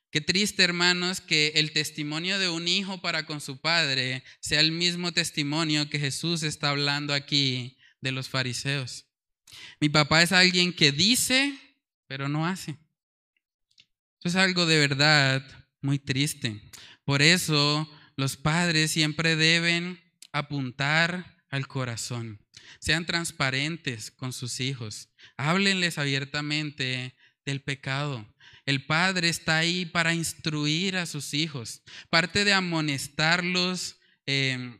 Qué 0.09 0.21
triste, 0.21 0.63
hermanos, 0.63 1.21
que 1.21 1.51
el 1.55 1.73
testimonio 1.73 2.39
de 2.39 2.49
un 2.49 2.67
hijo 2.67 3.01
para 3.01 3.25
con 3.25 3.41
su 3.41 3.59
padre 3.59 4.23
sea 4.39 4.61
el 4.61 4.71
mismo 4.71 5.11
testimonio 5.11 5.89
que 5.89 5.99
Jesús 5.99 6.43
está 6.43 6.69
hablando 6.69 7.13
aquí 7.13 7.77
de 8.01 8.11
los 8.11 8.29
fariseos. 8.29 9.05
Mi 9.79 9.89
papá 9.89 10.23
es 10.23 10.31
alguien 10.31 10.73
que 10.73 10.91
dice, 10.91 11.55
pero 12.07 12.29
no 12.29 12.47
hace. 12.47 12.77
Eso 14.28 14.39
es 14.39 14.43
algo 14.43 14.65
de 14.65 14.78
verdad 14.78 15.41
muy 15.80 15.99
triste. 15.99 16.61
Por 17.05 17.21
eso 17.21 17.89
los 18.17 18.36
padres 18.36 18.91
siempre 18.91 19.38
deben 19.38 20.01
apuntar 20.34 21.38
al 21.49 21.65
corazón. 21.69 22.38
Sean 22.80 23.05
transparentes 23.05 24.11
con 24.11 24.34
sus 24.34 24.59
hijos. 24.59 25.07
Háblenles 25.38 25.97
abiertamente 25.97 27.15
del 27.45 27.61
pecado. 27.61 28.28
El 28.65 28.86
padre 28.86 29.30
está 29.30 29.59
ahí 29.59 29.86
para 29.86 30.13
instruir 30.13 30.97
a 30.97 31.05
sus 31.05 31.34
hijos. 31.34 31.82
Parte 32.09 32.43
de 32.43 32.51
amonestarlos 32.51 33.95
em, 34.25 34.78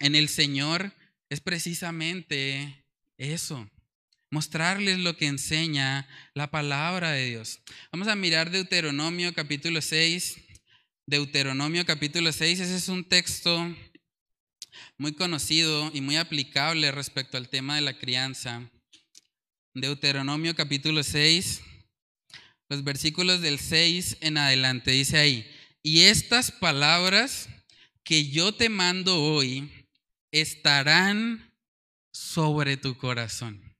en 0.00 0.16
el 0.16 0.28
Señor 0.28 0.92
es 1.30 1.40
precisamente 1.40 2.84
eso, 3.16 3.70
mostrarles 4.32 4.98
lo 4.98 5.14
que 5.14 5.26
enseña 5.26 6.08
la 6.32 6.50
palabra 6.50 7.10
de 7.10 7.28
Dios. 7.28 7.60
Vamos 7.92 8.08
a 8.08 8.16
mirar 8.16 8.50
Deuteronomio 8.50 9.34
capítulo 9.34 9.82
6. 9.82 10.38
Deuteronomio 11.06 11.84
capítulo 11.84 12.32
6, 12.32 12.60
ese 12.60 12.76
es 12.76 12.88
un 12.88 13.04
texto 13.04 13.76
muy 14.96 15.12
conocido 15.12 15.90
y 15.92 16.00
muy 16.00 16.16
aplicable 16.16 16.90
respecto 16.92 17.36
al 17.36 17.50
tema 17.50 17.74
de 17.74 17.82
la 17.82 17.98
crianza. 17.98 18.70
Deuteronomio 19.74 20.56
capítulo 20.56 21.02
6, 21.02 21.60
los 22.70 22.84
versículos 22.84 23.42
del 23.42 23.58
6 23.58 24.16
en 24.22 24.38
adelante, 24.38 24.92
dice 24.92 25.18
ahí, 25.18 25.46
y 25.82 26.02
estas 26.02 26.50
palabras 26.50 27.50
que 28.02 28.30
yo 28.30 28.54
te 28.54 28.70
mando 28.70 29.22
hoy 29.22 29.70
estarán 30.30 31.52
sobre 32.12 32.78
tu 32.78 32.96
corazón 32.96 33.71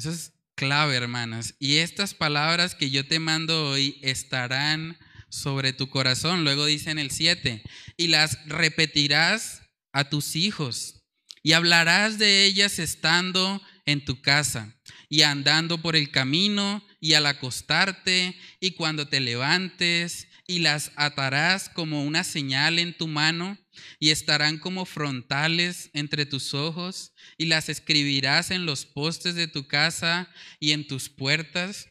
eso 0.00 0.10
es 0.10 0.32
clave, 0.54 0.96
hermanas. 0.96 1.56
Y 1.58 1.76
estas 1.76 2.14
palabras 2.14 2.74
que 2.74 2.88
yo 2.88 3.06
te 3.06 3.18
mando 3.18 3.68
hoy 3.68 3.98
estarán 4.00 4.96
sobre 5.28 5.74
tu 5.74 5.90
corazón. 5.90 6.42
Luego 6.42 6.64
dice 6.64 6.90
en 6.90 6.98
el 6.98 7.10
7, 7.10 7.62
y 7.98 8.06
las 8.06 8.38
repetirás 8.46 9.60
a 9.92 10.08
tus 10.08 10.36
hijos 10.36 11.02
y 11.42 11.52
hablarás 11.52 12.18
de 12.18 12.46
ellas 12.46 12.78
estando 12.78 13.60
en 13.84 14.02
tu 14.02 14.22
casa 14.22 14.74
y 15.10 15.20
andando 15.20 15.82
por 15.82 15.96
el 15.96 16.10
camino 16.10 16.82
y 16.98 17.12
al 17.12 17.26
acostarte 17.26 18.34
y 18.58 18.70
cuando 18.70 19.06
te 19.06 19.20
levantes 19.20 20.28
y 20.46 20.60
las 20.60 20.92
atarás 20.96 21.68
como 21.68 22.04
una 22.04 22.24
señal 22.24 22.78
en 22.78 22.96
tu 22.96 23.06
mano 23.06 23.58
y 23.98 24.10
estarán 24.10 24.58
como 24.58 24.84
frontales 24.84 25.90
entre 25.92 26.26
tus 26.26 26.54
ojos 26.54 27.12
y 27.36 27.46
las 27.46 27.68
escribirás 27.68 28.50
en 28.50 28.66
los 28.66 28.86
postes 28.86 29.34
de 29.34 29.48
tu 29.48 29.66
casa 29.66 30.28
y 30.58 30.72
en 30.72 30.86
tus 30.86 31.08
puertas. 31.08 31.88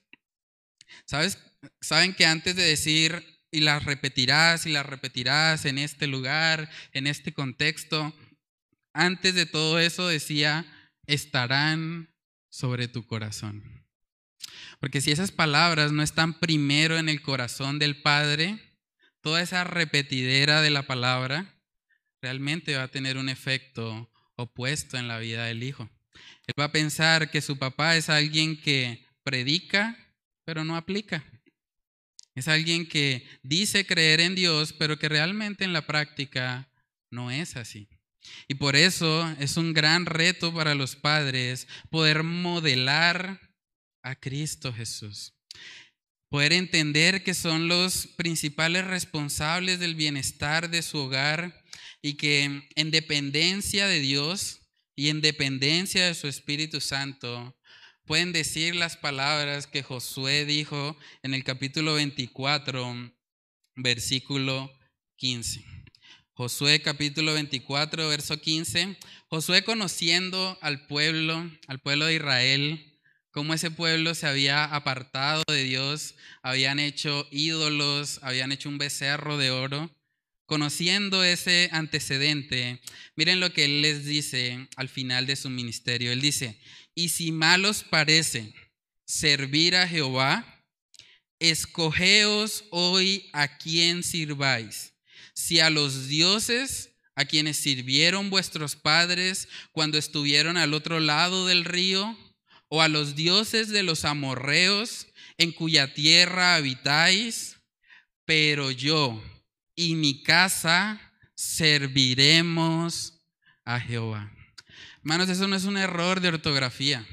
¿Sabes? 1.05 1.37
Saben 1.81 2.13
que 2.13 2.25
antes 2.25 2.55
de 2.55 2.63
decir 2.63 3.23
y 3.51 3.61
las 3.61 3.85
repetirás 3.85 4.65
y 4.65 4.71
las 4.71 4.85
repetirás 4.85 5.65
en 5.65 5.77
este 5.77 6.07
lugar, 6.07 6.69
en 6.93 7.07
este 7.07 7.33
contexto, 7.33 8.13
antes 8.93 9.35
de 9.35 9.45
todo 9.45 9.79
eso 9.79 10.07
decía, 10.07 10.65
estarán 11.07 12.13
sobre 12.49 12.87
tu 12.87 13.05
corazón. 13.05 13.85
Porque 14.79 15.01
si 15.01 15.11
esas 15.11 15.31
palabras 15.31 15.91
no 15.91 16.03
están 16.03 16.39
primero 16.39 16.97
en 16.97 17.09
el 17.09 17.21
corazón 17.21 17.79
del 17.79 18.01
Padre, 18.01 18.59
toda 19.21 19.41
esa 19.41 19.63
repetidera 19.63 20.61
de 20.61 20.69
la 20.69 20.83
palabra 20.87 21.58
realmente 22.21 22.75
va 22.75 22.83
a 22.83 22.91
tener 22.91 23.17
un 23.17 23.29
efecto 23.29 24.09
opuesto 24.35 24.97
en 24.97 25.07
la 25.07 25.19
vida 25.19 25.45
del 25.45 25.63
hijo. 25.63 25.89
Él 26.47 26.53
va 26.59 26.65
a 26.65 26.71
pensar 26.71 27.31
que 27.31 27.41
su 27.41 27.57
papá 27.57 27.95
es 27.95 28.09
alguien 28.09 28.59
que 28.59 29.05
predica, 29.23 29.97
pero 30.45 30.63
no 30.63 30.75
aplica. 30.75 31.23
Es 32.35 32.47
alguien 32.47 32.87
que 32.87 33.27
dice 33.43 33.85
creer 33.85 34.21
en 34.21 34.35
Dios, 34.35 34.73
pero 34.73 34.97
que 34.97 35.09
realmente 35.09 35.63
en 35.63 35.73
la 35.73 35.85
práctica 35.85 36.69
no 37.11 37.31
es 37.31 37.55
así. 37.55 37.89
Y 38.47 38.55
por 38.55 38.75
eso 38.75 39.29
es 39.39 39.57
un 39.57 39.73
gran 39.73 40.05
reto 40.05 40.53
para 40.53 40.75
los 40.75 40.95
padres 40.95 41.67
poder 41.89 42.23
modelar 42.23 43.39
a 44.03 44.15
Cristo 44.15 44.73
Jesús. 44.73 45.33
Poder 46.29 46.53
entender 46.53 47.23
que 47.23 47.33
son 47.33 47.67
los 47.67 48.07
principales 48.07 48.85
responsables 48.85 49.79
del 49.79 49.95
bienestar 49.95 50.69
de 50.69 50.81
su 50.81 50.99
hogar 50.99 51.58
y 52.01 52.13
que 52.13 52.67
en 52.75 52.91
dependencia 52.91 53.87
de 53.87 53.99
Dios 53.99 54.61
y 54.95 55.09
en 55.09 55.21
dependencia 55.21 56.05
de 56.05 56.13
su 56.13 56.27
Espíritu 56.27 56.81
Santo 56.81 57.55
pueden 58.05 58.33
decir 58.33 58.75
las 58.75 58.97
palabras 58.97 59.67
que 59.67 59.83
Josué 59.83 60.45
dijo 60.45 60.97
en 61.23 61.33
el 61.33 61.43
capítulo 61.43 61.93
24, 61.93 63.11
versículo 63.75 64.71
15. 65.17 65.63
Josué 66.33 66.81
capítulo 66.81 67.33
24, 67.33 68.07
verso 68.07 68.39
15. 68.39 68.97
Josué 69.27 69.63
conociendo 69.63 70.57
al 70.61 70.87
pueblo, 70.87 71.51
al 71.67 71.79
pueblo 71.79 72.05
de 72.05 72.15
Israel, 72.15 72.99
cómo 73.31 73.53
ese 73.53 73.71
pueblo 73.71 74.15
se 74.15 74.25
había 74.25 74.63
apartado 74.63 75.43
de 75.47 75.63
Dios, 75.63 76.15
habían 76.41 76.79
hecho 76.79 77.27
ídolos, 77.29 78.19
habían 78.23 78.51
hecho 78.51 78.69
un 78.69 78.77
becerro 78.77 79.37
de 79.37 79.51
oro. 79.51 79.91
Conociendo 80.49 81.23
ese 81.23 81.69
antecedente, 81.73 82.81
miren 83.15 83.39
lo 83.39 83.53
que 83.53 83.65
él 83.65 83.83
les 83.83 84.03
dice 84.03 84.67
al 84.77 84.89
final 84.89 85.27
de 85.27 85.35
su 85.35 85.47
ministerio. 85.47 86.11
Él 86.11 86.21
dice, 86.21 86.59
y 86.95 87.09
si 87.09 87.31
mal 87.31 87.65
os 87.65 87.83
parece 87.83 88.51
servir 89.05 89.75
a 89.75 89.87
Jehová, 89.87 90.65
escogeos 91.37 92.63
hoy 92.71 93.29
a 93.31 93.59
quién 93.59 94.01
sirváis, 94.01 94.93
si 95.35 95.59
a 95.59 95.69
los 95.69 96.07
dioses 96.07 96.95
a 97.13 97.25
quienes 97.25 97.57
sirvieron 97.57 98.31
vuestros 98.31 98.75
padres 98.75 99.49
cuando 99.71 99.99
estuvieron 99.99 100.57
al 100.57 100.73
otro 100.73 100.99
lado 100.99 101.45
del 101.45 101.63
río, 101.63 102.17
o 102.69 102.81
a 102.81 102.87
los 102.87 103.15
dioses 103.15 103.69
de 103.69 103.83
los 103.83 104.03
amorreos 104.03 105.05
en 105.37 105.51
cuya 105.51 105.93
tierra 105.93 106.55
habitáis, 106.55 107.57
pero 108.25 108.71
yo 108.71 109.21
y 109.79 109.95
mi 109.95 110.23
casa 110.23 110.99
serviremos 111.35 113.13
a 113.63 113.79
Jehová. 113.79 114.29
Hermanos, 114.97 115.29
eso 115.29 115.47
no 115.47 115.55
es 115.55 115.63
un 115.63 115.77
error 115.77 116.19
de 116.19 116.27
ortografía. 116.27 117.07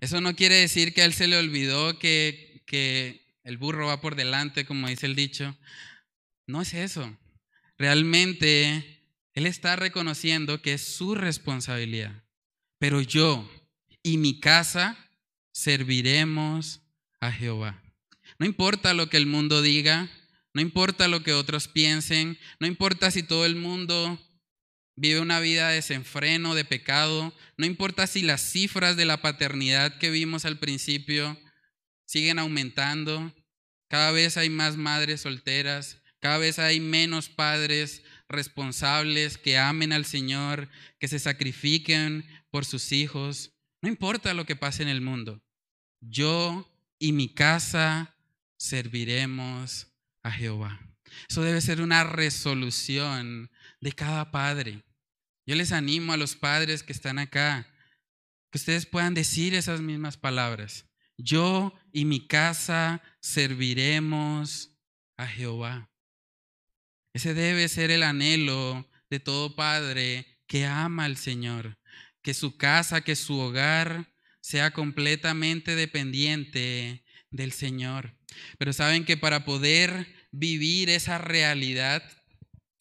Eso 0.00 0.20
no 0.20 0.34
quiere 0.34 0.56
decir 0.56 0.92
que 0.92 1.02
a 1.02 1.04
él 1.04 1.12
se 1.12 1.28
le 1.28 1.38
olvidó 1.38 2.00
que, 2.00 2.64
que 2.66 3.38
el 3.44 3.58
burro 3.58 3.86
va 3.86 4.00
por 4.00 4.16
delante, 4.16 4.66
como 4.66 4.88
dice 4.88 5.06
el 5.06 5.14
dicho. 5.14 5.56
No 6.48 6.62
es 6.62 6.74
eso. 6.74 7.16
Realmente 7.78 9.04
él 9.32 9.46
está 9.46 9.76
reconociendo 9.76 10.62
que 10.62 10.72
es 10.72 10.82
su 10.82 11.14
responsabilidad. 11.14 12.24
Pero 12.80 13.00
yo, 13.02 13.48
y 14.02 14.18
mi 14.18 14.40
casa 14.40 14.98
serviremos 15.52 16.80
a 17.20 17.30
Jehová. 17.30 17.80
No 18.40 18.46
importa 18.46 18.94
lo 18.94 19.08
que 19.08 19.16
el 19.16 19.26
mundo 19.26 19.62
diga, 19.62 20.10
no 20.54 20.60
importa 20.60 21.08
lo 21.08 21.22
que 21.22 21.32
otros 21.32 21.68
piensen, 21.68 22.38
no 22.60 22.66
importa 22.66 23.10
si 23.10 23.22
todo 23.22 23.46
el 23.46 23.56
mundo 23.56 24.18
vive 24.96 25.20
una 25.20 25.40
vida 25.40 25.68
de 25.68 25.76
desenfreno, 25.76 26.54
de 26.54 26.64
pecado, 26.64 27.32
no 27.56 27.66
importa 27.66 28.06
si 28.06 28.22
las 28.22 28.40
cifras 28.40 28.96
de 28.96 29.06
la 29.06 29.22
paternidad 29.22 29.98
que 29.98 30.10
vimos 30.10 30.44
al 30.44 30.58
principio 30.58 31.38
siguen 32.04 32.38
aumentando, 32.38 33.34
cada 33.88 34.10
vez 34.10 34.36
hay 34.36 34.50
más 34.50 34.76
madres 34.76 35.22
solteras, 35.22 36.02
cada 36.20 36.38
vez 36.38 36.58
hay 36.58 36.80
menos 36.80 37.28
padres 37.28 38.02
responsables 38.28 39.38
que 39.38 39.58
amen 39.58 39.92
al 39.92 40.04
Señor, 40.04 40.68
que 40.98 41.08
se 41.08 41.18
sacrifiquen 41.18 42.26
por 42.50 42.64
sus 42.64 42.92
hijos. 42.92 43.52
No 43.80 43.88
importa 43.88 44.34
lo 44.34 44.46
que 44.46 44.56
pase 44.56 44.82
en 44.82 44.88
el 44.88 45.00
mundo, 45.00 45.42
yo 46.00 46.70
y 46.98 47.12
mi 47.12 47.34
casa 47.34 48.16
serviremos 48.56 49.91
a 50.22 50.30
Jehová. 50.30 50.80
Eso 51.28 51.42
debe 51.42 51.60
ser 51.60 51.80
una 51.80 52.04
resolución 52.04 53.50
de 53.80 53.92
cada 53.92 54.30
padre. 54.30 54.82
Yo 55.46 55.54
les 55.54 55.72
animo 55.72 56.12
a 56.12 56.16
los 56.16 56.36
padres 56.36 56.82
que 56.82 56.92
están 56.92 57.18
acá, 57.18 57.66
que 58.50 58.58
ustedes 58.58 58.86
puedan 58.86 59.14
decir 59.14 59.54
esas 59.54 59.80
mismas 59.80 60.16
palabras. 60.16 60.86
Yo 61.18 61.74
y 61.92 62.04
mi 62.04 62.26
casa 62.26 63.02
serviremos 63.20 64.70
a 65.16 65.26
Jehová. 65.26 65.90
Ese 67.12 67.34
debe 67.34 67.68
ser 67.68 67.90
el 67.90 68.02
anhelo 68.02 68.88
de 69.10 69.20
todo 69.20 69.54
padre 69.54 70.40
que 70.46 70.66
ama 70.66 71.04
al 71.04 71.16
Señor 71.16 71.78
que 72.22 72.34
su 72.34 72.56
casa, 72.56 73.02
que 73.02 73.16
su 73.16 73.38
hogar 73.38 74.14
sea 74.40 74.70
completamente 74.70 75.76
dependiente 75.76 77.04
del 77.30 77.52
Señor. 77.52 78.16
Pero 78.58 78.72
saben 78.72 79.04
que 79.04 79.16
para 79.16 79.44
poder 79.44 80.06
vivir 80.30 80.90
esa 80.90 81.18
realidad 81.18 82.02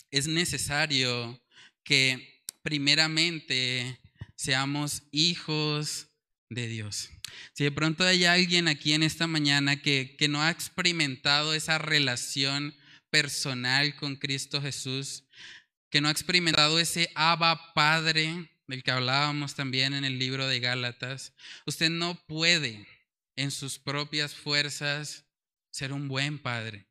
es 0.10 0.28
necesario 0.28 1.42
que 1.84 2.44
primeramente 2.64 4.00
seamos 4.36 5.04
hijos 5.12 6.08
de 6.50 6.68
Dios. 6.68 7.10
Si 7.54 7.64
de 7.64 7.72
pronto 7.72 8.04
hay 8.04 8.26
alguien 8.26 8.68
aquí 8.68 8.94
en 8.94 9.04
esta 9.04 9.28
mañana 9.28 9.82
que, 9.82 10.16
que 10.18 10.28
no 10.28 10.42
ha 10.42 10.52
experimentado 10.52 11.54
esa 11.54 11.78
relación 11.78 12.76
personal 13.10 13.96
con 13.96 14.16
Cristo 14.16 14.62
Jesús, 14.62 15.26
que 15.90 16.02
no 16.02 16.08
ha 16.08 16.12
experimentado 16.12 16.80
ese 16.80 17.10
Abba 17.16 17.74
Padre, 17.74 18.50
del 18.68 18.84
que 18.84 18.92
hablábamos 18.92 19.56
también 19.56 19.94
en 19.94 20.06
el 20.06 20.18
libro 20.18 20.48
de 20.48 20.60
Gálatas, 20.60 21.34
usted 21.66 21.90
no 21.90 22.16
puede 22.26 22.88
en 23.36 23.52
sus 23.52 23.80
propias 23.80 24.34
fuerzas 24.34 25.26
ser 25.72 25.94
un 25.94 26.08
buen 26.08 26.38
padre. 26.38 26.86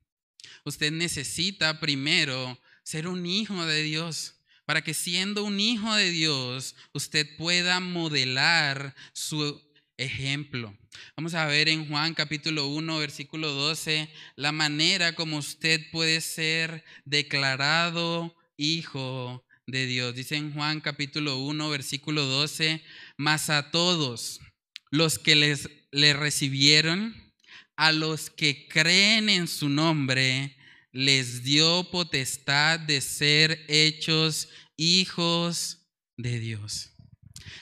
Usted 0.64 0.90
necesita 0.90 1.78
primero 1.78 2.58
ser 2.82 3.06
un 3.06 3.24
hijo 3.26 3.64
de 3.66 3.82
Dios 3.82 4.34
para 4.64 4.82
que 4.82 4.94
siendo 4.94 5.44
un 5.44 5.60
hijo 5.60 5.94
de 5.94 6.10
Dios 6.10 6.74
usted 6.92 7.36
pueda 7.36 7.80
modelar 7.80 8.94
su 9.12 9.60
ejemplo. 9.96 10.76
Vamos 11.16 11.34
a 11.34 11.46
ver 11.46 11.68
en 11.68 11.88
Juan 11.88 12.14
capítulo 12.14 12.68
1, 12.68 12.98
versículo 12.98 13.52
12, 13.52 14.08
la 14.36 14.52
manera 14.52 15.14
como 15.14 15.38
usted 15.38 15.80
puede 15.90 16.20
ser 16.20 16.84
declarado 17.04 18.34
hijo 18.56 19.44
de 19.66 19.86
Dios. 19.86 20.14
Dice 20.14 20.36
en 20.36 20.52
Juan 20.52 20.80
capítulo 20.80 21.38
1, 21.38 21.68
versículo 21.70 22.24
12, 22.24 22.82
mas 23.16 23.50
a 23.50 23.70
todos 23.70 24.40
los 24.90 25.18
que 25.18 25.36
les, 25.36 25.68
le 25.90 26.12
recibieron, 26.12 27.29
a 27.80 27.92
los 27.92 28.28
que 28.28 28.68
creen 28.68 29.30
en 29.30 29.48
su 29.48 29.70
nombre, 29.70 30.54
les 30.92 31.42
dio 31.44 31.88
potestad 31.90 32.78
de 32.78 33.00
ser 33.00 33.64
hechos 33.68 34.50
hijos 34.76 35.78
de 36.18 36.38
Dios. 36.40 36.90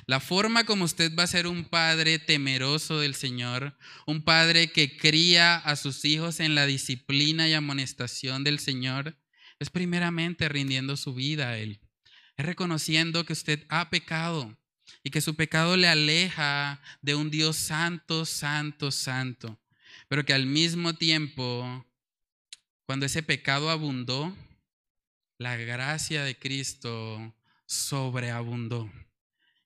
La 0.07 0.19
forma 0.19 0.65
como 0.65 0.87
usted 0.87 1.15
va 1.17 1.23
a 1.23 1.29
ser 1.29 1.47
un 1.47 1.67
padre 1.67 2.19
temeroso 2.19 2.99
del 2.99 3.15
Señor, 3.15 3.79
un 4.09 4.23
padre 4.23 4.73
que 4.73 4.97
cría 4.97 5.55
a 5.55 5.77
sus 5.77 6.05
hijos 6.05 6.41
en 6.41 6.57
la 6.57 6.67
disciplina 6.67 7.49
y 7.49 7.53
amonestación 7.55 8.43
del 8.43 8.59
Señor, 8.59 9.17
es 9.61 9.71
primeramente 9.71 10.49
rindiendo 10.49 10.97
su 10.97 11.15
vida 11.15 11.51
a 11.51 11.59
Él. 11.59 11.79
Es 12.37 12.45
reconociendo 12.45 13.25
que 13.25 13.35
usted 13.35 13.65
ha 13.69 13.89
pecado 13.89 14.59
y 15.05 15.11
que 15.11 15.21
su 15.21 15.37
pecado 15.37 15.77
le 15.77 15.87
aleja 15.87 16.83
de 17.03 17.15
un 17.15 17.31
Dios 17.31 17.55
santo, 17.55 18.27
santo, 18.27 18.91
santo, 18.91 19.61
pero 20.09 20.25
que 20.25 20.35
al 20.35 20.47
mismo 20.47 20.95
tiempo 20.95 21.85
cuando 22.89 23.05
ese 23.05 23.23
pecado 23.23 23.69
abundó, 23.69 24.35
la 25.37 25.57
gracia 25.57 26.25
de 26.25 26.39
Cristo 26.39 27.35
sobreabundó. 27.67 28.91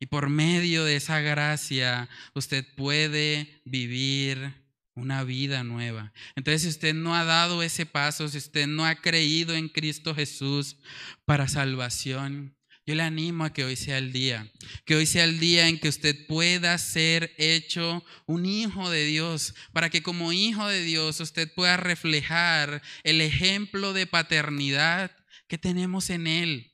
Y 0.01 0.07
por 0.07 0.29
medio 0.29 0.85
de 0.85 0.97
esa 0.97 1.21
gracia 1.21 2.09
usted 2.35 2.67
puede 2.75 3.63
vivir 3.65 4.57
una 4.97 5.23
vida 5.23 5.63
nueva. 5.63 6.13
Entonces, 6.35 6.63
si 6.63 6.69
usted 6.69 6.95
no 6.95 7.15
ha 7.15 7.23
dado 7.23 7.63
ese 7.63 7.87
paso, 7.87 8.29
si 8.29 8.39
usted 8.39 8.67
no 8.67 8.85
ha 8.85 8.97
creído 8.97 9.55
en 9.55 9.69
Cristo 9.69 10.17
Jesús 10.17 10.77
para 11.25 11.47
salvación, 11.47 12.57
yo 12.85 12.95
le 12.97 13.03
animo 13.03 13.45
a 13.45 13.53
que 13.53 13.65
hoy 13.65 13.77
sea 13.77 13.99
el 13.99 14.13
día, 14.13 14.51
que 14.85 14.97
hoy 14.97 15.07
sea 15.07 15.25
el 15.25 15.39
día 15.39 15.69
en 15.69 15.79
que 15.79 15.89
usted 15.89 16.27
pueda 16.27 16.77
ser 16.79 17.33
hecho 17.39 18.05
un 18.27 18.45
hijo 18.45 18.91
de 18.91 19.05
Dios, 19.05 19.55
para 19.73 19.89
que 19.89 20.03
como 20.03 20.33
hijo 20.33 20.67
de 20.67 20.83
Dios 20.83 21.21
usted 21.21 21.53
pueda 21.55 21.77
reflejar 21.77 22.83
el 23.05 23.21
ejemplo 23.21 23.93
de 23.93 24.07
paternidad 24.07 25.13
que 25.47 25.59
tenemos 25.59 26.11
en 26.11 26.27
Él. 26.27 26.69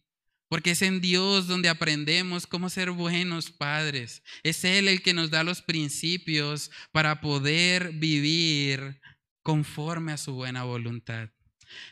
Porque 0.49 0.71
es 0.71 0.81
en 0.81 1.03
Dios 1.03 1.47
donde 1.47 1.69
aprendemos 1.69 2.47
cómo 2.47 2.71
ser 2.71 2.91
buenos 2.91 3.51
padres. 3.51 4.23
Es 4.43 4.65
Él 4.65 4.89
el 4.89 5.03
que 5.03 5.13
nos 5.13 5.29
da 5.29 5.43
los 5.43 5.61
principios 5.61 6.71
para 6.91 7.21
poder 7.21 7.93
vivir 7.93 8.99
conforme 9.43 10.13
a 10.13 10.17
su 10.17 10.33
buena 10.33 10.65
voluntad. 10.65 11.29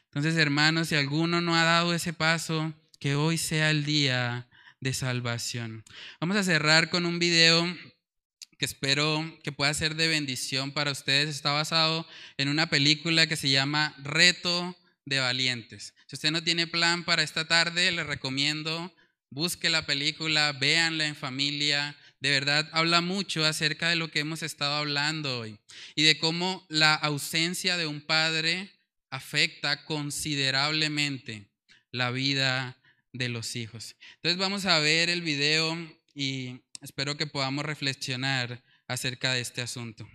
Entonces, 0.04 0.36
hermanos, 0.36 0.88
si 0.88 0.94
alguno 0.94 1.42
no 1.42 1.54
ha 1.54 1.64
dado 1.64 1.92
ese 1.92 2.14
paso, 2.14 2.72
que 3.06 3.14
hoy 3.14 3.38
sea 3.38 3.70
el 3.70 3.84
día 3.84 4.48
de 4.80 4.92
salvación. 4.92 5.84
Vamos 6.20 6.36
a 6.38 6.42
cerrar 6.42 6.90
con 6.90 7.06
un 7.06 7.20
video 7.20 7.64
que 8.58 8.64
espero 8.64 9.38
que 9.44 9.52
pueda 9.52 9.72
ser 9.74 9.94
de 9.94 10.08
bendición 10.08 10.72
para 10.72 10.90
ustedes. 10.90 11.28
Está 11.28 11.52
basado 11.52 12.04
en 12.36 12.48
una 12.48 12.68
película 12.68 13.28
que 13.28 13.36
se 13.36 13.48
llama 13.48 13.94
Reto 13.98 14.76
de 15.04 15.20
Valientes. 15.20 15.94
Si 16.08 16.16
usted 16.16 16.32
no 16.32 16.42
tiene 16.42 16.66
plan 16.66 17.04
para 17.04 17.22
esta 17.22 17.46
tarde, 17.46 17.92
le 17.92 18.02
recomiendo 18.02 18.92
busque 19.30 19.70
la 19.70 19.86
película, 19.86 20.50
véanla 20.54 21.06
en 21.06 21.14
familia. 21.14 21.96
De 22.18 22.30
verdad, 22.30 22.68
habla 22.72 23.02
mucho 23.02 23.44
acerca 23.44 23.88
de 23.88 23.94
lo 23.94 24.10
que 24.10 24.18
hemos 24.18 24.42
estado 24.42 24.74
hablando 24.74 25.38
hoy 25.38 25.60
y 25.94 26.02
de 26.02 26.18
cómo 26.18 26.66
la 26.68 26.96
ausencia 26.96 27.76
de 27.76 27.86
un 27.86 28.00
padre 28.00 28.68
afecta 29.10 29.84
considerablemente 29.84 31.46
la 31.92 32.10
vida 32.10 32.76
de 33.18 33.28
los 33.28 33.56
hijos. 33.56 33.96
Entonces 34.16 34.38
vamos 34.38 34.66
a 34.66 34.78
ver 34.78 35.10
el 35.10 35.22
video 35.22 35.76
y 36.14 36.60
espero 36.80 37.16
que 37.16 37.26
podamos 37.26 37.64
reflexionar 37.64 38.62
acerca 38.88 39.32
de 39.32 39.40
este 39.40 39.62
asunto. 39.62 40.06